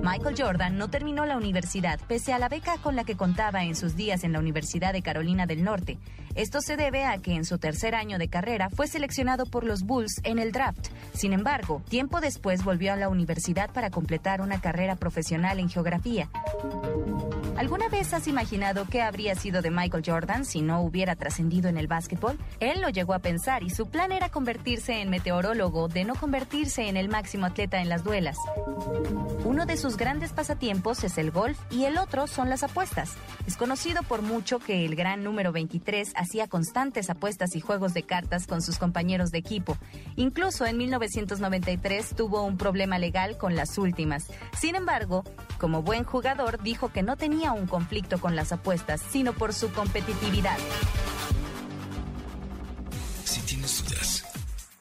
Michael 0.02 0.34
Jordan 0.38 0.78
no 0.78 0.88
terminó 0.88 1.26
la 1.26 1.36
universidad 1.36 2.00
pese 2.08 2.32
a 2.32 2.38
la 2.38 2.48
beca 2.48 2.78
con 2.78 2.96
la 2.96 3.04
que 3.04 3.18
contaba 3.18 3.64
en 3.64 3.76
sus 3.76 3.94
días 3.94 4.24
en 4.24 4.32
la 4.32 4.38
Universidad 4.38 4.69
de 4.78 5.02
Carolina 5.02 5.46
del 5.46 5.64
Norte. 5.64 5.98
Esto 6.36 6.60
se 6.60 6.76
debe 6.76 7.04
a 7.04 7.18
que 7.18 7.34
en 7.34 7.44
su 7.44 7.58
tercer 7.58 7.94
año 7.94 8.18
de 8.18 8.28
carrera 8.28 8.70
fue 8.70 8.86
seleccionado 8.86 9.46
por 9.46 9.64
los 9.64 9.82
Bulls 9.82 10.20
en 10.22 10.38
el 10.38 10.52
draft. 10.52 10.88
Sin 11.12 11.32
embargo, 11.32 11.82
tiempo 11.88 12.20
después 12.20 12.62
volvió 12.62 12.92
a 12.92 12.96
la 12.96 13.08
universidad 13.08 13.70
para 13.70 13.90
completar 13.90 14.40
una 14.40 14.60
carrera 14.60 14.94
profesional 14.94 15.58
en 15.58 15.68
geografía. 15.68 16.30
¿Alguna 17.60 17.90
vez 17.90 18.14
has 18.14 18.26
imaginado 18.26 18.86
qué 18.90 19.02
habría 19.02 19.34
sido 19.34 19.60
de 19.60 19.70
Michael 19.70 20.02
Jordan 20.06 20.46
si 20.46 20.62
no 20.62 20.80
hubiera 20.80 21.14
trascendido 21.14 21.68
en 21.68 21.76
el 21.76 21.88
básquetbol? 21.88 22.38
Él 22.58 22.80
lo 22.80 22.88
llegó 22.88 23.12
a 23.12 23.18
pensar 23.18 23.62
y 23.62 23.68
su 23.68 23.86
plan 23.86 24.12
era 24.12 24.30
convertirse 24.30 25.02
en 25.02 25.10
meteorólogo, 25.10 25.88
de 25.88 26.04
no 26.04 26.14
convertirse 26.14 26.88
en 26.88 26.96
el 26.96 27.10
máximo 27.10 27.44
atleta 27.44 27.82
en 27.82 27.90
las 27.90 28.02
duelas. 28.02 28.38
Uno 29.44 29.66
de 29.66 29.76
sus 29.76 29.98
grandes 29.98 30.32
pasatiempos 30.32 31.04
es 31.04 31.18
el 31.18 31.30
golf 31.30 31.58
y 31.70 31.84
el 31.84 31.98
otro 31.98 32.26
son 32.26 32.48
las 32.48 32.62
apuestas. 32.62 33.12
Es 33.46 33.58
conocido 33.58 34.02
por 34.04 34.22
mucho 34.22 34.58
que 34.58 34.86
el 34.86 34.96
gran 34.96 35.22
número 35.22 35.52
23 35.52 36.14
hacía 36.16 36.48
constantes 36.48 37.10
apuestas 37.10 37.54
y 37.54 37.60
juegos 37.60 37.92
de 37.92 38.04
cartas 38.04 38.46
con 38.46 38.62
sus 38.62 38.78
compañeros 38.78 39.32
de 39.32 39.38
equipo. 39.38 39.76
Incluso 40.16 40.64
en 40.64 40.78
1993 40.78 42.14
tuvo 42.16 42.42
un 42.42 42.56
problema 42.56 42.98
legal 42.98 43.36
con 43.36 43.54
las 43.54 43.76
últimas. 43.76 44.28
Sin 44.58 44.76
embargo, 44.76 45.24
como 45.58 45.82
buen 45.82 46.04
jugador, 46.04 46.62
dijo 46.62 46.88
que 46.88 47.02
no 47.02 47.18
tenía 47.18 47.49
un 47.52 47.66
conflicto 47.66 48.20
con 48.20 48.36
las 48.36 48.52
apuestas, 48.52 49.00
sino 49.10 49.32
por 49.32 49.52
su 49.52 49.72
competitividad. 49.72 50.58
Si 53.24 53.40
tienes 53.42 53.84
dudas, 53.84 54.24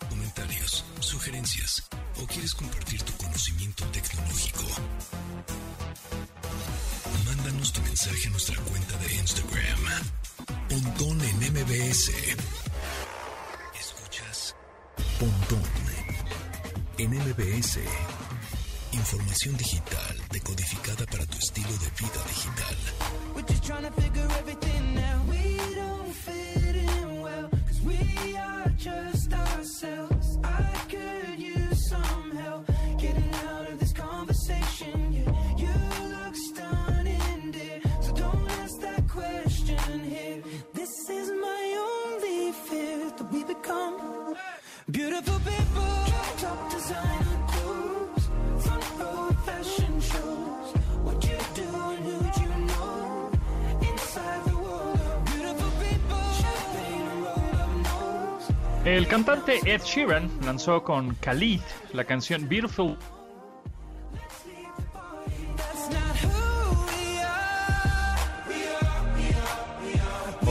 comentarios, 0.09 0.85
sugerencias 0.99 1.87
o 2.21 2.25
quieres 2.25 2.53
compartir 2.53 3.01
tu 3.03 3.13
conocimiento 3.13 3.85
tecnológico, 3.85 4.63
mándanos 7.25 7.73
tu 7.73 7.81
mensaje 7.81 8.27
a 8.27 8.31
nuestra 8.31 8.57
cuenta 8.61 8.97
de 8.97 9.15
Instagram. 9.15 9.79
Pontón 10.69 11.21
en 11.21 11.37
MBS. 11.53 12.11
Escuchas 13.79 14.55
Pontón 15.19 15.63
en 16.97 17.11
MBS. 17.11 17.79
Información 18.91 19.55
digital 19.55 20.17
decodificada 20.31 21.05
para 21.05 21.25
tu 21.25 21.37
estilo 21.37 21.69
de 21.69 21.89
vida 22.01 22.23
digital. 22.27 22.75
El 58.89 59.07
cantante 59.07 59.59
Ed 59.71 59.83
Sheeran 59.83 60.27
lanzó 60.43 60.81
con 60.81 61.13
Khalid 61.13 61.61
la 61.93 62.05
canción 62.05 62.49
Beautiful 62.49 62.97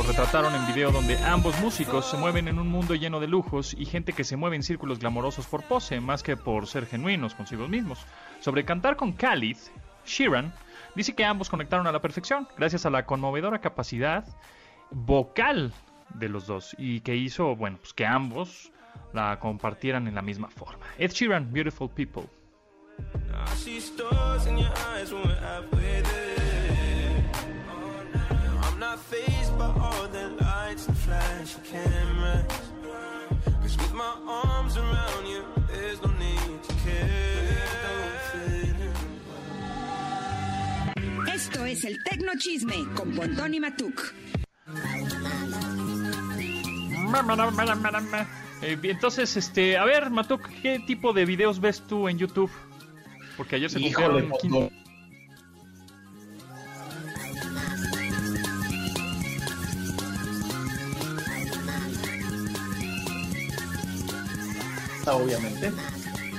retrataron 0.06 0.54
en 0.54 0.66
video 0.68 0.92
donde 0.92 1.18
ambos 1.24 1.60
músicos 1.60 2.08
se 2.08 2.16
mueven 2.16 2.46
en 2.46 2.60
un 2.60 2.68
mundo 2.68 2.94
lleno 2.94 3.18
de 3.18 3.26
lujos 3.26 3.74
y 3.76 3.84
gente 3.86 4.12
que 4.12 4.22
se 4.22 4.36
mueve 4.36 4.54
en 4.54 4.62
círculos 4.62 5.00
glamorosos 5.00 5.48
por 5.48 5.64
pose, 5.64 6.00
más 6.00 6.22
que 6.22 6.36
por 6.36 6.68
ser 6.68 6.86
genuinos 6.86 7.34
consigo 7.34 7.66
mismos. 7.66 8.06
Sobre 8.38 8.64
cantar 8.64 8.94
con 8.94 9.14
Khalid, 9.14 9.56
Sheeran 10.06 10.54
dice 10.94 11.16
que 11.16 11.24
ambos 11.24 11.50
conectaron 11.50 11.88
a 11.88 11.92
la 11.92 12.00
perfección 12.00 12.46
gracias 12.56 12.86
a 12.86 12.90
la 12.90 13.04
conmovedora 13.04 13.60
capacidad 13.60 14.24
vocal 14.92 15.72
de 16.14 16.28
los 16.28 16.46
dos 16.46 16.74
y 16.78 17.00
que 17.00 17.16
hizo, 17.16 17.56
bueno, 17.56 17.78
pues 17.78 17.92
que 17.92 18.06
ambos 18.06 18.72
la 19.12 19.38
compartieran 19.38 20.06
en 20.06 20.14
la 20.14 20.22
misma 20.22 20.48
forma. 20.48 20.86
Ed 20.98 21.12
Sheeran, 21.12 21.52
Beautiful 21.52 21.90
People. 21.90 22.28
Esto 41.34 41.64
es 41.64 41.84
el 41.84 42.02
Tecno 42.02 42.32
Chisme 42.38 42.74
con 42.94 43.14
Pontón 43.14 43.54
y 43.54 43.60
Matuk. 43.60 44.14
Eh, 48.62 48.78
entonces, 48.82 49.36
este, 49.36 49.78
a 49.78 49.84
ver, 49.84 50.10
Matuk, 50.10 50.48
¿qué 50.62 50.80
tipo 50.86 51.12
de 51.12 51.24
videos 51.24 51.60
ves 51.60 51.82
tú 51.86 52.08
en 52.08 52.18
YouTube? 52.18 52.50
Porque 53.36 53.56
ayer 53.56 53.70
se 53.70 53.80
cumplieron 53.80 54.32
15 54.40 54.48
Pontón. 54.48 54.78
obviamente. 65.14 65.72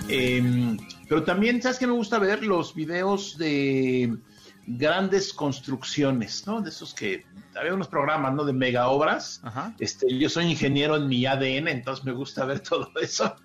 Eh, 0.09 0.78
pero 1.07 1.24
también, 1.24 1.61
¿sabes 1.61 1.80
qué 1.80 1.88
me 1.88 1.93
gusta 1.93 2.20
ver? 2.20 2.43
Los 2.43 2.76
videos 2.76 3.38
de 3.38 4.17
grandes 4.70 5.34
construcciones, 5.34 6.45
¿no? 6.45 6.61
De 6.61 6.70
esos 6.70 6.93
que 6.93 7.26
había 7.55 7.74
unos 7.74 7.88
programas, 7.88 8.34
¿no? 8.34 8.45
De 8.45 8.53
mega 8.53 8.88
obras. 8.89 9.41
Ajá. 9.43 9.74
Este, 9.80 10.17
yo 10.17 10.30
soy 10.30 10.45
ingeniero 10.45 10.95
en 10.95 11.07
mi 11.07 11.26
ADN, 11.26 11.67
entonces 11.67 12.05
me 12.05 12.11
gusta 12.11 12.45
ver 12.45 12.59
todo 12.70 12.91
eso. 13.01 13.36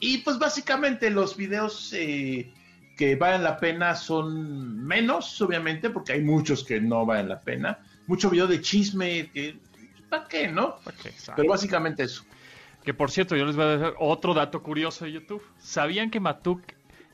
y 0.00 0.18
pues 0.18 0.38
básicamente 0.38 1.10
los 1.10 1.36
videos 1.36 1.92
eh, 1.94 2.52
que 2.96 3.16
valen 3.16 3.42
la 3.42 3.56
pena 3.56 3.94
son 3.94 4.84
menos, 4.84 5.40
obviamente, 5.40 5.88
porque 5.88 6.12
hay 6.12 6.22
muchos 6.22 6.62
que 6.62 6.80
no 6.80 7.06
valen 7.06 7.30
la 7.30 7.40
pena. 7.40 7.78
Mucho 8.06 8.28
video 8.28 8.46
de 8.46 8.60
chisme, 8.60 9.30
que 9.32 9.58
¿para 10.10 10.28
qué, 10.28 10.48
no? 10.48 10.76
Pero 11.36 11.48
básicamente 11.48 12.02
eso. 12.02 12.24
Que 12.84 12.92
por 12.92 13.10
cierto, 13.10 13.34
yo 13.34 13.46
les 13.46 13.56
voy 13.56 13.64
a 13.64 13.68
dejar 13.68 13.94
otro 13.98 14.34
dato 14.34 14.62
curioso 14.62 15.04
de 15.04 15.12
YouTube. 15.12 15.42
¿Sabían 15.58 16.10
que 16.10 16.20
Matuk 16.20 16.62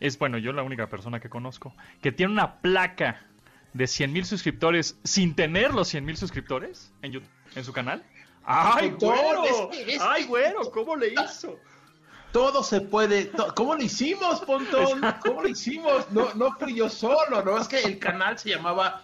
es, 0.06 0.18
bueno, 0.18 0.38
yo 0.38 0.52
la 0.52 0.62
única 0.62 0.88
persona 0.88 1.18
que 1.20 1.28
conozco, 1.28 1.74
que 2.02 2.12
tiene 2.12 2.32
una 2.32 2.60
placa 2.60 3.24
de 3.72 3.86
100 3.86 4.12
mil 4.12 4.24
suscriptores 4.24 4.98
sin 5.04 5.34
tener 5.34 5.72
los 5.74 5.88
100 5.88 6.04
mil 6.04 6.16
suscriptores 6.16 6.92
en, 7.02 7.12
YouTube- 7.12 7.28
en 7.56 7.64
su 7.64 7.72
canal? 7.72 8.04
¡Ay, 8.44 8.90
güero! 8.90 9.44
es 9.44 9.76
que- 9.84 9.94
es 9.94 10.02
¡Ay, 10.02 10.22
que- 10.22 10.28
güero! 10.28 10.70
¿Cómo 10.70 10.96
le 10.96 11.08
hizo? 11.14 11.58
Todo 12.32 12.62
se 12.62 12.80
puede. 12.80 13.26
to- 13.26 13.54
¿Cómo 13.54 13.74
lo 13.76 13.82
hicimos, 13.82 14.40
Pontón? 14.40 15.00
¿Cómo 15.24 15.42
lo 15.42 15.48
hicimos? 15.48 16.10
No, 16.10 16.34
no 16.34 16.52
fui 16.58 16.74
yo 16.74 16.88
solo, 16.88 17.42
¿no? 17.44 17.56
Es 17.58 17.68
que 17.68 17.80
el 17.80 17.98
canal 17.98 18.38
se 18.38 18.50
llamaba. 18.50 19.02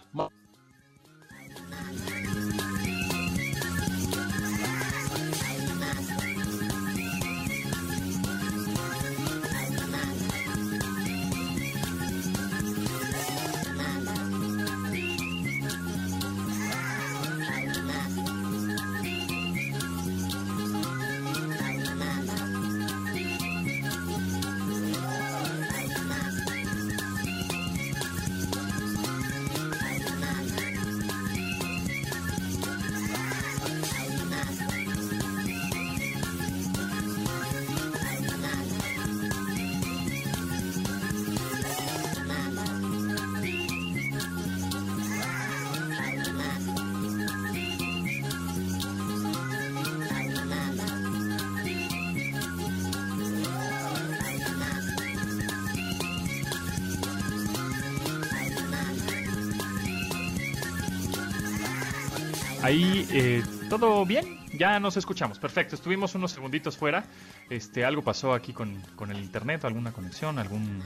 ¿Todo 63.71 64.05
bien? 64.05 64.37
Ya 64.51 64.81
nos 64.81 64.97
escuchamos. 64.97 65.39
Perfecto. 65.39 65.75
Estuvimos 65.75 66.13
unos 66.13 66.33
segunditos 66.33 66.75
fuera. 66.75 67.05
Este, 67.49 67.85
algo 67.85 68.01
pasó 68.01 68.33
aquí 68.33 68.51
con, 68.51 68.81
con 68.97 69.11
el 69.11 69.19
internet, 69.19 69.63
alguna 69.63 69.93
conexión, 69.93 70.39
algún, 70.39 70.83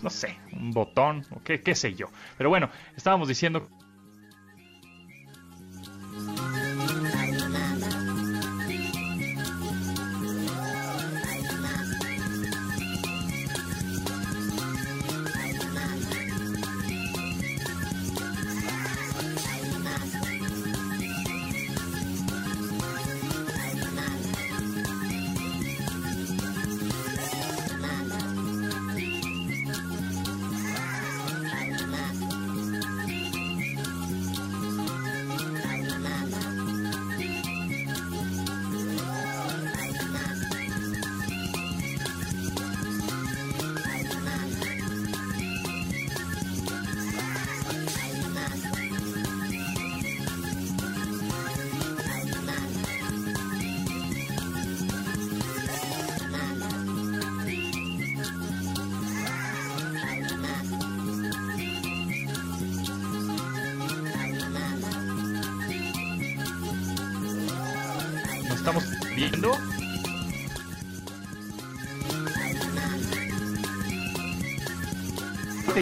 no 0.00 0.08
sé, 0.08 0.38
un 0.52 0.72
botón 0.72 1.26
o 1.32 1.42
qué 1.42 1.74
sé 1.74 1.92
yo. 1.92 2.06
Pero 2.38 2.48
bueno, 2.48 2.70
estábamos 2.96 3.28
diciendo 3.28 3.68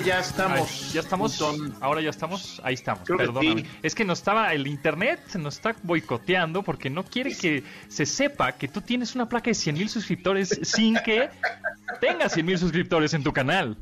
que 0.02 0.08
ya 0.08 0.20
estamos. 0.20 0.82
Ay, 0.86 0.92
ya 0.92 1.00
estamos. 1.00 1.36
Pontón. 1.36 1.74
Ahora 1.80 2.00
ya 2.00 2.10
estamos. 2.10 2.60
Ahí 2.64 2.74
estamos. 2.74 3.02
Creo 3.04 3.18
que 3.18 3.24
Perdóname. 3.26 3.62
sí. 3.62 3.68
Es 3.82 3.94
que 3.94 4.04
nos 4.04 4.18
estaba 4.18 4.52
el 4.52 4.66
internet 4.66 5.20
nos 5.36 5.56
está 5.56 5.74
boicoteando 5.82 6.62
porque 6.62 6.90
no 6.90 7.04
quiere 7.04 7.36
que 7.36 7.62
se 7.88 8.06
sepa 8.06 8.52
que 8.52 8.68
tú 8.68 8.80
tienes 8.80 9.14
una 9.14 9.28
placa 9.28 9.50
de 9.50 9.54
100 9.54 9.76
mil 9.76 9.88
suscriptores 9.88 10.60
sin 10.62 10.96
que 11.04 11.30
tengas 12.00 12.32
100 12.32 12.46
mil 12.46 12.58
suscriptores 12.58 13.14
en 13.14 13.22
tu 13.22 13.32
canal. 13.32 13.76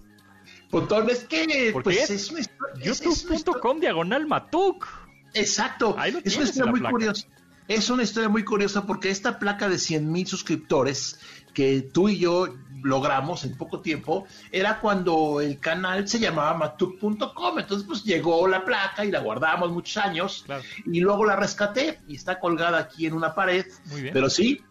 Pontón, 0.71 1.11
es 1.11 1.25
que 1.25 1.71
Porque 1.73 2.05
pues, 2.07 2.11
es 2.11 2.51
YouTube.com 2.83 3.81
diagonal 3.81 4.27
Matuk. 4.27 4.87
Exacto. 5.35 5.97
Ahí 5.99 6.13
lo 6.13 6.21
es 6.21 6.57
una 6.57 6.67
muy 6.67 6.81
curiosa. 6.81 7.27
Es 7.71 7.89
una 7.89 8.03
historia 8.03 8.29
muy 8.29 8.43
curiosa 8.45 8.85
porque 8.85 9.11
esta 9.11 9.39
placa 9.39 9.69
de 9.69 9.79
100 9.79 10.11
mil 10.11 10.27
suscriptores 10.27 11.21
que 11.55 11.83
tú 11.83 12.09
y 12.09 12.19
yo 12.19 12.49
logramos 12.83 13.45
en 13.45 13.57
poco 13.57 13.81
tiempo 13.81 14.27
era 14.51 14.81
cuando 14.81 15.41
el 15.41 15.61
canal 15.61 16.09
se 16.09 16.19
llamaba 16.19 16.55
matuk.com. 16.55 17.59
Entonces, 17.61 17.87
pues 17.87 18.03
llegó 18.03 18.49
la 18.49 18.65
placa 18.65 19.05
y 19.05 19.13
la 19.13 19.21
guardamos 19.21 19.71
muchos 19.71 19.97
años 19.99 20.43
Claro. 20.47 20.65
y 20.85 20.99
luego 21.01 21.25
la 21.25 21.37
rescaté 21.37 22.01
y 22.09 22.17
está 22.17 22.41
colgada 22.41 22.79
aquí 22.79 23.07
en 23.07 23.13
una 23.15 23.35
pared. 23.37 23.65
Muy 23.87 24.03
bien. 24.03 24.15
Pero 24.15 24.29
sí, 24.31 24.63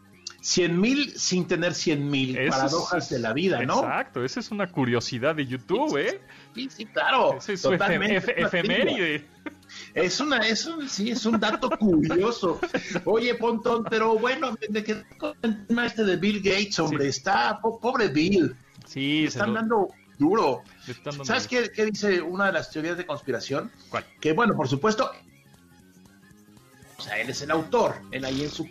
100 0.42 0.80
mil 0.82 1.12
sin 1.18 1.48
tener 1.48 1.76
100 1.76 2.10
mil. 2.10 2.38
Paradojas 2.50 3.06
es- 3.06 3.10
de 3.12 3.20
la 3.20 3.32
vida, 3.32 3.64
¿no? 3.64 3.76
Exacto, 3.80 4.26
esa 4.26 4.42
es 4.42 4.52
una 4.52 4.68
curiosidad 4.70 5.36
de 5.36 5.46
YouTube, 5.46 5.96
¿eh? 5.98 6.20
Sí, 6.54 6.70
sí, 6.70 6.86
claro. 6.86 7.38
Esa 7.38 7.54
es 7.54 7.62
su 7.62 7.70
totalmente 7.72 8.42
efeméride. 8.42 9.26
Es 9.94 10.20
una, 10.20 10.38
es 10.40 10.66
un, 10.66 10.88
sí, 10.90 11.12
es 11.12 11.26
un 11.26 11.40
dato 11.40 11.70
curioso. 11.70 12.60
Oye, 13.06 13.36
Pontón, 13.36 13.84
pero 13.90 14.18
bueno, 14.20 14.56
me 14.70 14.84
quedé 14.84 15.06
con 15.18 15.34
el 15.42 15.66
tema 15.68 15.86
este 15.86 16.04
de 16.04 16.16
Bill 16.18 16.42
Gates, 16.42 16.78
hombre, 16.80 17.08
está, 17.08 17.60
po- 17.62 17.80
pobre 17.80 18.08
Bill, 18.10 18.56
Sí, 18.86 19.26
están 19.26 19.50
lo- 19.50 19.56
dando 19.56 19.88
duro. 20.18 20.64
le 20.88 20.94
están 20.94 21.12
dando- 21.12 21.26
¿Sabes 21.26 21.48
qué, 21.48 21.72
qué 21.74 21.86
dice 21.86 22.22
una 22.22 22.48
de 22.48 22.54
las 22.54 22.70
teorías 22.72 22.98
de 22.98 23.06
conspiración? 23.06 23.72
¿Cuál? 23.90 24.06
Que 24.20 24.34
bueno, 24.34 24.56
por 24.56 24.68
supuesto, 24.68 25.12
o 26.98 27.02
sea, 27.02 27.18
él 27.20 27.30
es 27.30 27.42
el 27.42 27.52
autor, 27.52 27.96
él 28.12 28.26
ahí 28.26 28.44
en 28.44 28.50
su... 28.52 28.68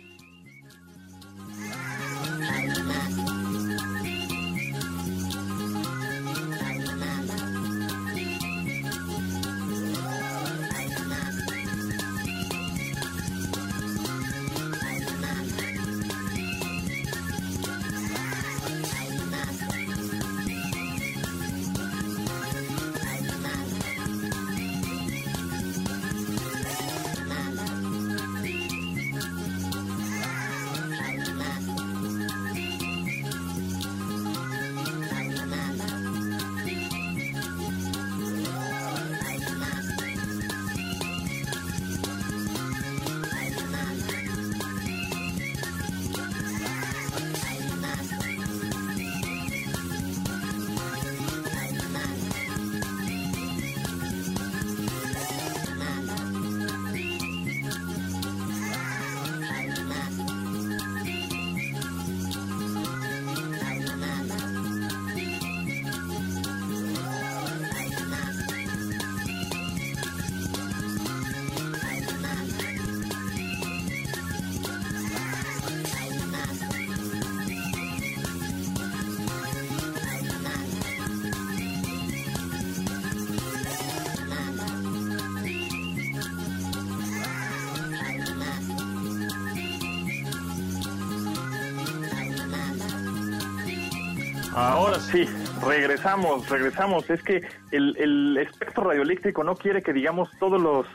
Ahora 94.59 94.99
sí. 94.99 95.25
Regresamos, 95.65 96.49
regresamos. 96.49 97.09
Es 97.09 97.23
que 97.23 97.41
el, 97.71 98.37
espectro 98.37 98.83
radioeléctrico 98.83 99.43
no 99.43 99.55
quiere 99.55 99.81
que 99.81 99.93
digamos 99.93 100.29
todos 100.37 100.61
los, 100.61 100.85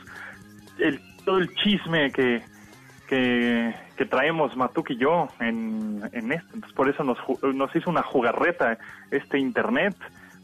todo 1.25 1.39
el 1.39 1.53
chisme 1.55 2.11
que, 2.11 2.43
que, 3.07 3.73
traemos 4.09 4.55
Matuk 4.55 4.91
y 4.91 4.97
yo 4.97 5.27
en, 5.39 6.01
en 6.13 6.31
esto. 6.31 6.47
Entonces 6.53 6.75
por 6.75 6.89
eso 6.89 7.03
nos, 7.03 7.17
nos 7.55 7.75
hizo 7.75 7.89
una 7.89 8.03
jugarreta 8.03 8.77
este 9.09 9.39
internet. 9.39 9.95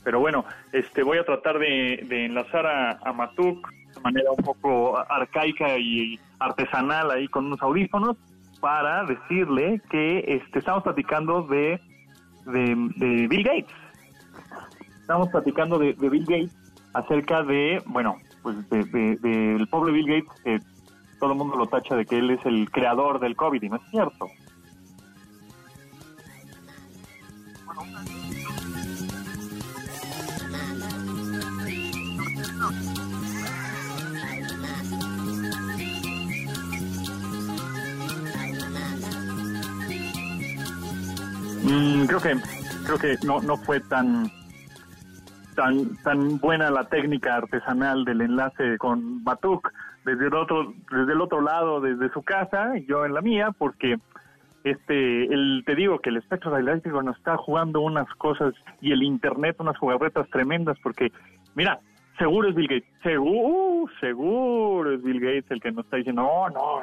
Pero 0.04 0.20
bueno, 0.20 0.44
este 0.72 1.04
voy 1.04 1.20
a 1.20 1.24
tratar 1.24 1.60
de, 1.60 2.04
de 2.08 2.26
enlazar 2.26 2.66
a, 2.66 3.00
a 3.04 3.14
Matuk 3.14 3.72
de 3.94 4.02
manera 4.02 4.32
un 4.32 4.44
poco 4.44 4.98
arcaica 4.98 5.78
y 5.78 6.20
artesanal 6.40 7.12
ahí 7.12 7.28
con 7.28 7.46
unos 7.46 7.62
audífonos 7.62 8.18
para 8.60 9.04
decirle 9.04 9.80
que 9.92 10.20
este, 10.28 10.60
estamos 10.60 10.82
platicando 10.82 11.44
de 11.44 11.80
de, 12.46 12.76
de 12.98 13.28
Bill 13.28 13.44
Gates. 13.44 13.72
Estamos 15.02 15.30
platicando 15.30 15.78
de, 15.78 15.94
de 15.94 16.10
Bill 16.10 16.26
Gates 16.26 16.52
acerca 16.94 17.44
de, 17.44 17.82
bueno, 17.86 18.18
pues 18.44 18.56
de- 18.70 18.84
de- 18.86 19.16
del 19.18 19.68
pobre 19.68 19.92
Bill 19.94 20.08
Gates, 20.08 20.42
que 20.44 20.60
todo 21.20 21.34
el 21.34 21.38
mundo 21.38 21.56
lo 21.56 21.68
tacha 21.68 21.96
de 21.96 22.06
que 22.06 22.18
él 22.18 22.32
es 22.32 22.46
el 22.46 22.70
creador 22.72 23.20
del 23.20 23.36
COVID, 23.36 23.62
y 23.62 23.70
no 23.70 23.76
es 23.78 23.82
cierto. 23.92 24.28
Mm, 41.72 42.06
creo 42.06 42.20
que 42.20 42.36
creo 42.86 42.98
que 42.98 43.16
no 43.26 43.40
no 43.40 43.56
fue 43.56 43.80
tan 43.80 44.30
tan 45.56 45.96
tan 46.04 46.38
buena 46.40 46.70
la 46.70 46.90
técnica 46.90 47.38
artesanal 47.38 48.04
del 48.04 48.20
enlace 48.20 48.78
con 48.78 49.24
Matuk 49.24 49.72
desde 50.04 50.28
el 50.28 50.34
otro 50.34 50.74
desde 50.92 51.14
el 51.14 51.22
otro 51.22 51.40
lado 51.40 51.80
desde 51.80 52.12
su 52.12 52.24
casa 52.24 52.78
y 52.78 52.86
yo 52.86 53.06
en 53.06 53.14
la 53.14 53.22
mía 53.22 53.52
porque 53.58 53.98
este 54.66 55.34
el 55.34 55.64
te 55.66 55.76
digo 55.76 56.00
que 56.00 56.10
el 56.10 56.18
espectro 56.18 56.52
radioeléctrico 56.52 57.02
nos 57.04 57.16
está 57.16 57.38
jugando 57.38 57.80
unas 57.80 58.14
cosas 58.16 58.54
y 58.82 58.92
el 58.92 59.02
internet 59.02 59.56
unas 59.60 59.78
jugarretas 59.78 60.30
tremendas 60.30 60.78
porque 60.84 61.14
mira 61.56 61.80
seguro 62.22 62.50
es 62.50 62.56
Bill 62.56 62.68
Gates 62.68 62.90
seguro 63.02 63.92
seguro 64.00 64.94
es 64.94 65.02
Bill 65.02 65.20
Gates 65.20 65.50
el 65.50 65.60
que 65.60 65.72
nos 65.72 65.86
está 65.86 65.98
diciendo 65.98 66.22
no 66.22 66.50
no 66.50 66.82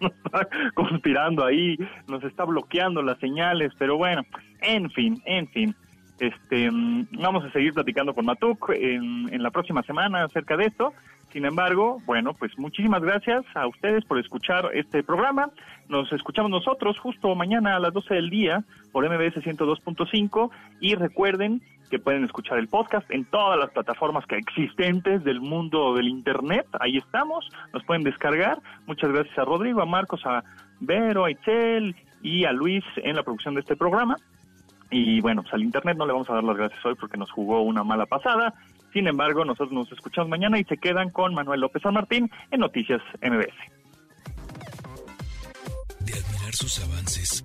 nos 0.00 0.12
está 0.24 0.48
conspirando 0.74 1.44
ahí 1.44 1.76
nos 2.06 2.22
está 2.22 2.44
bloqueando 2.44 3.02
las 3.02 3.18
señales 3.18 3.72
pero 3.76 3.96
bueno 3.96 4.22
en 4.60 4.88
fin 4.90 5.20
en 5.26 5.48
fin 5.48 5.74
este, 6.20 6.70
mm, 6.70 7.08
vamos 7.20 7.44
a 7.44 7.50
seguir 7.50 7.74
platicando 7.74 8.14
con 8.14 8.24
Matuk 8.24 8.70
en, 8.70 9.28
en 9.34 9.42
la 9.42 9.50
próxima 9.50 9.82
semana 9.82 10.22
acerca 10.22 10.56
de 10.56 10.66
esto. 10.66 10.92
Sin 11.32 11.44
embargo, 11.46 12.00
bueno, 12.06 12.34
pues 12.34 12.56
muchísimas 12.58 13.02
gracias 13.02 13.42
a 13.54 13.66
ustedes 13.66 14.04
por 14.04 14.20
escuchar 14.20 14.70
este 14.74 15.02
programa. 15.02 15.50
Nos 15.88 16.12
escuchamos 16.12 16.50
nosotros 16.50 16.96
justo 16.98 17.34
mañana 17.34 17.74
a 17.74 17.80
las 17.80 17.92
12 17.92 18.14
del 18.14 18.30
día 18.30 18.62
por 18.92 19.04
MBS 19.04 19.42
102.5 19.42 20.50
y 20.78 20.94
recuerden 20.94 21.60
que 21.92 21.98
pueden 21.98 22.24
escuchar 22.24 22.58
el 22.58 22.68
podcast 22.68 23.08
en 23.10 23.26
todas 23.26 23.58
las 23.58 23.70
plataformas 23.70 24.24
que 24.24 24.36
existentes 24.36 25.22
del 25.24 25.42
mundo 25.42 25.94
del 25.94 26.08
internet. 26.08 26.66
Ahí 26.80 26.96
estamos, 26.96 27.46
nos 27.74 27.84
pueden 27.84 28.02
descargar. 28.02 28.62
Muchas 28.86 29.12
gracias 29.12 29.38
a 29.38 29.44
Rodrigo, 29.44 29.82
a 29.82 29.84
Marcos, 29.84 30.22
a 30.24 30.42
Vero, 30.80 31.26
a 31.26 31.30
Itzel 31.30 31.94
y 32.22 32.46
a 32.46 32.52
Luis 32.52 32.82
en 32.96 33.14
la 33.14 33.22
producción 33.22 33.52
de 33.54 33.60
este 33.60 33.76
programa. 33.76 34.16
Y 34.90 35.20
bueno, 35.20 35.42
pues 35.42 35.52
al 35.52 35.62
Internet 35.62 35.98
no 35.98 36.06
le 36.06 36.14
vamos 36.14 36.30
a 36.30 36.32
dar 36.32 36.44
las 36.44 36.56
gracias 36.56 36.82
hoy 36.86 36.94
porque 36.94 37.18
nos 37.18 37.30
jugó 37.30 37.60
una 37.60 37.84
mala 37.84 38.06
pasada. 38.06 38.54
Sin 38.94 39.06
embargo, 39.06 39.44
nosotros 39.44 39.72
nos 39.72 39.92
escuchamos 39.92 40.30
mañana 40.30 40.58
y 40.58 40.64
se 40.64 40.78
quedan 40.78 41.10
con 41.10 41.34
Manuel 41.34 41.60
López 41.60 41.82
San 41.82 41.92
Martín 41.92 42.30
en 42.50 42.60
Noticias 42.60 43.02
MBS. 43.20 43.52
De 46.00 46.14
admirar 46.14 46.54
sus 46.54 46.82
avances, 46.82 47.44